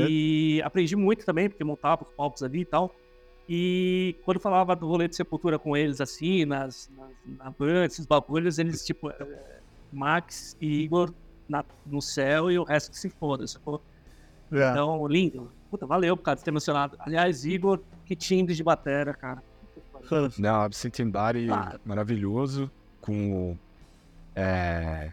[0.08, 2.94] E aprendi muito também, porque montava os palcos ali e tal.
[3.48, 8.06] E quando falava do rolê de sepultura com eles, assim, nas, nas, na banda, esses
[8.06, 9.58] bagulhos, eles, tipo, é,
[9.92, 11.12] Max e Igor
[11.48, 13.82] na- no céu e o resto que se foda, sacou?
[14.50, 14.70] É.
[14.70, 15.50] Então, lindo.
[15.70, 16.96] Puta, valeu, cara, por ter mencionado.
[17.00, 19.42] Aliás, Igor, que timbre de batera, cara.
[20.08, 21.78] Puta Não, Absent Body Ah.
[21.84, 22.70] maravilhoso.
[23.00, 23.56] Com.
[24.34, 25.12] É.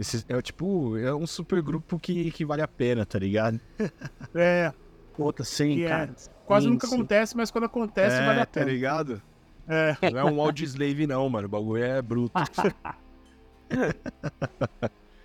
[0.00, 3.60] Esse, é tipo, é um super grupo que, que vale a pena, tá ligado?
[4.34, 4.72] É,
[5.18, 6.14] Outra, sim, Que é cara.
[6.46, 6.94] quase Sim, nunca sim.
[6.94, 8.70] acontece, mas quando acontece, é, vale a tá pena.
[8.72, 9.22] ligado?
[9.68, 10.10] É.
[10.10, 11.46] Não é um Audioslave, não, mano.
[11.46, 12.32] O bagulho é bruto.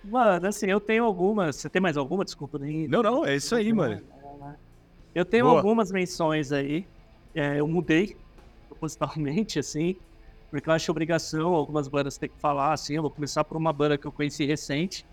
[0.04, 1.56] Mano, assim, eu tenho algumas.
[1.56, 2.24] Você tem mais alguma?
[2.24, 2.86] Desculpa, nem.
[2.88, 4.00] Não, não, é isso aí, mano.
[5.14, 5.56] Eu tenho Boa.
[5.58, 6.86] algumas menções aí.
[7.38, 8.16] É, eu mudei
[8.68, 9.94] propositalmente, assim,
[10.50, 12.96] porque eu acho obrigação algumas bandas ter que falar, assim.
[12.96, 15.04] Eu vou começar por uma banda que eu conheci recente.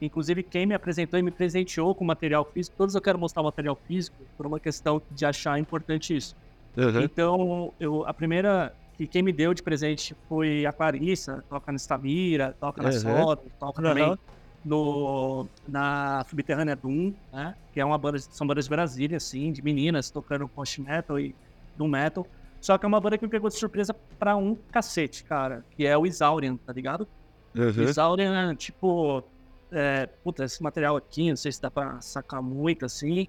[0.00, 3.76] Inclusive, quem me apresentou e me presenteou com material físico, todos eu quero mostrar material
[3.86, 6.34] físico, por uma questão de achar importante isso.
[6.76, 7.00] Uhum.
[7.02, 11.78] Então, eu, a primeira que quem me deu de presente foi a Clarissa, toca na
[11.78, 13.00] Stamira, toca na Uhum.
[13.00, 13.88] Soro, toca Uhum.
[13.88, 14.16] também
[14.62, 17.54] no, na Subterrânea Doom, né?
[17.72, 21.34] Que é uma banda, são bandas de Brasília, assim, de meninas tocando post metal e
[21.76, 22.26] doom metal.
[22.60, 25.86] Só que é uma banda que me pegou de surpresa pra um cacete, cara, que
[25.86, 27.08] é o Isaurian, tá ligado?
[27.54, 27.82] O Uhum.
[27.84, 29.22] Isaurian, tipo,
[29.72, 33.26] é, puta, esse material aqui, não sei se dá pra sacar muito, assim,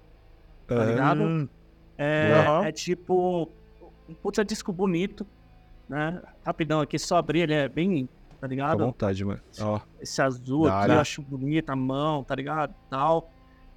[0.66, 0.86] tá Uhum.
[0.86, 1.50] ligado?
[1.96, 2.66] É, Aham.
[2.66, 3.48] é tipo
[4.08, 5.26] um puta disco bonito,
[5.88, 6.20] né?
[6.44, 8.06] Rapidão aqui, só abrir, ele é bem,
[8.38, 8.84] tá à ligado?
[8.84, 9.40] vontade, mano.
[9.60, 9.80] Ó.
[10.00, 12.74] Esse azul aqui, eu acho bonito, a mão, tá ligado?
[12.90, 13.30] Tal.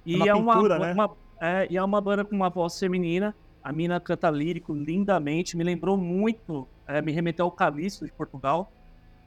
[0.04, 0.92] E uma é uma, pintura, né?
[0.92, 1.10] uma-
[1.40, 3.34] é, e é uma banda com uma voz feminina.
[3.66, 8.70] A mina canta lírico lindamente, me lembrou muito, é, me remeteu ao Calixto de Portugal,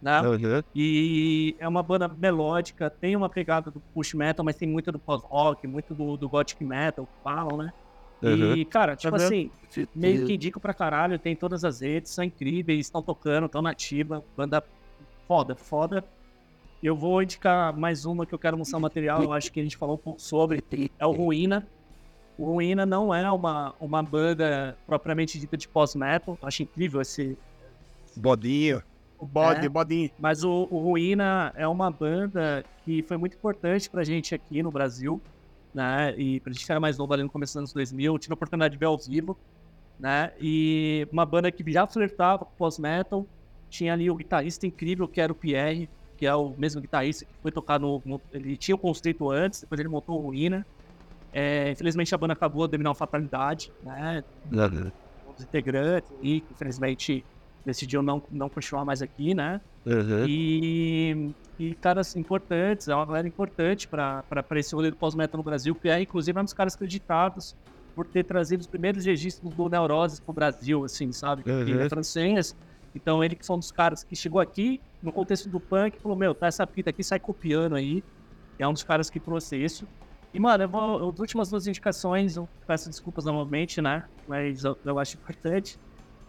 [0.02, 0.22] né?
[0.22, 0.64] Uhum.
[0.74, 4.98] E é uma banda melódica, tem uma pegada do push metal, mas tem muito do
[4.98, 7.74] post-rock, muito do, do gothic metal, que falam, né?
[8.24, 8.56] Uhum.
[8.56, 9.26] E, cara, tipo vendo?
[9.26, 9.52] assim,
[9.94, 13.72] meio que indico pra caralho, tem todas as redes, são incríveis, estão tocando, estão na
[13.72, 14.64] ativa, banda
[15.28, 16.02] foda, foda.
[16.82, 19.64] Eu vou indicar mais uma que eu quero mostrar o material, eu acho que a
[19.64, 20.64] gente falou um pouco sobre,
[20.98, 21.68] é o Ruína.
[22.40, 27.38] O Ruína não é uma, uma banda propriamente dita de pós-metal, acho incrível esse,
[28.16, 28.82] Bodinho.
[29.18, 29.70] o bode, É.
[29.70, 30.10] bodinho.
[30.18, 34.72] mas o, o Ruína é uma banda que foi muito importante pra gente aqui no
[34.72, 35.22] Brasil,
[35.74, 36.16] né?
[36.18, 38.34] E pra gente que era mais novo ali no começo dos anos 2000, eu tive
[38.34, 39.38] a oportunidade de ver ao vivo,
[40.00, 40.32] né?
[40.40, 43.28] E uma banda que já flertava com pós-metal,
[43.70, 47.32] tinha ali o guitarrista incrível que era o Pierre, que é o mesmo guitarrista que
[47.42, 48.02] foi tocar no...
[48.06, 50.66] no- ele tinha o Constrito antes, depois ele montou o Ruína.
[51.32, 54.24] É, infelizmente a banda acabou devido a uma fatalidade, né?
[55.28, 57.26] Um dos integrantes e que infelizmente
[57.66, 59.62] decidiu não, não continuar mais aqui, né?
[59.86, 60.26] Uhum.
[60.28, 64.24] E, e caras importantes, é uma galera importante para
[64.56, 67.56] esse rolê do pós-metal no Brasil, que é inclusive um dos caras acreditados
[67.96, 71.44] por ter trazido os primeiros registros do Neuroses pro Brasil, assim, sabe?
[71.50, 71.80] Uhum.
[71.80, 72.56] é francês.
[72.96, 76.18] Então ele que foi um dos caras que chegou aqui, no contexto do punk, falou,
[76.18, 78.04] meu, tá essa fita aqui, sai copiando aí.
[78.58, 79.88] É um dos caras que trouxe isso.
[80.34, 84.04] E, mano, eu vou, as últimas duas indicações, eu peço desculpas novamente, né?
[84.28, 85.78] Mas eu, eu acho importante.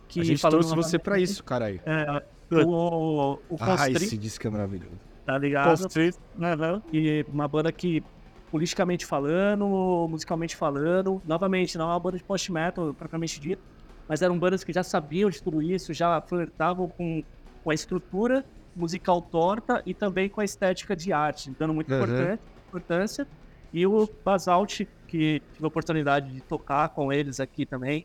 [0.08, 1.80] Que A gente trouxe você pra isso, caralho.
[1.84, 2.22] É,
[2.64, 4.98] o, o Ah, Constrito, esse disco é maravilhoso.
[5.24, 5.78] tá ligado?
[5.82, 6.18] Constrito.
[6.34, 6.82] Uhum.
[6.92, 8.02] E uma banda que,
[8.50, 13.62] politicamente falando, musicalmente falando, novamente, não é uma banda de post-metal propriamente dito,
[14.08, 17.22] mas eram bandas que já sabiam de tudo isso, já flertavam com,
[17.62, 18.44] com a estrutura
[18.74, 22.38] musical torta e também com a estética de arte, dando muita Uhum.
[22.68, 23.28] importância.
[23.72, 28.04] E o Basalt, que tive a oportunidade de tocar com eles aqui também,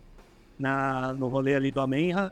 [0.58, 2.32] na, no rolê ali do Amenra,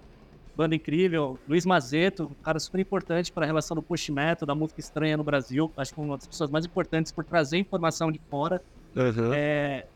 [0.55, 1.38] banda incrível.
[1.47, 5.18] Luiz Mazeto, um cara super importante para a relação do push metal, da música estranha
[5.18, 5.72] no Brasil.
[5.76, 8.61] Acho que uma das pessoas mais importantes por trazer informação de fora.
[8.95, 9.34] Uhum.
[9.34, 9.88] É,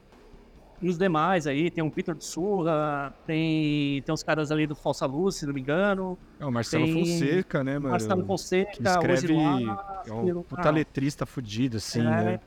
[0.81, 4.75] e os demais aí, tem o Peter de Surra, tem, tem os caras ali do
[4.75, 6.17] Falsa Luz, se não me engano.
[6.39, 7.89] É o Marcelo Tem- Fonseca, né, mano?
[7.91, 10.03] Marcelo Fonseca, que escreve- hoje lá.
[10.07, 12.03] É um puta letrista fudido, assim, É.
[12.03, 12.39] né?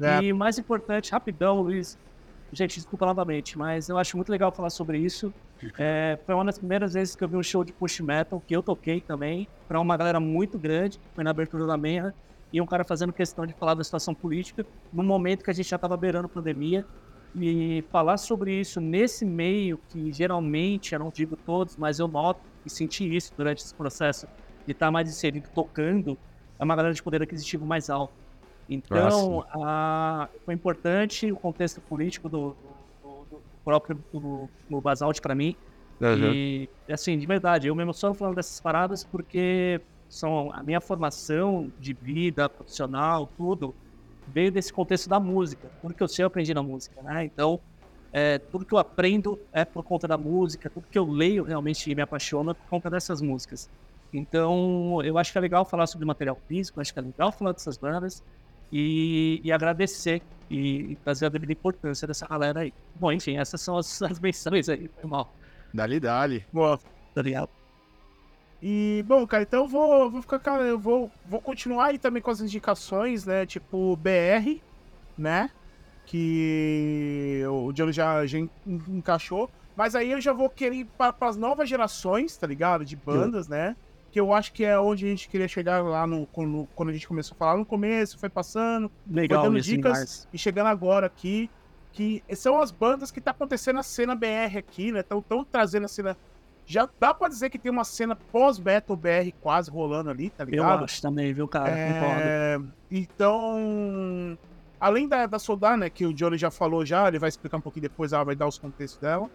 [0.00, 0.22] É.
[0.24, 1.98] E mais importante, rapidão, Luiz.
[2.52, 5.32] Gente, desculpa novamente, mas eu acho muito legal falar sobre isso.
[5.76, 8.54] É, foi uma das primeiras vezes que eu vi um show de push metal, que
[8.54, 12.14] eu toquei também, pra uma galera muito grande, foi na abertura da Menra,
[12.52, 15.68] e um cara fazendo questão de falar da situação política, no momento que a gente
[15.68, 16.86] já estava beirando pandemia,
[17.34, 22.40] e falar sobre isso nesse meio, que geralmente, eu não digo todos, mas eu noto
[22.64, 24.28] e senti isso durante esse processo
[24.64, 26.16] de estar mais inserido tocando,
[26.58, 28.12] é uma galera de poder aquisitivo mais alto.
[28.68, 35.20] Então, a- foi importante o contexto político do, do- do- do próprio do, do Basalt
[35.20, 35.56] para mim.
[36.00, 36.32] Uhum.
[36.32, 41.72] E, assim, de verdade, eu me emociono falando dessas paradas porque são a minha formação
[41.78, 43.76] de vida profissional, tudo,
[44.26, 45.72] veio desse contexto da música.
[45.80, 47.24] Tudo que eu sei, eu aprendi na música, né?
[47.24, 47.62] Então,
[48.12, 51.94] é, tudo que eu aprendo é por conta da música, tudo que eu leio realmente
[51.94, 53.70] me apaixona por conta dessas músicas.
[54.12, 57.52] Então, eu acho que é legal falar sobre material físico, acho que é legal falar
[57.52, 58.22] dessas bandas
[58.72, 62.72] e, e agradecer e, trazer a devida importância dessa galera aí.
[62.94, 65.34] Bom, enfim, essas são as, as menções aí, foi mal,
[65.72, 66.46] Dali, dali.
[66.52, 66.80] Boa.
[67.16, 67.50] ligado?
[68.62, 72.20] E, bom, cara, então eu vou, vou ficar, cara, eu vou, vou continuar aí também
[72.20, 73.46] com as indicações, né?
[73.46, 74.60] Tipo, BR,
[75.16, 75.50] né?
[76.06, 79.50] Que o Diano já, já encaixou.
[79.76, 82.84] Mas aí eu já vou querer ir para as novas gerações, tá ligado?
[82.84, 83.76] De bandas, né?
[84.18, 86.92] Que eu acho que é onde a gente queria chegar lá no, quando, quando a
[86.92, 91.06] gente começou a falar no começo, foi passando, Legal, foi dando dicas e chegando agora
[91.06, 91.48] aqui.
[91.92, 95.00] Que são as bandas que tá acontecendo na cena BR aqui, né?
[95.00, 96.16] Estão tão trazendo a cena.
[96.66, 100.50] Já dá pra dizer que tem uma cena pós-Battle BR quase rolando ali, tá Eu
[100.50, 100.84] ligado?
[100.84, 101.70] acho também, viu, cara?
[101.70, 102.22] Concordo.
[102.22, 104.36] É, então,
[104.80, 107.60] além da, da Soldar, né, que o Johnny já falou já, ele vai explicar um
[107.60, 109.30] pouquinho depois, ela vai dar os contextos dela.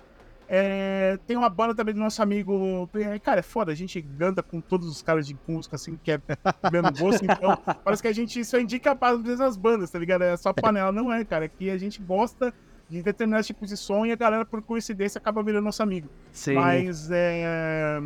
[0.47, 2.89] É, tem uma banda também do nosso amigo.
[2.95, 6.11] é, Cara, é foda, a gente anda com todos os caras de música assim, que
[6.11, 6.19] é
[6.71, 10.23] mesmo gosto, então parece que a gente só indica para as bandas, tá ligado?
[10.23, 11.45] É só panela, não é, cara.
[11.45, 12.53] Aqui a gente gosta
[12.89, 16.09] de determinados tipos de som e a galera, por coincidência, acaba virando nosso amigo.
[16.31, 16.55] Sim.
[16.55, 18.01] Mas é.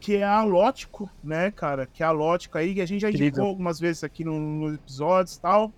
[0.00, 1.86] Que é a Lótico, né, cara?
[1.86, 3.46] Que é a Lótico aí, que a gente já indicou Incrível.
[3.46, 5.72] algumas vezes aqui no- nos episódios e tal.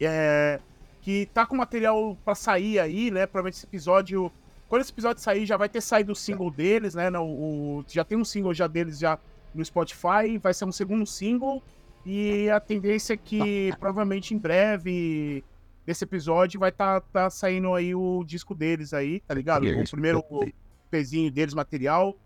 [0.00, 0.60] É,
[1.00, 3.24] que tá com material pra sair aí, né?
[3.26, 4.30] Provavelmente esse episódio.
[4.72, 7.10] Quando esse episódio sair, já vai ter saído o single deles, né?
[7.10, 9.18] no- o- já tem um single já deles já
[9.54, 11.62] no Spotify, vai ser um segundo single.
[12.06, 15.44] E a tendência é que provavelmente em breve
[15.84, 19.66] desse episódio vai tá, tá saindo aí o disco deles aí, tá ligado?
[19.82, 20.22] O primeiro
[20.90, 22.16] pezinho deles, material.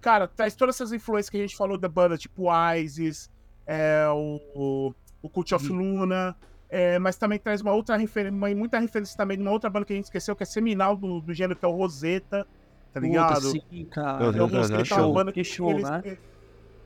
[0.00, 2.46] Cara, traz todas essas influências que a gente falou da banda, tipo
[2.76, 3.30] Isis,
[3.66, 6.34] é, o, o, o Cult of Luna,
[6.76, 9.92] é, mas também traz uma outra referência, muita referência também de uma outra banda que
[9.92, 12.44] a gente esqueceu, que é seminal do, do gênero, que é o Rosetta,
[12.92, 13.40] tá Puta, ligado?
[13.42, 14.24] sim, cara.
[14.24, 16.18] O Rosetta, uhum, é uma show, banda que show, eles- né?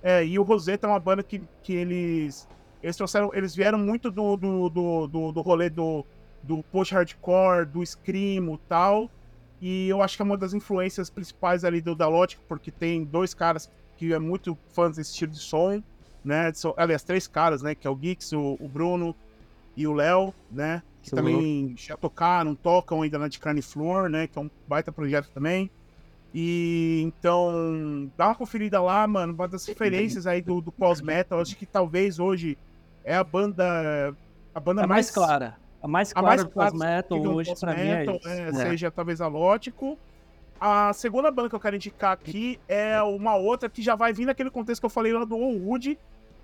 [0.02, 2.46] É, e o Rosetta é uma banda que, que eles.
[2.82, 3.30] Eles trouxeram.
[3.32, 6.04] Eles vieram muito do, do, do, do, do rolê do,
[6.42, 9.10] do post-hardcore, do Screamo e tal.
[9.60, 13.32] E eu acho que é uma das influências principais ali do Dalótico, porque tem dois
[13.34, 15.82] caras que é muito fãs desse estilo de som,
[16.24, 16.52] né?
[16.52, 17.74] São, aliás, três caras, né?
[17.74, 19.16] Que é o Geeks, o, o Bruno
[19.78, 20.82] e o Léo, né?
[21.00, 21.16] Que Sim.
[21.16, 24.26] também já tocaram, tocam ainda na de Carne e Flor, né?
[24.26, 25.70] Que é um baita projeto também.
[26.34, 29.32] E então, dá uma conferida lá, mano.
[29.32, 31.40] Uma das referências aí do, do pós-metal.
[31.40, 32.58] Acho que talvez hoje
[33.04, 34.12] é a banda.
[34.52, 35.56] A banda A mais clara.
[35.80, 38.28] A mais a clara mais do pós-metal hoje, pra mim, é isso.
[38.28, 38.52] é, É.
[38.52, 39.96] Seja talvez a Lótico.
[40.60, 44.26] A segunda banda que eu quero indicar aqui é uma outra que já vai vir
[44.26, 45.96] naquele contexto que eu falei lá do Wood,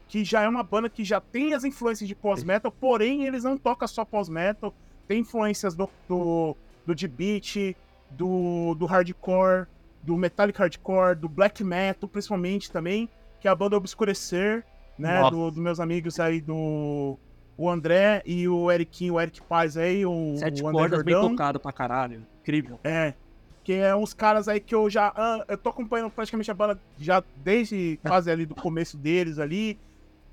[0.09, 3.57] que já é uma banda que já tem as influências de pós-metal, porém eles não
[3.57, 4.73] tocam só pós-metal,
[5.09, 6.57] tem influências do, do,
[6.87, 7.75] do D-Beat,
[8.11, 9.67] do, do hardcore,
[10.03, 13.09] do metallic hardcore, do black metal, principalmente também,
[13.41, 14.65] que é a banda Obscurecer,
[14.99, 15.31] né, Nossa.
[15.35, 17.19] do- dos meus amigos aí do
[17.57, 21.15] o André e o Eriquinho, o Eric Paz aí, o, Sete o André cordas bem
[21.15, 21.31] Jordão.
[21.31, 22.27] tocado pra caralho.
[22.43, 22.79] Incrível.
[22.85, 23.15] É.
[23.63, 25.13] Que é uns caras aí que eu já.
[25.17, 29.79] ah, eu tô acompanhando praticamente a banda já desde quase ali do começo deles ali.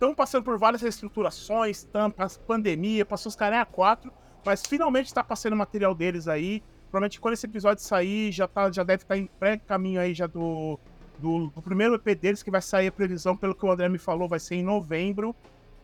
[0.02, 4.12] Estão passando por várias reestruturações, tampas, pandemia, passou os caras a quatro,
[4.44, 6.64] mas finalmente tá passando o material deles aí.
[6.90, 10.80] Provavelmente quando esse episódio sair, já, tá, já deve estar em pré-caminho aí já do,
[11.20, 14.00] do, do primeiro EP deles, que vai sair a previsão, pelo que o André me
[14.00, 15.36] falou, vai ser em novembro,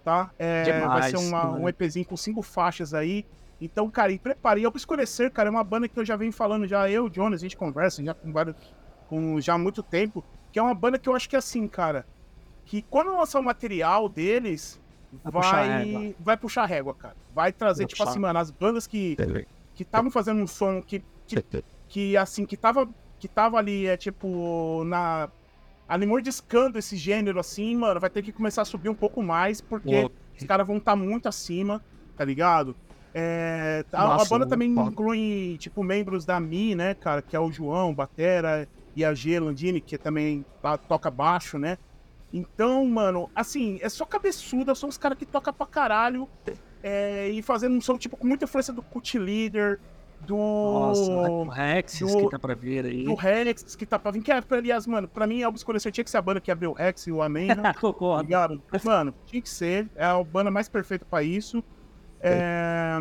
[0.03, 0.31] tá?
[0.39, 1.69] É, vai Demais, ser uma- um.
[1.69, 3.23] EPzinho com cinco faixas aí.
[3.61, 4.61] Então, cara, e prepare.
[4.61, 7.39] E Obscurecer, cara, é uma banda que eu já venho falando já, eu, o Jonas,
[7.39, 8.55] a gente conversa já com vários,
[9.07, 11.67] com já há muito tempo, que é uma banda que eu acho que é assim,
[11.67, 12.03] cara,
[12.67, 14.79] que quando lançar o material deles,
[15.23, 16.15] Vai puxar vai, régua.
[16.19, 17.15] vai puxar régua, cara.
[17.33, 18.09] Vai trazer, Vai tipo puxar.
[18.11, 19.15] assim, mano, as bandas que
[19.73, 21.43] que estavam fazendo um som que, que,
[21.87, 22.89] que, assim, que tava,
[23.19, 25.29] que tava ali, é tipo, na...
[25.87, 29.61] Ali mordiscando esse gênero, assim, mano, vai ter que começar a subir um pouco mais,
[29.61, 31.81] porque Pô, os caras vão estar muito acima,
[32.17, 32.75] tá ligado?
[33.13, 34.89] É, a, a Nossa, banda também foda.
[34.89, 39.39] inclui, tipo, membros da Mi, né, cara, que é o João, Batera, e a G
[39.39, 41.77] Landini, que também tá- toca baixo, né?
[42.37, 46.27] Então, mano, assim, é só cabeçuda, são os caras que tocam pra caralho,
[46.83, 49.79] é, e fazendo um som, tipo, com muita influência do Cult Leader,
[50.21, 50.35] do...
[50.35, 53.03] Nossa, o Rexes do- que tá pra vir aí.
[53.03, 56.03] do Rex, que tá pra vir, que é, aliás, mano, pra mim, a Obscurecer tinha
[56.03, 57.73] que ser a banda que abriu o Rex e o Amém, né?
[57.79, 58.23] Concordo.
[58.23, 58.61] ligado?
[58.83, 59.87] Mano, tinha que ser.
[59.95, 61.63] É a banda mais perfeita pra isso.
[62.19, 62.97] É,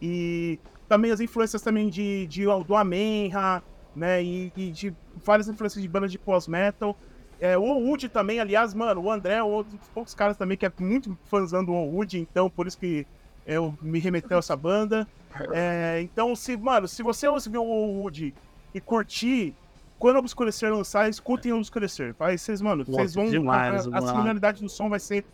[0.00, 0.58] E
[0.88, 3.62] também as influências também de, de do Amenra,
[3.94, 4.22] né?
[4.22, 4.94] E, e de
[5.24, 6.96] várias influências de bandas de pós-metal.
[7.40, 10.66] É, o Wood também, aliás, mano, o André é um dos poucos caras também que
[10.66, 13.06] é muito fãzão do Wood, então por isso que
[13.46, 15.06] eu me remeteu a essa banda.
[15.52, 18.34] É, então, se, mano, se você ouvir o Wood
[18.74, 19.54] e curtir,
[19.98, 22.14] quando o Obscurecer lançar, escutem o Obscurecer.
[22.18, 23.30] Vai, vocês, mano, vocês Nossa, vão.
[23.30, 25.24] demais, a, a, a similaridade do som vai ser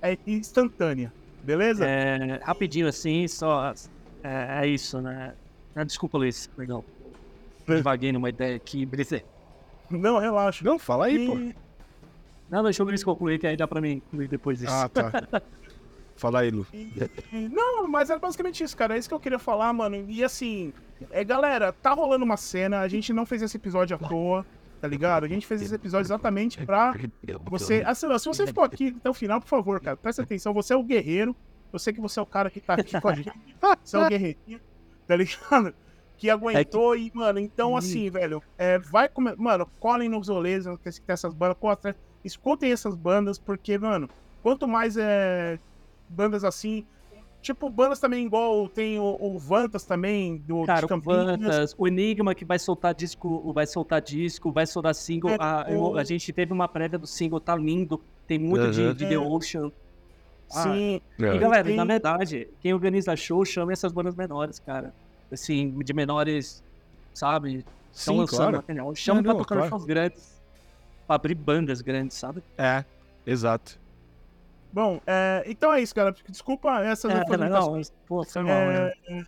[0.00, 1.12] é, instantânea.
[1.42, 1.86] Beleza?
[1.86, 3.72] É, rapidinho assim, só.
[4.22, 5.34] É, é isso, né?
[5.74, 6.84] Ah, desculpa, Luiz, perdão.
[7.66, 9.22] Divaguei numa ideia aqui, beleza.
[9.98, 10.64] Não, relaxa.
[10.64, 11.36] Não, fala aí, pô.
[11.38, 11.54] E-
[12.50, 14.72] Não, deixa o Luiz concluir, que aí dá pra mim concluir depois disso.
[14.72, 15.10] Ah, tá.
[16.16, 16.66] Fala aí, Lu.
[16.74, 18.96] e- Não, mas é basicamente isso, cara.
[18.96, 20.04] É isso que eu queria falar, mano.
[20.08, 20.72] E assim,
[21.12, 22.80] é, galera, tá rolando uma cena.
[22.80, 24.44] A gente não fez esse episódio à toa,
[24.80, 25.22] tá ligado?
[25.24, 26.92] A gente fez esse episódio exatamente pra
[27.48, 27.84] você.
[27.86, 30.52] Assim, se você ficou aqui até o final, por favor, cara, presta atenção.
[30.54, 31.36] Você é o guerreiro.
[31.72, 33.30] Eu sei que você é o cara que tá aqui com a gente.
[33.84, 34.60] Você é o guerreirinho,
[35.06, 35.72] tá ligado?
[36.18, 39.36] Que aguentou e, mano, então assim, velho, é, vai comer.
[39.36, 44.10] Mano, colhem nos rolês, que tem essas bandas, atrás, escutem essas bandas, porque, mano,
[44.42, 45.58] quanto mais é,
[46.08, 46.84] bandas assim.
[47.40, 51.24] Tipo, bandas também igual tem o, o Vantas também, do Cara, de o Campinas.
[51.38, 55.30] Vantas, o Enigma que vai soltar disco, vai soltar disco, vai soltar single.
[55.30, 58.02] É, a, eu- o- a gente teve uma prévia do single, tá lindo.
[58.26, 58.92] Tem muito de, Uhum.
[58.92, 59.18] de The É.
[59.20, 59.70] Ocean.
[60.48, 64.92] Sim, E galera, tem- na verdade, quem organiza show chama essas bandas menores, cara.
[65.30, 66.62] Assim, de menores,
[67.14, 67.64] sabe?
[67.92, 68.56] Estão Sim, lançando claro.
[68.56, 68.94] material.
[68.94, 69.70] Chama pra não, tocar claro.
[69.70, 70.40] shows grandes.
[71.06, 72.42] Pra abrir bandas grandes, sabe?
[72.56, 72.84] É,
[73.26, 73.78] exato.
[74.72, 76.14] Bom, é, então é isso, cara.
[76.28, 77.90] Desculpa essas É, informações.
[77.90, 78.92] não, pô, foi mal, né?
[79.08, 79.24] É, é,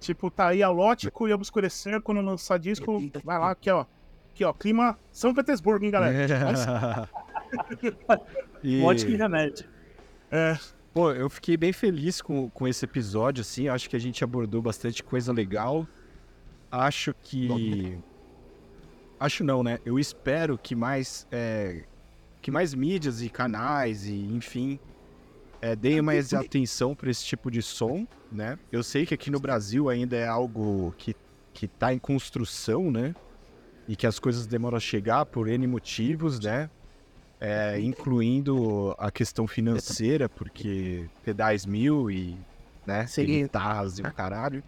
[0.00, 3.02] tipo, tá aí a Lótico e Obscurecer quando lançar disco.
[3.22, 3.84] Vai lá, aqui, ó.
[4.32, 4.52] Aqui, ó.
[4.52, 6.16] Clima São Petersburgo, hein, galera.
[8.62, 9.66] e, Um ótimo remédio.
[10.30, 10.58] É,
[10.96, 13.68] pô, eu fiquei bem feliz com, com esse episódio, assim.
[13.68, 15.86] Acho que a gente abordou bastante coisa legal.
[16.70, 17.98] Acho que.
[19.20, 19.78] Acho não, né?
[19.84, 21.26] Eu espero que mais.
[21.30, 21.84] é,
[22.40, 24.80] que mais mídias e canais e, enfim,
[25.60, 28.58] é, deem mais atenção para esse tipo de som, né?
[28.72, 31.14] Eu sei que aqui no Brasil ainda é algo que,
[31.52, 33.14] que tá em construção, né?
[33.86, 36.70] E que as coisas demoram a chegar por N motivos, né?
[37.38, 42.34] É, incluindo a questão financeira, porque pedais mil e,
[42.86, 43.06] né,
[43.42, 44.62] guitarras e o caralho.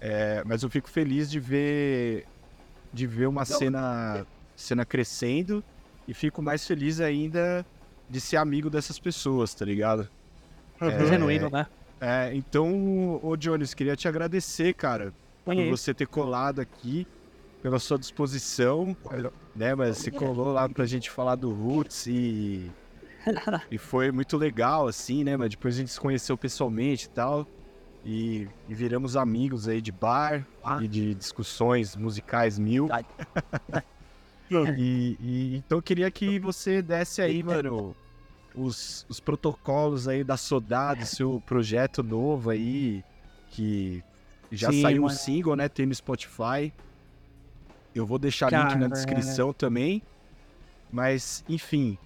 [0.00, 2.26] É, mas eu fico feliz de ver
[2.92, 4.26] de ver uma cena,
[4.56, 5.62] cena crescendo
[6.08, 7.64] e fico mais feliz ainda
[8.08, 10.08] de ser amigo dessas pessoas, tá ligado?
[10.80, 11.66] É, É, genuíno, né?
[12.00, 15.12] É, então, ô Jones, queria te agradecer, cara,
[15.44, 17.06] por você ter colado aqui,
[17.62, 18.96] pela sua disposição,
[19.54, 19.74] né?
[19.74, 22.70] Mas você colou lá pra gente falar do Roots e,
[23.70, 25.36] e foi muito legal, assim, né?
[25.36, 27.46] Mas depois a gente se conheceu pessoalmente e tal.
[28.04, 30.78] E, e viramos amigos aí de bar Ah.
[30.80, 32.88] e de discussões musicais mil.
[32.92, 33.04] Ai.
[34.78, 37.96] e, e- então eu queria que você desse aí, mano,
[38.54, 43.02] os, os protocolos aí da Sodado, seu projeto novo aí,
[43.50, 44.04] que
[44.52, 45.68] já Sim, saiu um single, né?
[45.68, 46.72] Tem no Spotify.
[47.96, 50.02] Eu vou deixar link na descrição também.
[50.92, 51.98] Mas, enfim,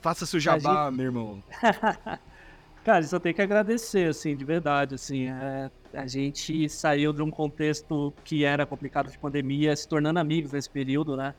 [0.00, 1.42] faça seu jabá, meu irmão.
[2.84, 7.30] Cara, só tem que agradecer, assim, de verdade, assim, é, a gente saiu de um
[7.30, 11.34] contexto que era complicado de pandemia, se tornando amigos nesse período, né?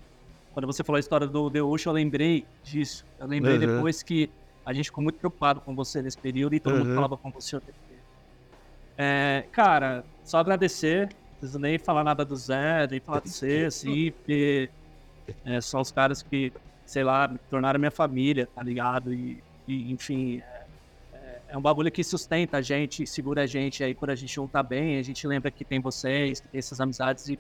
[0.54, 3.06] Quando você falou a história do The Ocean, eu lembrei disso.
[3.20, 3.60] Eu lembrei Uhum.
[3.60, 4.30] depois que
[4.66, 6.96] a gente ficou muito preocupado com você nesse período e todo mundo Uhum.
[6.96, 7.60] falava com você.
[8.98, 11.10] É, cara, só agradecer,
[11.46, 14.70] preciso nem falar nada do Zé, nem falar de você, assim, porque
[15.46, 16.52] é, são os caras que,
[16.86, 19.14] sei lá, me tornaram minha família, tá ligado?
[19.14, 20.42] E, e, enfim,
[21.14, 24.36] é, é um bagulho que sustenta a gente, segura a gente aí quando a gente
[24.38, 27.40] não tá bem, a gente lembra que tem vocês, que tem essas amizades e,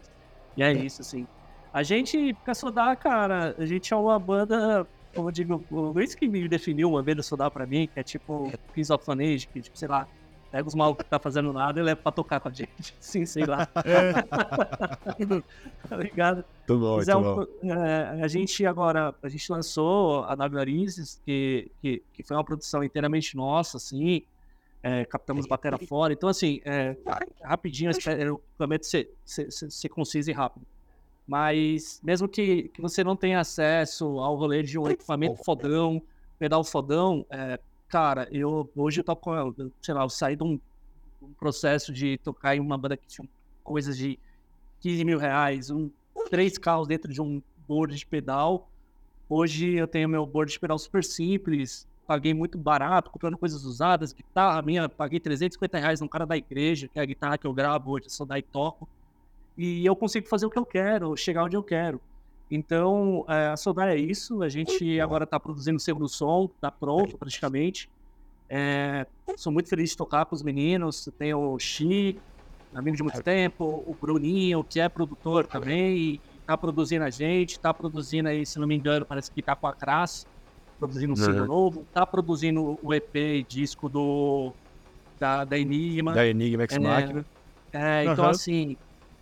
[0.55, 1.27] e é isso, assim.
[1.73, 6.27] A gente, Sodar, cara, a gente é uma banda, como eu digo, o Luiz que
[6.27, 9.47] me definiu uma vez o Sodar pra mim, que é tipo Kings of Fun Age,
[9.47, 10.07] que, tipo, sei lá,
[10.55, 12.95] pega os malucos que tá fazendo nada e leva pra tocar com a gente.
[12.97, 13.65] Sim, sei lá.
[15.89, 16.45] tá ligado?
[16.65, 17.45] Tudo bom, Mas é um bom.
[17.61, 22.81] é, a gente agora, a gente lançou a Naviarizes, que, que, que foi uma produção
[22.85, 24.23] inteiramente nossa, assim,
[24.81, 26.95] é, captamos batera fora, então assim, é,
[27.43, 30.65] rapidinho, eu prometo ser, ser, ser, ser conciso e rápido.
[31.27, 36.01] Mas mesmo que, que você não tenha acesso ao rolê de um equipamento fodão,
[36.39, 37.59] pedal fodão, é,
[37.95, 39.31] cara, eu hoje eu toco,
[39.81, 40.59] sei lá, eu saí de um,
[41.21, 43.25] um processo de tocar em uma banda que tinha
[43.63, 44.19] coisas de
[44.81, 45.89] 15 mil reais, um,
[46.29, 48.69] três carros dentro de um board de pedal.
[49.29, 54.11] Hoje eu tenho meu board de pedal super simples, paguei muito barato, comprando coisas usadas,
[54.11, 57.53] guitarra minha, paguei 350 reais num cara da igreja, que é a guitarra que eu
[57.53, 58.89] gravo hoje, só daí toco.
[59.57, 62.01] E eu consigo fazer o que eu quero, chegar onde eu quero.
[62.49, 66.71] Então, é, a Sodar é isso, a gente agora está produzindo o segundo som, está
[66.71, 67.89] pronto praticamente.
[68.49, 69.07] É,
[69.37, 72.21] sou muito feliz de tocar com os meninos, tem o Xi,
[72.73, 77.59] amigo de muito tempo, o Bruninho, que é produtor também, e tá produzindo a gente,
[77.59, 80.27] tá produzindo aí, se não me engano, parece que tá com a Crass,
[80.77, 81.47] produzindo um single Uhum.
[81.47, 84.55] novo, tá produzindo o EP e disco do
[85.19, 86.13] da, da Enigma.
[86.13, 87.25] Da Enigma X É, Machina.
[87.73, 88.31] É, então Aham.
[88.31, 88.77] assim,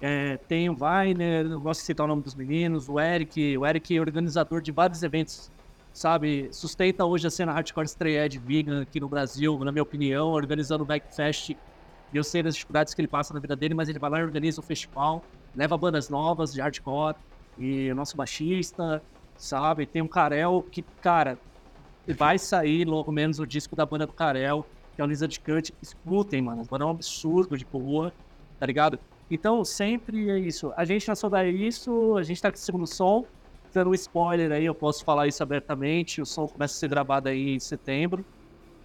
[0.06, 3.66] É, tem o Weiner, eu gosto de citar o nome dos meninos, o Eric, o
[3.66, 5.50] Eric é organizador de vários eventos,
[5.94, 6.50] sabe?
[6.52, 10.86] Sustenta hoje a cena hardcore Strayed vegan aqui no Brasil, na minha opinião, organizando o
[10.86, 11.56] Backfest.
[12.14, 14.24] Eu sei das dificuldades que ele passa na vida dele, mas ele vai lá e
[14.24, 15.24] organiza o festival,
[15.56, 17.16] leva bandas novas de hardcore,
[17.58, 19.02] e o nosso baixista,
[19.38, 19.86] sabe?
[19.86, 21.40] Tem um Karel que, cara,
[22.18, 24.66] vai sair logo menos o disco da banda do Karel,
[24.98, 25.74] que é o Lisa de Cut.
[25.82, 28.12] Escutem, mano, a banda é um absurdo de boa,
[28.60, 29.00] tá ligado?
[29.34, 30.72] Então, sempre é isso.
[30.78, 33.26] A gente já souber isso, a gente tá com o segundo som.
[33.74, 36.22] Dando um spoiler aí, eu posso falar isso abertamente.
[36.22, 38.24] O som começa a ser gravado aí em setembro.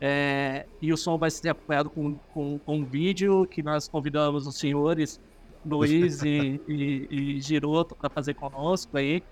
[0.00, 4.46] É, e o som vai ser acompanhado com, com, com, um vídeo que nós convidamos
[4.46, 5.20] os senhores
[5.66, 9.22] Luiz e, e, e Giroto para fazer conosco aí.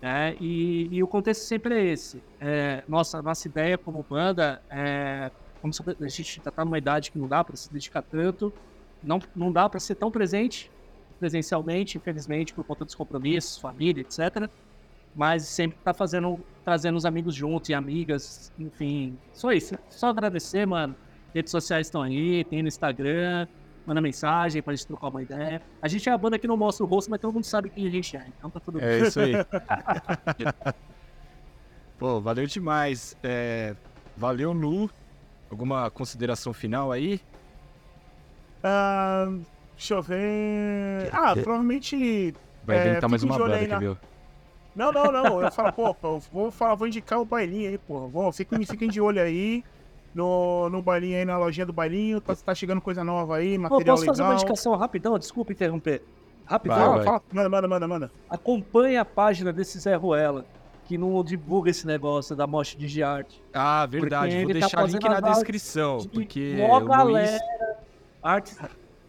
[0.00, 2.22] É, e, e, o contexto sempre é esse.
[2.40, 5.30] É, nossa, nossa ideia como banda é.
[5.60, 8.52] Como a gente já está numa idade que não dá para se dedicar tanto,
[9.04, 10.70] não, não dá para ser tão presente
[11.18, 14.48] presencialmente, infelizmente, por conta dos compromissos, família, etc.
[15.14, 19.16] Mas sempre tá fazendo, trazendo os amigos juntos e amigas, enfim.
[19.32, 19.76] Só isso.
[19.88, 20.94] Só agradecer, mano.
[21.32, 23.46] Redes sociais estão aí, tem no Instagram,
[23.86, 25.62] manda mensagem pra gente trocar uma ideia.
[25.80, 27.86] A gente é a banda que não mostra o rosto, mas todo mundo sabe quem
[27.86, 28.88] a gente é, então tá tudo bem.
[28.88, 29.32] É isso aí.
[31.98, 33.16] Pô, valeu demais.
[33.22, 33.74] É,
[34.16, 34.90] valeu, Lu.
[35.50, 37.20] Alguma consideração final aí?
[38.64, 39.42] Uh,
[39.76, 41.10] deixa eu ver.
[41.12, 42.34] Ah, provavelmente.
[42.64, 43.78] Vai é, inventar mais uma banda, na...
[43.78, 43.98] viu?
[44.74, 45.42] Não, não, não.
[45.42, 48.08] Eu falo, pô, pô, vou falar, vou indicar o bailinho aí, pô.
[48.08, 49.62] Vou, fiquem, fiquem de olho aí.
[50.14, 52.20] No, no bailinho aí, na lojinha do bailinho.
[52.20, 53.96] Tá, tá chegando coisa nova aí, material legal.
[53.96, 55.18] Posso fazer uma indicação rapidão?
[55.18, 56.02] Desculpa interromper.
[56.46, 57.04] Rapidão, vai, vai.
[57.04, 58.12] Fala, manda, manda, manda, manda.
[58.30, 60.44] Acompanhe a página desse Zé Ruela,
[60.84, 63.42] que não divulga esse negócio da mostra de arte.
[63.52, 64.36] Ah, verdade.
[64.36, 65.98] Vou tá deixar tá link na descrição.
[65.98, 66.56] De porque.
[66.58, 67.38] Mó galera,
[68.24, 68.58] artes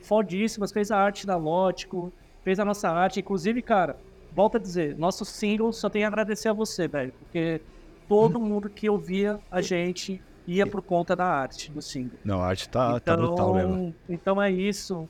[0.01, 2.13] fodíssimas, fez a arte da Lótico,
[2.43, 3.21] fez a nossa arte.
[3.21, 3.97] Inclusive, cara,
[4.33, 7.13] volta a dizer, nosso single só tem a agradecer a você, velho.
[7.17, 7.61] Porque
[8.07, 12.19] todo mundo que ouvia a gente ia por conta da arte do single.
[12.23, 13.95] Não, a arte tá, então, tá brutal mesmo.
[14.07, 15.09] Então é isso.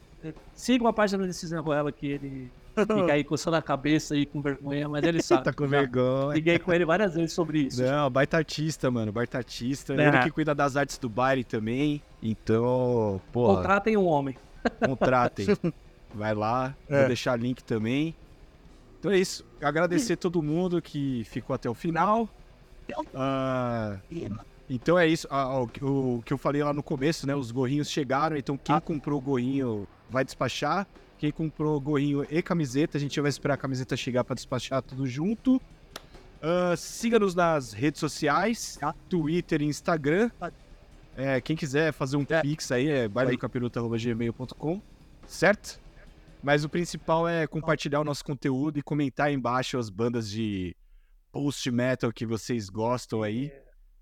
[0.53, 4.41] Sigam a página desse Zé Ruela que ele fica aí coçando a cabeça aí com
[4.41, 5.43] vergonha, mas ele sabe.
[5.43, 6.33] tá com vergonha.
[6.33, 7.81] Liguei com ele várias vezes sobre isso.
[7.81, 9.93] Não, baita artista, mano, baita artista.
[9.93, 10.07] É.
[10.07, 12.01] Ele que cuida das artes do baile também.
[12.27, 13.55] Então, pô.
[13.55, 14.35] Contratem um homem.
[14.83, 15.45] Contratem.
[16.11, 16.99] Vai lá, é.
[16.99, 18.15] vou deixar link também.
[18.99, 19.45] Então é isso.
[19.61, 22.27] Agradecer todo mundo que ficou até o final.
[23.13, 23.99] Uh,
[24.67, 25.27] então é isso.
[25.29, 27.35] Ah, o, o, que eu falei lá no começo, né?
[27.35, 28.81] Os gorrinhos chegaram, então quem ah.
[28.81, 30.87] comprou o gorrinho vai despachar.
[31.19, 35.05] Quem comprou gorrinho e camiseta, a gente vai esperar a camiseta chegar para despachar tudo
[35.05, 35.57] junto.
[35.57, 38.79] Uh, Siga-nos nas redes sociais,
[39.09, 40.31] Twitter e Instagram.
[41.15, 42.41] É, quem quiser fazer um é.
[42.41, 44.81] pix aí é bailedocapiruta.gmail.com,
[45.25, 45.79] certo?
[46.43, 50.75] Mas o principal é compartilhar o nosso conteúdo e comentar aí embaixo as bandas de
[51.31, 53.51] post metal que vocês gostam aí.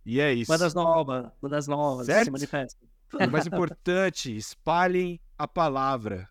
[0.05, 0.51] E é isso.
[0.51, 2.25] Bandas novas, bandas novas, certo?
[2.25, 2.89] se manifestem.
[3.13, 6.27] O mais importante, espalhem a palavra.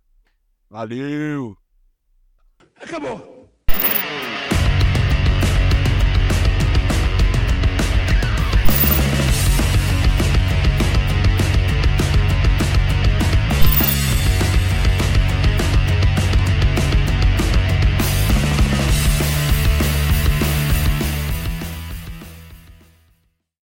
[0.69, 1.57] Valeu!
[2.77, 3.42] Acabou!